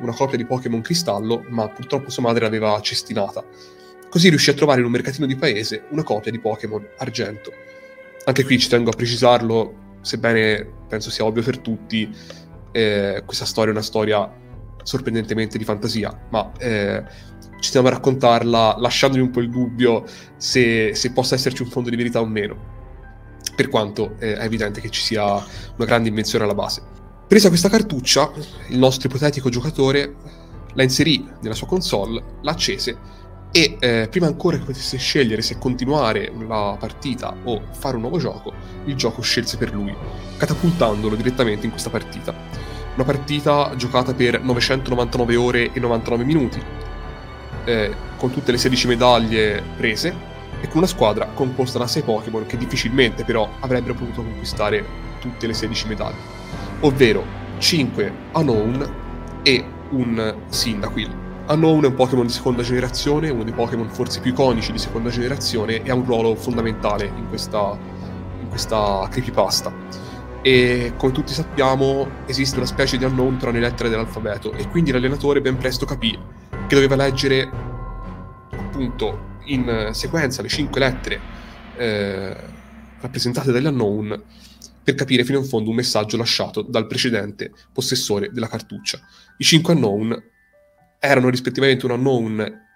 [0.00, 3.44] una copia di Pokémon Cristallo, ma purtroppo sua madre l'aveva cestinata.
[4.08, 7.52] Così riuscì a trovare in un mercatino di paese una copia di Pokémon Argento.
[8.24, 12.10] Anche qui ci tengo a precisarlo, sebbene penso sia ovvio per tutti,
[12.72, 14.30] eh, questa storia è una storia
[14.82, 17.02] sorprendentemente di fantasia, ma eh,
[17.60, 20.04] ci stiamo a raccontarla lasciandogli un po' il dubbio
[20.36, 22.77] se, se, possa esserci un fondo di verità o meno,
[23.58, 26.80] per quanto eh, è evidente che ci sia una grande invenzione alla base.
[27.26, 28.30] Presa questa cartuccia,
[28.68, 30.14] il nostro ipotetico giocatore
[30.74, 32.96] la inserì nella sua console, la accese
[33.50, 38.18] e eh, prima ancora che potesse scegliere se continuare la partita o fare un nuovo
[38.18, 38.52] gioco,
[38.84, 39.92] il gioco scelse per lui,
[40.36, 42.32] catapultandolo direttamente in questa partita.
[42.94, 46.62] Una partita giocata per 999 ore e 99 minuti,
[47.64, 50.27] eh, con tutte le 16 medaglie prese
[50.60, 54.84] e con una squadra composta da 6 Pokémon che difficilmente però avrebbero potuto conquistare
[55.20, 56.18] tutte le 16 medaglie,
[56.80, 57.24] ovvero
[57.58, 58.94] 5 Unknown
[59.42, 61.26] e un Cyndaquil.
[61.48, 65.08] Unknown è un Pokémon di seconda generazione, uno dei Pokémon forse più iconici di seconda
[65.08, 67.76] generazione e ha un ruolo fondamentale in questa,
[68.40, 69.72] in questa creepypasta.
[70.42, 74.52] E come tutti sappiamo esiste una specie di Unknown tra le lettere dell'alfabeto.
[74.52, 76.16] E quindi l'allenatore ben presto capì
[76.66, 77.50] che doveva leggere
[78.50, 81.20] appunto in sequenza le cinque lettere
[81.76, 82.36] eh,
[83.00, 84.22] rappresentate dagli Unknown
[84.82, 88.98] per capire fino in fondo un messaggio lasciato dal precedente possessore della cartuccia.
[89.36, 90.22] I cinque Unknown
[90.98, 92.66] erano rispettivamente una unknown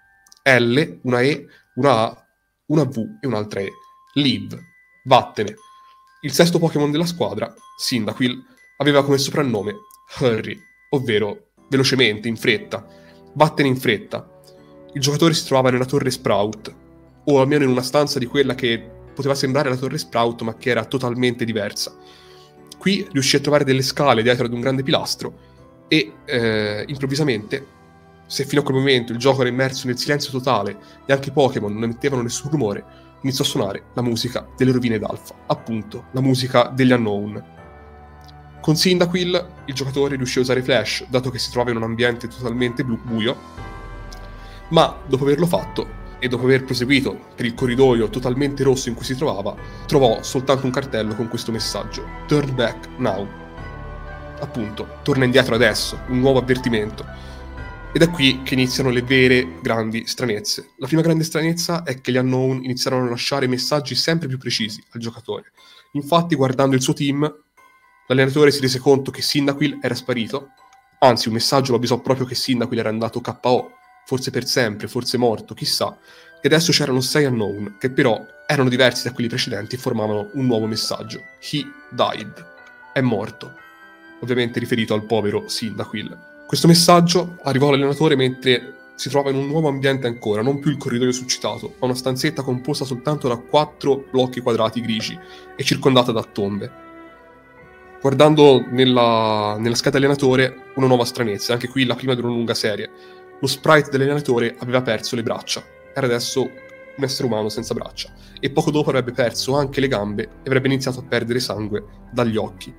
[0.43, 2.27] L, una E, una A,
[2.67, 3.71] una V e un'altra E.
[4.13, 4.57] Live,
[5.05, 5.55] vattene.
[6.21, 8.41] Il sesto Pokémon della squadra, Cyndaquil,
[8.77, 9.73] aveva come soprannome
[10.19, 10.57] Hurry,
[10.91, 12.85] ovvero velocemente, in fretta.
[13.33, 14.32] Vattene in fretta.
[14.93, 16.73] Il giocatore si trovava nella torre Sprout,
[17.25, 20.69] o almeno in una stanza di quella che poteva sembrare la torre Sprout, ma che
[20.69, 21.95] era totalmente diversa.
[22.77, 25.51] Qui riuscì a trovare delle scale dietro ad un grande pilastro
[25.87, 27.65] e eh, improvvisamente
[28.27, 31.31] se fino a quel momento il gioco era immerso nel silenzio totale e anche i
[31.31, 32.83] Pokémon non emettevano nessun rumore,
[33.21, 37.43] iniziò a suonare la musica delle rovine d'Alpha, appunto, la musica degli Unknown.
[38.61, 42.27] Con Cyndaquil il giocatore riuscì a usare Flash, dato che si trova in un ambiente
[42.27, 43.37] totalmente blu- buio,
[44.73, 49.05] ma dopo averlo fatto e dopo aver proseguito per il corridoio totalmente rosso in cui
[49.05, 49.55] si trovava,
[49.85, 53.27] trovò soltanto un cartello con questo messaggio: Turn back now.
[54.39, 57.05] Appunto, torna indietro adesso, un nuovo avvertimento
[57.95, 60.71] ed è qui che iniziano le vere grandi stranezze.
[60.77, 64.83] La prima grande stranezza è che gli unknown iniziarono a lasciare messaggi sempre più precisi
[64.93, 65.51] al giocatore.
[65.91, 67.31] Infatti, guardando il suo team,
[68.07, 70.47] l'allenatore si rese conto che Sindaquil era sparito,
[70.99, 73.69] anzi un messaggio lo avvisò proprio che Sindaquil era andato KO,
[74.05, 75.97] forse per sempre, forse morto, chissà,
[76.41, 80.45] e adesso c'erano sei unknown, che però erano diversi da quelli precedenti e formavano un
[80.45, 81.23] nuovo messaggio.
[81.39, 82.45] He died.
[82.91, 83.53] È morto.
[84.19, 86.17] Ovviamente riferito al povero Sindaquil.
[86.45, 90.77] Questo messaggio arrivò all'allenatore mentre si trova in un nuovo ambiente ancora, non più il
[90.77, 95.17] corridoio suscitato, ma una stanzetta composta soltanto da quattro blocchi quadrati grigi
[95.55, 96.71] e circondata da tombe.
[97.99, 102.53] Guardando nella, nella scheda allenatore una nuova stranezza, anche qui la prima di una lunga
[102.53, 102.89] serie.
[103.39, 106.41] Lo sprite dell'allenatore aveva perso le braccia, era adesso
[106.95, 110.67] un essere umano senza braccia, e poco dopo avrebbe perso anche le gambe e avrebbe
[110.67, 112.73] iniziato a perdere sangue dagli occhi.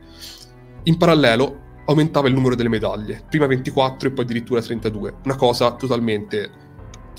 [0.84, 5.72] In parallelo aumentava il numero delle medaglie, prima 24 e poi addirittura 32, una cosa
[5.72, 6.62] totalmente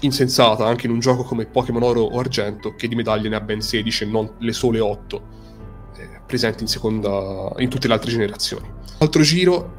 [0.01, 3.41] insensata anche in un gioco come Pokémon Oro o Argento che di medaglie ne ha
[3.41, 5.21] ben 16 e non le sole 8
[5.97, 8.69] eh, presenti in, seconda, in tutte le altre generazioni.
[8.99, 9.75] Altro giro,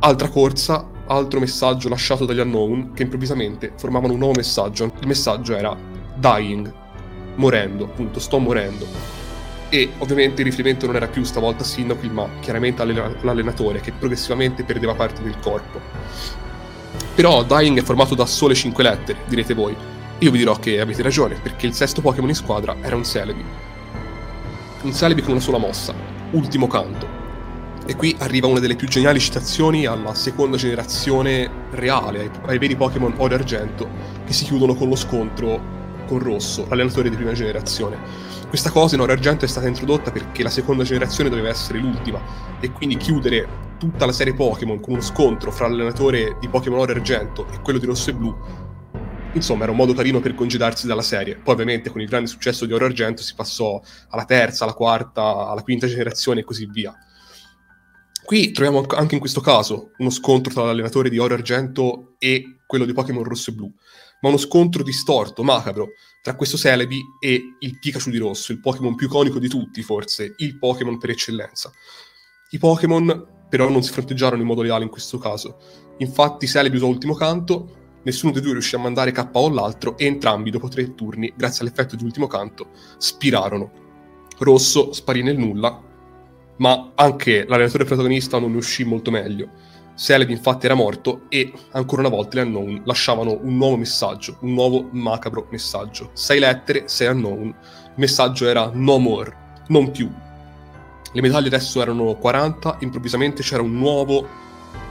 [0.00, 4.92] altra corsa, altro messaggio lasciato dagli unknown che improvvisamente formavano un nuovo messaggio.
[5.00, 5.76] Il messaggio era
[6.16, 6.72] dying,
[7.36, 9.18] morendo, appunto, sto morendo
[9.70, 14.64] e ovviamente il riferimento non era più stavolta a Sindaco, ma chiaramente all'allenatore che progressivamente
[14.64, 15.80] perdeva parte del corpo.
[17.14, 19.74] Però Dying è formato da sole 5 lettere, direte voi.
[20.18, 23.44] Io vi dirò che avete ragione, perché il sesto Pokémon in squadra era un Celebi.
[24.82, 25.94] un Celebi con una sola mossa,
[26.32, 27.19] ultimo canto.
[27.86, 32.76] E qui arriva una delle più geniali citazioni alla seconda generazione reale, ai, ai veri
[32.76, 33.88] Pokémon Oro e Argento,
[34.24, 37.98] che si chiudono con lo scontro con Rosso, l'allenatore di prima generazione.
[38.48, 41.78] Questa cosa in Oro e Argento è stata introdotta perché la seconda generazione doveva essere
[41.78, 42.20] l'ultima,
[42.60, 43.48] e quindi chiudere
[43.78, 47.60] tutta la serie Pokémon con uno scontro fra l'allenatore di Pokémon Oro e Argento e
[47.60, 48.36] quello di Rosso e Blu
[49.32, 51.36] insomma era un modo carino per congedarsi dalla serie.
[51.36, 55.48] Poi ovviamente con il grande successo di Oro Argento si passò alla terza, alla quarta,
[55.48, 56.92] alla quinta generazione e così via.
[58.24, 62.84] Qui troviamo anche in questo caso uno scontro tra l'allenatore di Oro Argento e quello
[62.84, 63.72] di Pokémon Rosso e Blu,
[64.20, 65.88] ma uno scontro distorto, macabro,
[66.22, 70.34] tra questo Celebi e il Pikachu di Rosso, il Pokémon più iconico di tutti forse,
[70.36, 71.72] il Pokémon per eccellenza.
[72.50, 75.58] I Pokémon però non si fronteggiarono in modo leale in questo caso.
[75.98, 80.50] Infatti Celebi usò Ultimo Canto, nessuno dei due riuscì a mandare KO l'altro e entrambi
[80.50, 83.72] dopo tre turni, grazie all'effetto di ultimo canto, spirarono.
[84.38, 85.82] Rosso sparì nel nulla,
[86.60, 89.48] ma anche l'allenatore protagonista non ne uscì molto meglio.
[89.94, 94.54] Celebi infatti era morto e ancora una volta gli Unknown lasciavano un nuovo messaggio, un
[94.54, 96.10] nuovo macabro messaggio.
[96.14, 97.46] Sei lettere, sei Unknown.
[97.48, 97.54] Il
[97.96, 99.36] messaggio era no more,
[99.68, 100.10] non più.
[101.12, 104.26] Le medaglie adesso erano 40, improvvisamente c'era un nuovo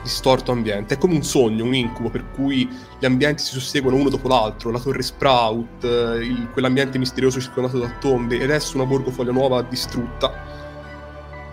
[0.04, 0.96] distorto ambiente.
[0.96, 2.68] È come un sogno, un incubo, per cui
[3.00, 7.80] gli ambienti si susseguono uno dopo l'altro, la torre Sprout, eh, il, quell'ambiente misterioso circondato
[7.80, 10.68] da tombe, ed adesso una borgofoglia nuova distrutta,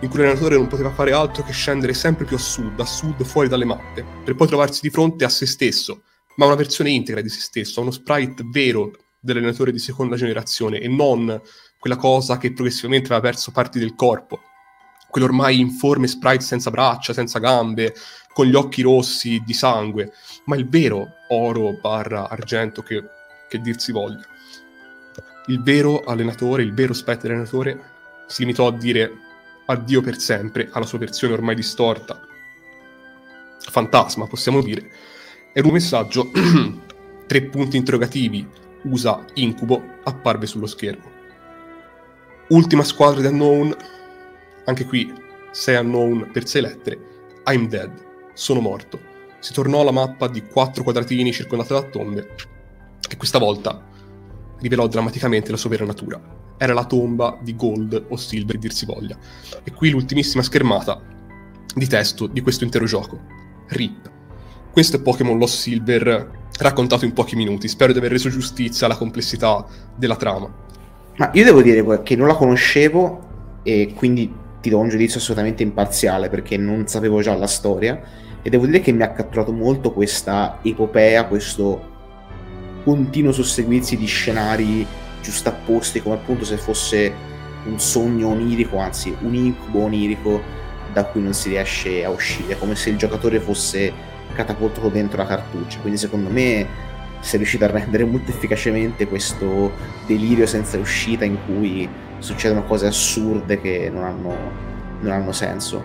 [0.01, 3.23] in cui l'allenatore non poteva fare altro che scendere sempre più a sud, a sud
[3.24, 6.02] fuori dalle mappe, per poi trovarsi di fronte a se stesso,
[6.36, 10.89] ma una versione integra di se stesso, uno sprite vero dell'allenatore di seconda generazione e
[10.89, 11.40] non
[11.78, 14.40] quella cosa che progressivamente aveva perso parti del corpo,
[15.09, 17.94] quell'ormai informe sprite senza braccia, senza gambe,
[18.32, 20.12] con gli occhi rossi di sangue,
[20.44, 23.02] ma il vero oro barra argento che,
[23.48, 24.20] che dir si voglia.
[25.47, 27.94] Il vero allenatore, il vero spettre allenatore
[28.27, 29.26] si limitò a dire
[29.66, 32.20] addio per sempre alla sua versione ormai distorta,
[33.59, 34.90] fantasma possiamo dire,
[35.52, 36.30] era un messaggio,
[37.26, 38.47] tre punti interrogativi,
[38.84, 41.14] usa incubo, apparve sullo schermo.
[42.48, 43.76] Ultima squadra di Unknown,
[44.64, 45.12] anche qui
[45.51, 46.98] sei Unknown per sei lettere,
[47.47, 49.14] I'm dead sono morto.
[49.38, 52.34] Si tornò alla mappa di quattro quadratini circondata da tombe
[53.09, 53.94] e questa volta
[54.60, 56.20] rivelò drammaticamente la sua vera natura.
[56.56, 59.16] Era la tomba di Gold o Silver, dir si voglia.
[59.62, 61.00] E qui l'ultimissima schermata
[61.74, 63.20] di testo di questo intero gioco.
[63.68, 64.10] RIP.
[64.72, 67.68] Questo è Pokémon Lost Silver raccontato in pochi minuti.
[67.68, 69.64] Spero di aver reso giustizia alla complessità
[69.94, 70.52] della trama.
[71.16, 75.62] Ma io devo dire che non la conoscevo e quindi ti do un giudizio assolutamente
[75.62, 78.00] imparziale perché non sapevo già la storia
[78.42, 81.94] e devo dire che mi ha catturato molto questa epopea, questo
[82.86, 84.86] continuo susseguirsi di scenari
[85.20, 87.12] giustapposti come appunto se fosse
[87.64, 90.40] un sogno onirico, anzi un incubo onirico
[90.92, 93.92] da cui non si riesce a uscire, come se il giocatore fosse
[94.34, 95.80] catapultato dentro la cartuccia.
[95.80, 96.64] Quindi secondo me
[97.18, 99.72] si è riuscito a rendere molto efficacemente questo
[100.06, 101.88] delirio senza uscita in cui
[102.20, 104.36] succedono cose assurde che non hanno,
[105.00, 105.82] non hanno senso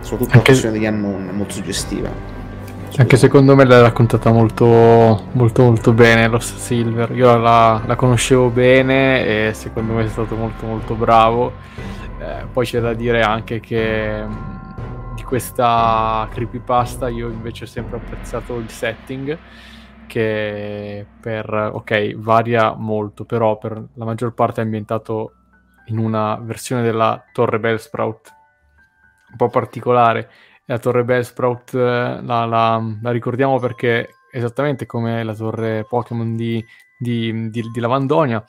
[0.00, 0.36] soprattutto anche...
[0.36, 2.10] la questione degli unknown è molto suggestiva
[2.96, 8.50] anche secondo me l'hai raccontata molto molto molto bene Lost Silver io la, la conoscevo
[8.50, 11.54] bene e secondo me è stato molto molto bravo
[12.20, 14.24] eh, poi c'è da dire anche che
[15.16, 19.36] di questa creepypasta io invece ho sempre apprezzato il setting
[20.06, 25.32] che per ok varia molto però per la maggior parte è ambientato
[25.86, 28.42] in una versione della torre Bellsprout
[29.34, 30.30] un po' particolare.
[30.66, 36.64] La torre Bellsprout eh, la, la, la, ricordiamo perché esattamente come la torre Pokémon di,
[36.98, 38.42] di, di, di Lavandonia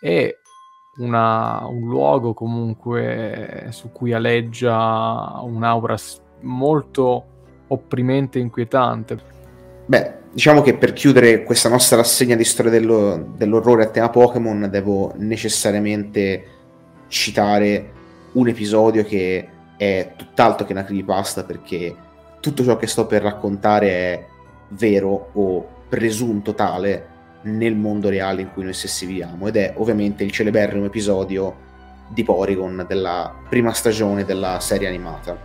[0.00, 0.34] è
[0.96, 5.96] una, un luogo comunque su cui aleggia un'aura
[6.40, 7.24] molto
[7.68, 9.20] opprimente e inquietante.
[9.86, 14.68] Beh, diciamo che per chiudere questa nostra rassegna di storia dello, dell'orrore a tema Pokémon
[14.70, 16.46] devo necessariamente
[17.08, 17.92] citare
[18.32, 19.48] un episodio che
[19.82, 21.94] è tutt'altro che una creepypasta perché
[22.40, 24.26] tutto ciò che sto per raccontare è
[24.68, 27.08] vero o presunto tale
[27.42, 31.70] nel mondo reale in cui noi stessi viviamo ed è ovviamente il celeberrimo episodio
[32.08, 35.36] di Porygon della prima stagione della serie animata.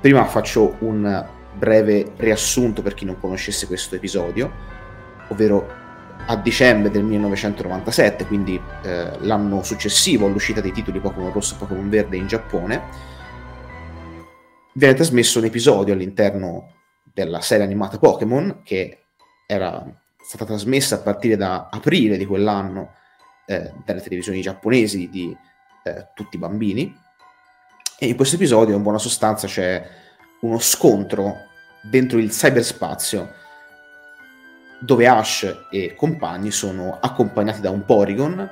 [0.00, 4.52] Prima faccio un breve riassunto per chi non conoscesse questo episodio,
[5.28, 5.84] ovvero
[6.26, 11.88] a dicembre del 1997, quindi eh, l'anno successivo all'uscita dei titoli Pokémon Rosso e Pokémon
[11.88, 13.14] Verde in Giappone,
[14.76, 19.04] viene trasmesso un episodio all'interno della serie animata Pokémon che
[19.46, 19.84] era
[20.22, 22.92] stata trasmessa a partire da aprile di quell'anno
[23.46, 25.34] eh, dalle televisioni giapponesi di
[25.84, 26.94] eh, tutti bambini.
[27.98, 29.82] E in questo episodio, in buona sostanza, c'è
[30.40, 31.36] uno scontro
[31.80, 33.32] dentro il cyberspazio
[34.80, 38.50] dove Ash e compagni sono accompagnati da un Porygon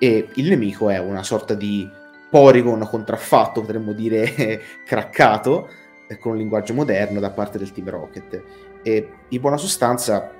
[0.00, 1.88] e il nemico è una sorta di
[2.30, 5.68] Porygon contraffatto, potremmo dire craccato,
[6.06, 8.42] eh, con un linguaggio moderno da parte del Team Rocket.
[8.82, 10.30] E in buona sostanza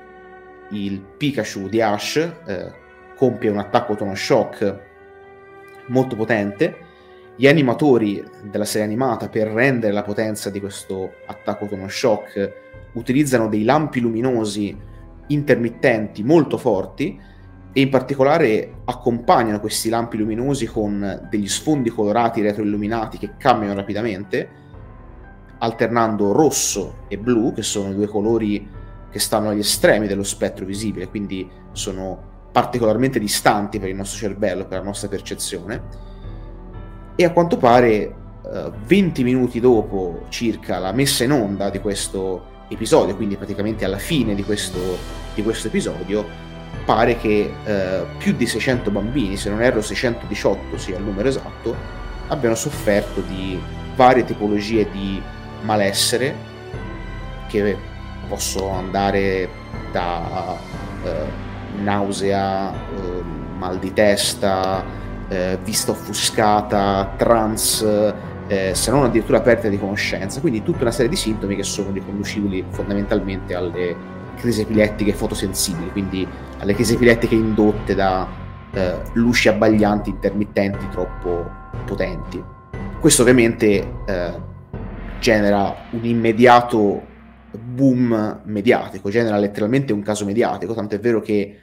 [0.70, 2.72] il Pikachu di Ash eh,
[3.16, 4.78] compie un attacco tono shock
[5.86, 6.88] molto potente.
[7.36, 12.52] Gli animatori della serie animata, per rendere la potenza di questo attacco tono shock,
[12.92, 14.76] utilizzano dei lampi luminosi
[15.28, 17.18] intermittenti molto forti
[17.72, 24.48] e in particolare accompagnano questi lampi luminosi con degli sfondi colorati retroilluminati che cambiano rapidamente,
[25.58, 28.68] alternando rosso e blu, che sono due colori
[29.10, 34.66] che stanno agli estremi dello spettro visibile, quindi sono particolarmente distanti per il nostro cervello,
[34.66, 36.08] per la nostra percezione.
[37.14, 42.48] E a quanto pare, uh, 20 minuti dopo circa la messa in onda di questo
[42.68, 44.78] episodio, quindi praticamente alla fine di questo,
[45.34, 46.49] di questo episodio,
[46.84, 51.74] pare che uh, più di 600 bambini, se non erro 618 sia il numero esatto,
[52.28, 53.60] abbiano sofferto di
[53.94, 55.20] varie tipologie di
[55.62, 56.34] malessere
[57.48, 57.76] che
[58.28, 59.48] possono andare
[59.92, 60.56] da
[61.02, 63.24] uh, nausea, uh,
[63.56, 64.84] mal di testa,
[65.28, 68.28] uh, vista offuscata, trance,
[68.72, 70.40] se non addirittura perdita di conoscenza.
[70.40, 73.94] Quindi tutta una serie di sintomi che sono riconducibili fondamentalmente alle
[74.40, 76.26] crisi epilettiche fotosensibili, quindi
[76.58, 78.48] alle crisi epilettiche indotte da
[79.14, 81.50] luci abbaglianti intermittenti troppo
[81.84, 82.42] potenti.
[83.00, 83.84] Questo ovviamente
[85.18, 87.06] genera un immediato
[87.52, 91.58] boom mediatico, genera letteralmente un caso mediatico, tanto è vero che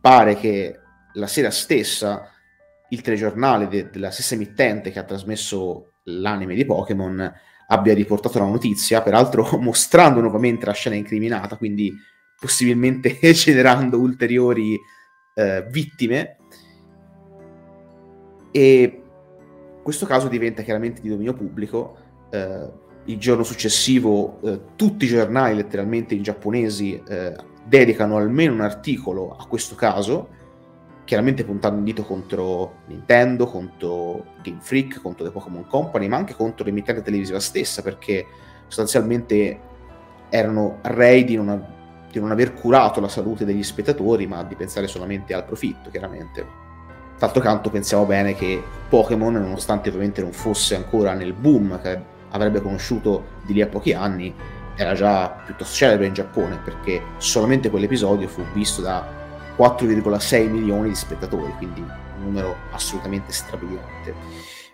[0.00, 0.78] pare che
[1.14, 2.30] la sera stessa
[2.90, 7.32] il telegiornale de- della stessa emittente che ha trasmesso l'anime di Pokémon
[7.68, 11.92] abbia riportato la notizia, peraltro mostrando nuovamente la scena incriminata, quindi
[12.38, 14.78] possibilmente generando ulteriori
[15.34, 16.36] eh, vittime.
[18.50, 19.02] E
[19.82, 21.96] questo caso diventa chiaramente di dominio pubblico.
[22.30, 28.60] Eh, il giorno successivo eh, tutti i giornali letteralmente in giapponesi eh, dedicano almeno un
[28.60, 30.28] articolo a questo caso,
[31.04, 36.34] chiaramente puntando un dito contro Nintendo, contro Game Freak, contro The Pokémon Company, ma anche
[36.34, 38.26] contro l'emittente televisiva stessa, perché
[38.66, 39.60] sostanzialmente
[40.28, 41.64] erano rei di non,
[42.16, 46.64] di non aver curato la salute degli spettatori, ma di pensare solamente al profitto, chiaramente.
[47.18, 52.60] D'altro canto pensiamo bene che Pokémon, nonostante ovviamente non fosse ancora nel boom che avrebbe
[52.60, 54.34] conosciuto di lì a pochi anni,
[54.76, 59.06] era già piuttosto celebre in Giappone perché solamente quell'episodio fu visto da
[59.56, 64.14] 4,6 milioni di spettatori, quindi un numero assolutamente strabiliante.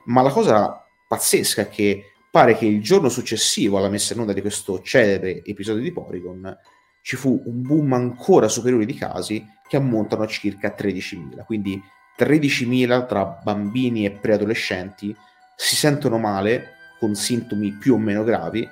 [0.06, 4.32] Ma la cosa pazzesca è che pare che il giorno successivo alla messa in onda
[4.32, 6.56] di questo celebre episodio di Porygon
[7.02, 11.80] ci fu un boom ancora superiore di casi che ammontano a circa 13.000, quindi
[12.18, 15.14] 13.000 tra bambini e preadolescenti
[15.56, 18.68] si sentono male con sintomi più o meno gravi,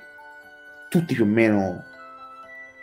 [0.88, 1.84] tutti più o meno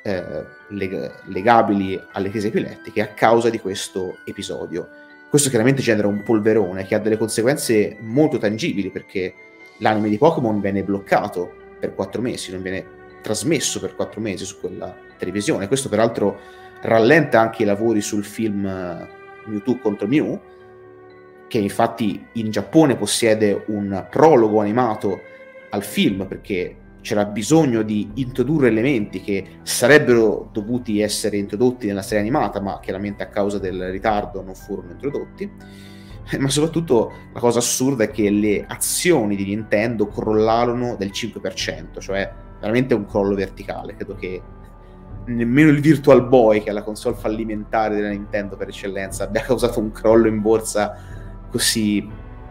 [0.03, 4.89] eh, leg- legabili alle crisi epilettiche a causa di questo episodio.
[5.29, 9.33] Questo chiaramente genera un polverone che ha delle conseguenze molto tangibili perché
[9.79, 12.96] l'anime di Pokémon viene bloccato per quattro mesi, non viene
[13.27, 15.67] trasmesso per quattro mesi su quella televisione.
[15.67, 16.39] Questo peraltro
[16.81, 19.09] rallenta anche i lavori sul film eh,
[19.47, 20.39] Mewtwo contro Mew,
[21.49, 25.19] che infatti in Giappone possiede un prologo animato
[25.71, 32.19] al film perché c'era bisogno di introdurre elementi che sarebbero dovuti essere introdotti nella serie
[32.19, 35.51] animata, ma chiaramente a causa del ritardo non furono introdotti.
[36.39, 42.29] Ma soprattutto la cosa assurda è che le azioni di Nintendo crollarono del 5%, cioè
[42.59, 43.95] veramente un crollo verticale.
[43.95, 44.41] Credo che
[45.25, 49.79] nemmeno il Virtual Boy, che è la console fallimentare della Nintendo per eccellenza, abbia causato
[49.79, 50.95] un crollo in borsa
[51.49, 52.07] così,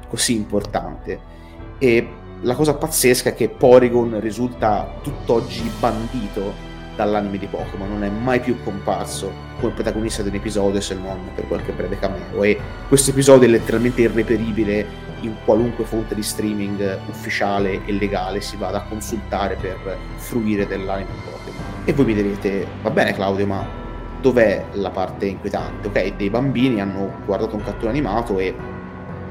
[0.08, 1.34] così importante.
[1.78, 2.08] E
[2.42, 8.40] la cosa pazzesca è che Porygon risulta tutt'oggi bandito dall'anime di Pokémon, non è mai
[8.40, 9.30] più comparso
[9.60, 12.58] come protagonista di un episodio se non per qualche breve cameo e
[12.88, 14.86] questo episodio è letteralmente irreperibile
[15.20, 21.10] in qualunque fonte di streaming ufficiale e legale si vada a consultare per fruire dell'anime
[21.24, 21.84] Pokémon.
[21.84, 23.66] E voi mi direte, va bene Claudio, ma
[24.20, 25.88] dov'è la parte inquietante?
[25.88, 28.54] Ok, dei bambini hanno guardato un cartone animato e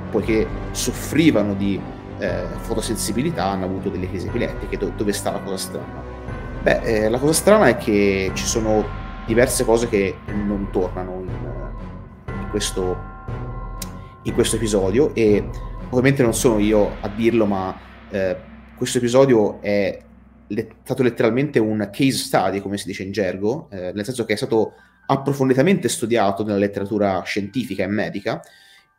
[0.10, 1.80] poiché soffrivano di
[2.18, 4.78] eh, fotosensibilità hanno avuto delle crisi epilettiche.
[4.78, 6.03] Do- dove sta la cosa strana?
[6.62, 8.84] Beh, eh, la cosa strana è che ci sono
[9.26, 11.30] diverse cose che non tornano in,
[12.28, 12.98] in, questo,
[14.24, 15.49] in questo episodio e
[15.90, 17.78] ovviamente non sono io a dirlo, ma
[18.10, 18.38] eh,
[18.78, 20.02] questo episodio è
[20.48, 24.34] le- stato letteralmente un case study, come si dice in gergo, eh, nel senso che
[24.34, 24.74] è stato
[25.07, 28.41] approfonditamente studiato nella letteratura scientifica e medica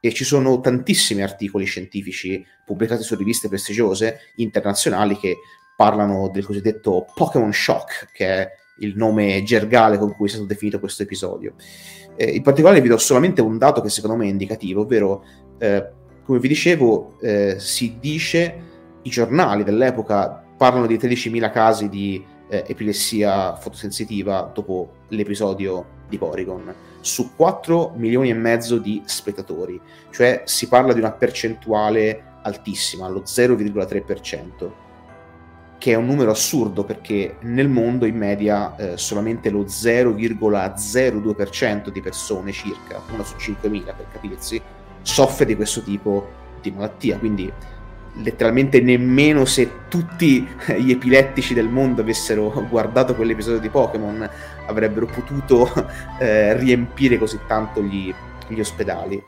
[0.01, 5.37] e ci sono tantissimi articoli scientifici pubblicati su riviste prestigiose internazionali che
[5.77, 8.49] parlano del cosiddetto Pokémon Shock, che è
[8.79, 11.55] il nome gergale con cui è stato definito questo episodio.
[12.17, 15.25] Eh, in particolare vi do solamente un dato che secondo me è indicativo, ovvero,
[15.59, 15.93] eh,
[16.27, 18.62] come vi dicevo, eh, si dice,
[19.03, 26.74] i giornali dell'epoca parlano di 13.000 casi di eh, epilessia fotosensitiva dopo l'episodio di Porygon,
[27.01, 29.81] su 4 milioni e mezzo di spettatori,
[30.11, 34.70] cioè si parla di una percentuale altissima, lo 0,3%
[35.78, 42.01] che è un numero assurdo perché nel mondo in media eh, solamente lo 0,02% di
[42.01, 44.59] persone circa, una su 5.000 per capirsi,
[45.07, 46.28] soffre di questo tipo
[46.61, 47.51] di malattia, quindi
[48.16, 50.47] letteralmente nemmeno se tutti
[50.78, 54.28] gli epilettici del mondo avessero guardato quell'episodio di Pokémon
[54.66, 55.70] avrebbero potuto
[56.19, 58.12] eh, riempire così tanto gli,
[58.49, 59.23] gli ospedali.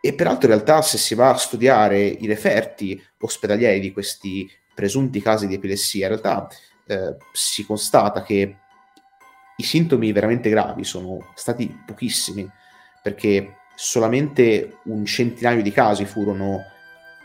[0.00, 5.20] E peraltro in realtà se si va a studiare i referti ospedalieri di questi presunti
[5.20, 6.48] casi di epilessia, in realtà
[6.86, 8.56] eh, si constata che
[9.56, 12.48] i sintomi veramente gravi sono stati pochissimi,
[13.02, 16.64] perché solamente un centinaio di casi furono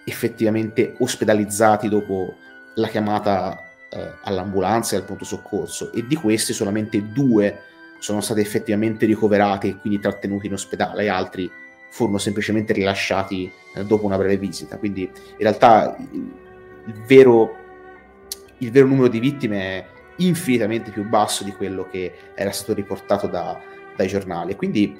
[0.04, 2.36] effettivamente ospedalizzati dopo
[2.76, 3.60] la chiamata
[3.90, 7.60] eh, all'ambulanza e al pronto soccorso e di questi solamente due
[7.98, 11.50] sono stati effettivamente ricoverati e quindi trattenuti in ospedale e altri
[11.90, 14.78] furono semplicemente rilasciati eh, dopo una breve visita.
[14.78, 16.32] Quindi in realtà il,
[16.86, 17.56] il, vero,
[18.60, 19.86] il vero numero di vittime è
[20.18, 23.60] infinitamente più basso di quello che era stato riportato da,
[23.96, 24.56] dai giornali.
[24.56, 24.96] Quindi,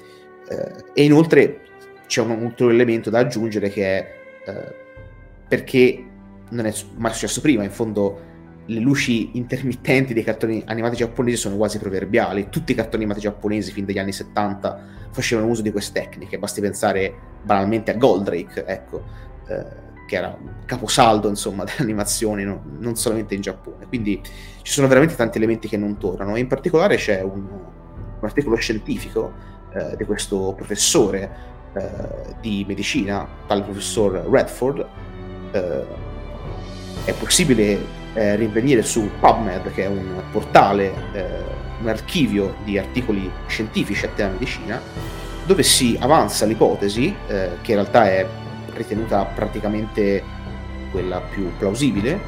[0.48, 1.60] eh, e inoltre
[2.06, 4.14] c'è un ulteriore elemento da aggiungere che è
[4.46, 4.74] eh,
[5.48, 6.04] perché
[6.50, 8.32] non è mai successo prima, in fondo
[8.66, 13.72] le luci intermittenti dei cartoni animati giapponesi sono quasi proverbiali, tutti i cartoni animati giapponesi
[13.72, 14.80] fin dagli anni 70
[15.10, 19.02] facevano uso di queste tecniche, basti pensare banalmente a Goldrake, ecco,
[19.48, 22.62] eh, che era un caposaldo insomma dell'animazione, no?
[22.78, 24.20] non solamente in Giappone, quindi
[24.62, 28.56] ci sono veramente tanti elementi che non tornano, e in particolare c'è un, un articolo
[28.56, 31.30] scientifico eh, di questo professore
[31.74, 31.82] eh,
[32.40, 34.86] di medicina, tale professor Redford,
[35.50, 35.84] eh,
[37.04, 37.84] è possibile
[38.14, 40.92] eh, rinvenire su PubMed, che è un portale,
[41.80, 44.80] un archivio di articoli scientifici a tema medicina,
[45.44, 48.24] dove si avanza l'ipotesi, che in realtà è
[48.74, 50.22] ritenuta praticamente
[50.92, 52.18] quella più plausibile,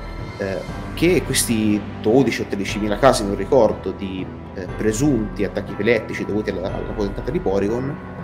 [0.94, 6.50] che questi 12 o 13 mila casi, non ricordo, di eh, presunti attacchi epilettici dovuti
[6.50, 8.14] alla, alla potentata di Porygon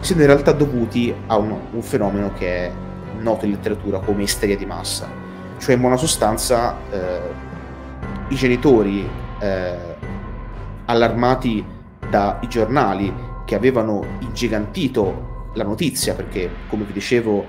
[0.00, 2.72] siano in realtà dovuti a un, un fenomeno che è
[3.18, 5.08] noto in letteratura come isteria di massa.
[5.58, 7.20] Cioè, in buona sostanza, eh,
[8.28, 9.06] i genitori
[9.40, 9.76] eh,
[10.86, 11.62] allarmati
[12.08, 13.12] dai giornali
[13.44, 17.44] che avevano ingigantito la notizia, perché, come vi dicevo,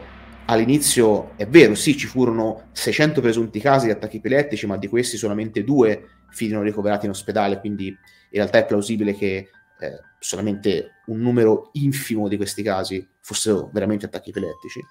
[0.46, 5.16] all'inizio è vero, sì, ci furono 600 presunti casi di attacchi epilettici, ma di questi
[5.16, 7.96] solamente due finirono ricoverati in ospedale, quindi
[8.32, 9.50] in realtà è plausibile che
[9.80, 14.82] eh, solamente un numero infimo di questi casi fossero veramente attacchi epilettici.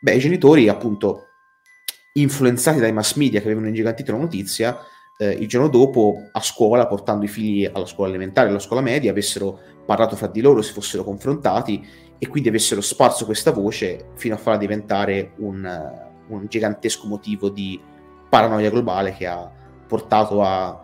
[0.00, 1.28] Beh, i genitori, appunto,
[2.14, 4.78] influenzati dai mass media che avevano ingigantito la notizia,
[5.18, 9.10] eh, il giorno dopo a scuola, portando i figli alla scuola elementare, alla scuola media,
[9.10, 11.86] avessero parlato fra di loro, si fossero confrontati
[12.18, 15.92] e quindi avessero sparso questa voce fino a farla diventare un,
[16.28, 17.80] un gigantesco motivo di
[18.28, 19.50] paranoia globale che ha
[19.86, 20.83] portato a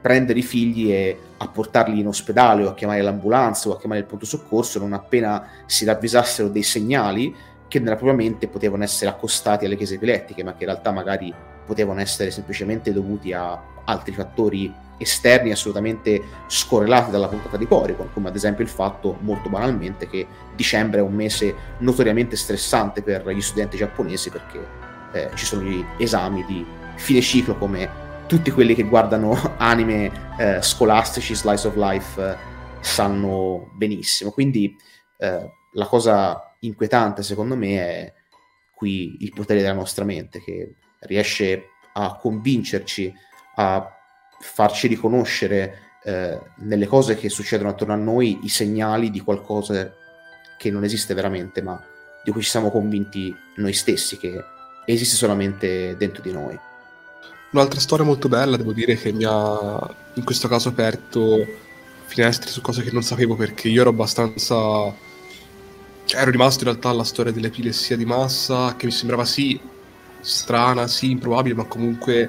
[0.00, 4.00] prendere i figli e a portarli in ospedale o a chiamare l'ambulanza o a chiamare
[4.00, 7.34] il pronto soccorso non appena si ravvisassero dei segnali
[7.68, 11.32] che nella propria mente potevano essere accostati alle chiese epilettiche, ma che in realtà magari
[11.64, 18.28] potevano essere semplicemente dovuti a altri fattori esterni assolutamente scorrelati dalla puntata di Porygon, come
[18.28, 23.40] ad esempio il fatto, molto banalmente, che dicembre è un mese notoriamente stressante per gli
[23.40, 24.66] studenti giapponesi perché
[25.12, 26.66] eh, ci sono gli esami di
[26.96, 27.99] fine ciclo come
[28.30, 32.36] tutti quelli che guardano anime eh, scolastici, slice of life, eh,
[32.78, 34.30] sanno benissimo.
[34.30, 34.76] Quindi
[35.18, 38.12] eh, la cosa inquietante secondo me è
[38.72, 43.12] qui il potere della nostra mente che riesce a convincerci,
[43.56, 43.90] a
[44.38, 49.92] farci riconoscere eh, nelle cose che succedono attorno a noi i segnali di qualcosa
[50.56, 51.84] che non esiste veramente, ma
[52.22, 54.40] di cui ci siamo convinti noi stessi che
[54.86, 56.68] esiste solamente dentro di noi.
[57.52, 61.46] Un'altra storia molto bella, devo dire, che mi ha in questo caso aperto
[62.06, 64.92] finestre su cose che non sapevo perché io ero abbastanza
[66.12, 69.58] ero rimasto in realtà alla storia dell'epilessia di massa, che mi sembrava sì
[70.20, 72.28] strana, sì improbabile, ma comunque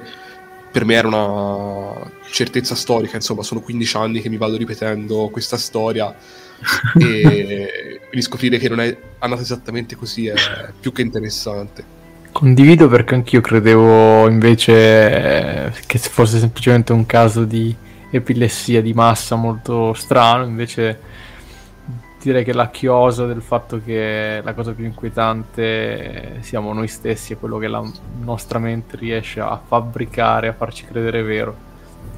[0.72, 5.58] per me era una certezza storica, insomma, sono 15 anni che mi vado ripetendo questa
[5.58, 6.16] storia
[6.98, 10.34] e riscoprire che non è andata esattamente così è
[10.80, 12.00] più che interessante.
[12.32, 17.76] Condivido perché anch'io credevo invece eh, che fosse semplicemente un caso di
[18.10, 21.00] epilessia di massa molto strano, invece
[22.22, 27.38] direi che la chiosa del fatto che la cosa più inquietante siamo noi stessi e
[27.38, 27.84] quello che la
[28.22, 31.56] nostra mente riesce a fabbricare, a farci credere vero,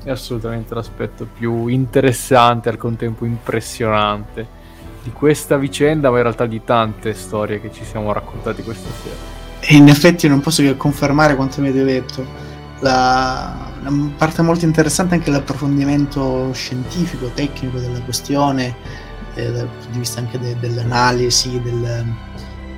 [0.04, 4.62] è assolutamente l'aspetto più interessante e al contempo impressionante
[5.04, 9.43] di questa vicenda, ma in realtà di tante storie che ci siamo raccontati questa sera.
[9.66, 12.26] E in effetti non posso che confermare quanto mi avete detto.
[12.80, 18.76] La, la parte molto interessante è anche l'approfondimento scientifico, tecnico della questione,
[19.36, 22.06] eh, dal punto di vista anche de, dell'analisi del,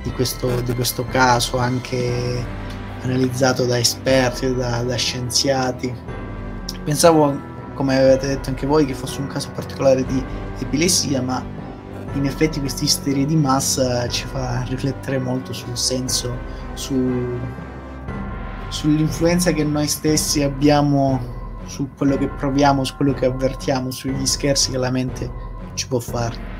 [0.04, 2.44] di, questo, di, questo, caso, anche
[3.02, 5.92] analizzato da esperti, da, da scienziati.
[6.84, 7.36] Pensavo,
[7.74, 10.24] come avete detto anche voi, che fosse un caso particolare di
[10.60, 11.44] epilessia, ma
[12.12, 16.94] in effetti questa isteria di massa ci fa riflettere molto sul senso, su,
[18.68, 24.70] sull'influenza che noi stessi abbiamo su quello che proviamo, su quello che avvertiamo, sugli scherzi
[24.70, 25.30] che la mente
[25.74, 26.54] ci può fare.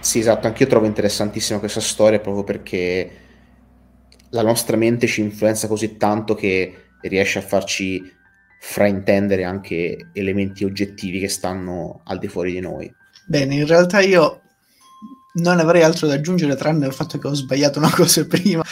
[0.00, 3.10] Sì, esatto, anche io trovo interessantissima questa storia proprio perché
[4.30, 8.02] la nostra mente ci influenza così tanto che riesce a farci
[8.60, 12.92] fraintendere anche elementi oggettivi che stanno al di fuori di noi.
[13.26, 14.40] Bene, in realtà io
[15.34, 18.64] non avrei altro da aggiungere tranne il fatto che ho sbagliato una cosa prima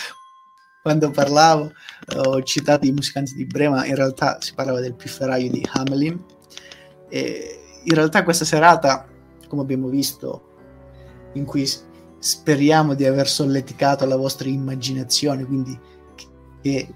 [0.86, 1.72] quando parlavo,
[2.14, 6.24] ho citato i musicanti di Brema, in realtà si parlava del pifferaio di Hamelin
[7.08, 9.04] e in realtà questa serata
[9.48, 10.42] come abbiamo visto,
[11.32, 11.68] in cui
[12.20, 15.76] speriamo di aver solleticato la vostra immaginazione, quindi
[16.62, 16.94] che eh,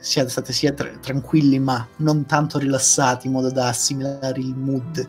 [0.00, 5.08] siate stati sia tra- tranquilli ma non tanto rilassati in modo da assimilare il mood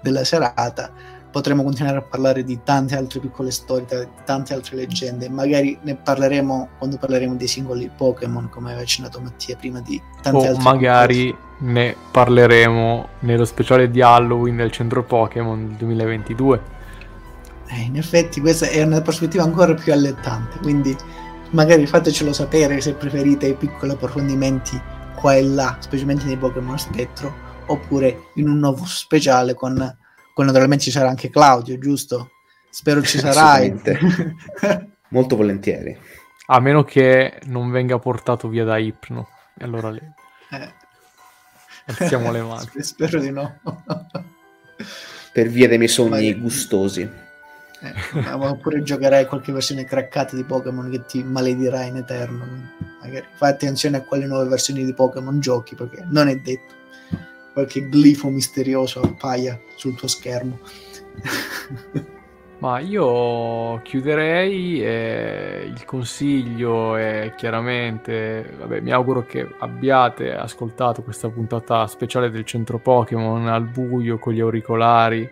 [0.00, 0.90] della serata.
[1.36, 5.28] Potremo continuare a parlare di tante altre piccole storie, di tante altre leggende.
[5.28, 10.38] Magari ne parleremo quando parleremo dei singoli Pokémon, come aveva accennato Mattia prima di tante
[10.38, 16.62] o altre magari cose ne parleremo nello speciale di Halloween del centro Pokémon del 2022.
[17.66, 20.96] Eh, in effetti questa è una prospettiva ancora più allettante, quindi
[21.50, 24.80] magari fatecelo sapere se preferite i piccoli approfondimenti
[25.14, 27.30] qua e là, specialmente nei Pokémon Spettro,
[27.66, 29.98] oppure in un nuovo speciale con,
[30.36, 32.32] con naturalmente ci sarà anche Claudio, giusto?
[32.68, 33.74] Spero ci sarai.
[35.08, 35.96] Molto volentieri.
[36.48, 39.28] A meno che non venga portato via da Ipno.
[39.58, 40.02] E allora lì.
[40.50, 40.72] Eh.
[41.86, 42.68] Alziamo le mani.
[42.80, 43.60] Spero di no.
[45.32, 46.40] per via dei miei sogni ma...
[46.42, 47.00] gustosi.
[47.80, 52.44] Eh, oppure giocherai qualche versione craccata di Pokémon che ti maledirà in eterno.
[53.00, 56.74] Magari fai attenzione a quale nuove versioni di Pokémon giochi, perché non è detto.
[57.56, 60.58] Qualche glifo misterioso appaia sul tuo schermo.
[62.58, 71.30] Ma io chiuderei e il consiglio è chiaramente, vabbè, mi auguro che abbiate ascoltato questa
[71.30, 75.26] puntata speciale del centro Pokémon al buio con gli auricolari,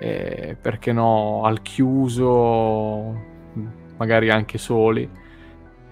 [0.00, 3.16] e, perché no, al chiuso,
[3.96, 5.08] magari anche soli,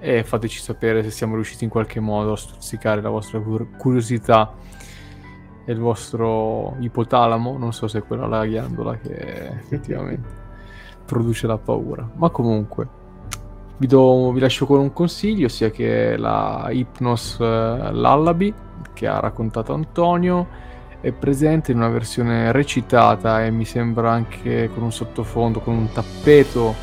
[0.01, 3.41] e fateci sapere se siamo riusciti in qualche modo a stuzzicare la vostra
[3.79, 4.55] curiosità
[5.65, 10.41] e il vostro ipotalamo, non so se è quella la ghiandola che effettivamente
[11.05, 12.09] produce la paura.
[12.15, 12.89] Ma comunque,
[13.77, 18.53] vi, do, vi lascio con un consiglio, sia che la Hypnos uh, Lullaby,
[18.93, 20.71] che ha raccontato Antonio,
[21.01, 25.91] è presente in una versione recitata e mi sembra anche con un sottofondo, con un
[25.91, 26.75] tappeto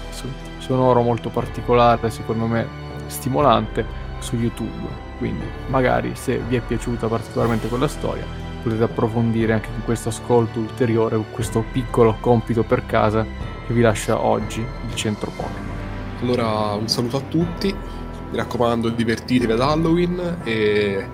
[0.58, 2.68] sonoro molto particolare, secondo me
[3.08, 3.86] stimolante,
[4.20, 5.08] su YouTube.
[5.18, 8.26] Quindi magari se vi è piaciuta particolarmente quella storia,
[8.62, 13.26] potete approfondire anche con questo ascolto ulteriore, con questo piccolo compito per casa
[13.66, 15.68] che vi lascia oggi il centro Pokémon.
[16.22, 17.74] Allora un saluto a tutti,
[18.32, 21.08] mi raccomando divertitevi ad Halloween e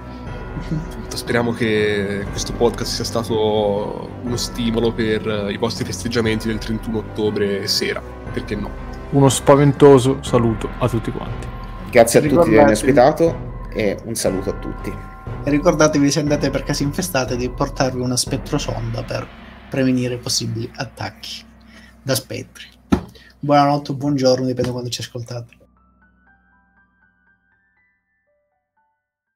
[1.07, 7.67] speriamo che questo podcast sia stato uno stimolo per i vostri festeggiamenti del 31 ottobre
[7.67, 8.01] sera,
[8.31, 8.69] perché no?
[9.11, 11.47] Uno spaventoso saluto a tutti quanti.
[11.89, 15.14] Grazie a tutti di avermi ospitato e un saluto a tutti.
[15.47, 19.27] E ricordatevi se andate per case infestate di portarvi una spettrosonda per
[19.69, 21.45] prevenire possibili attacchi
[22.01, 22.65] da spettri.
[23.37, 25.64] Buonanotte o buongiorno, dipende quando ci ascoltate.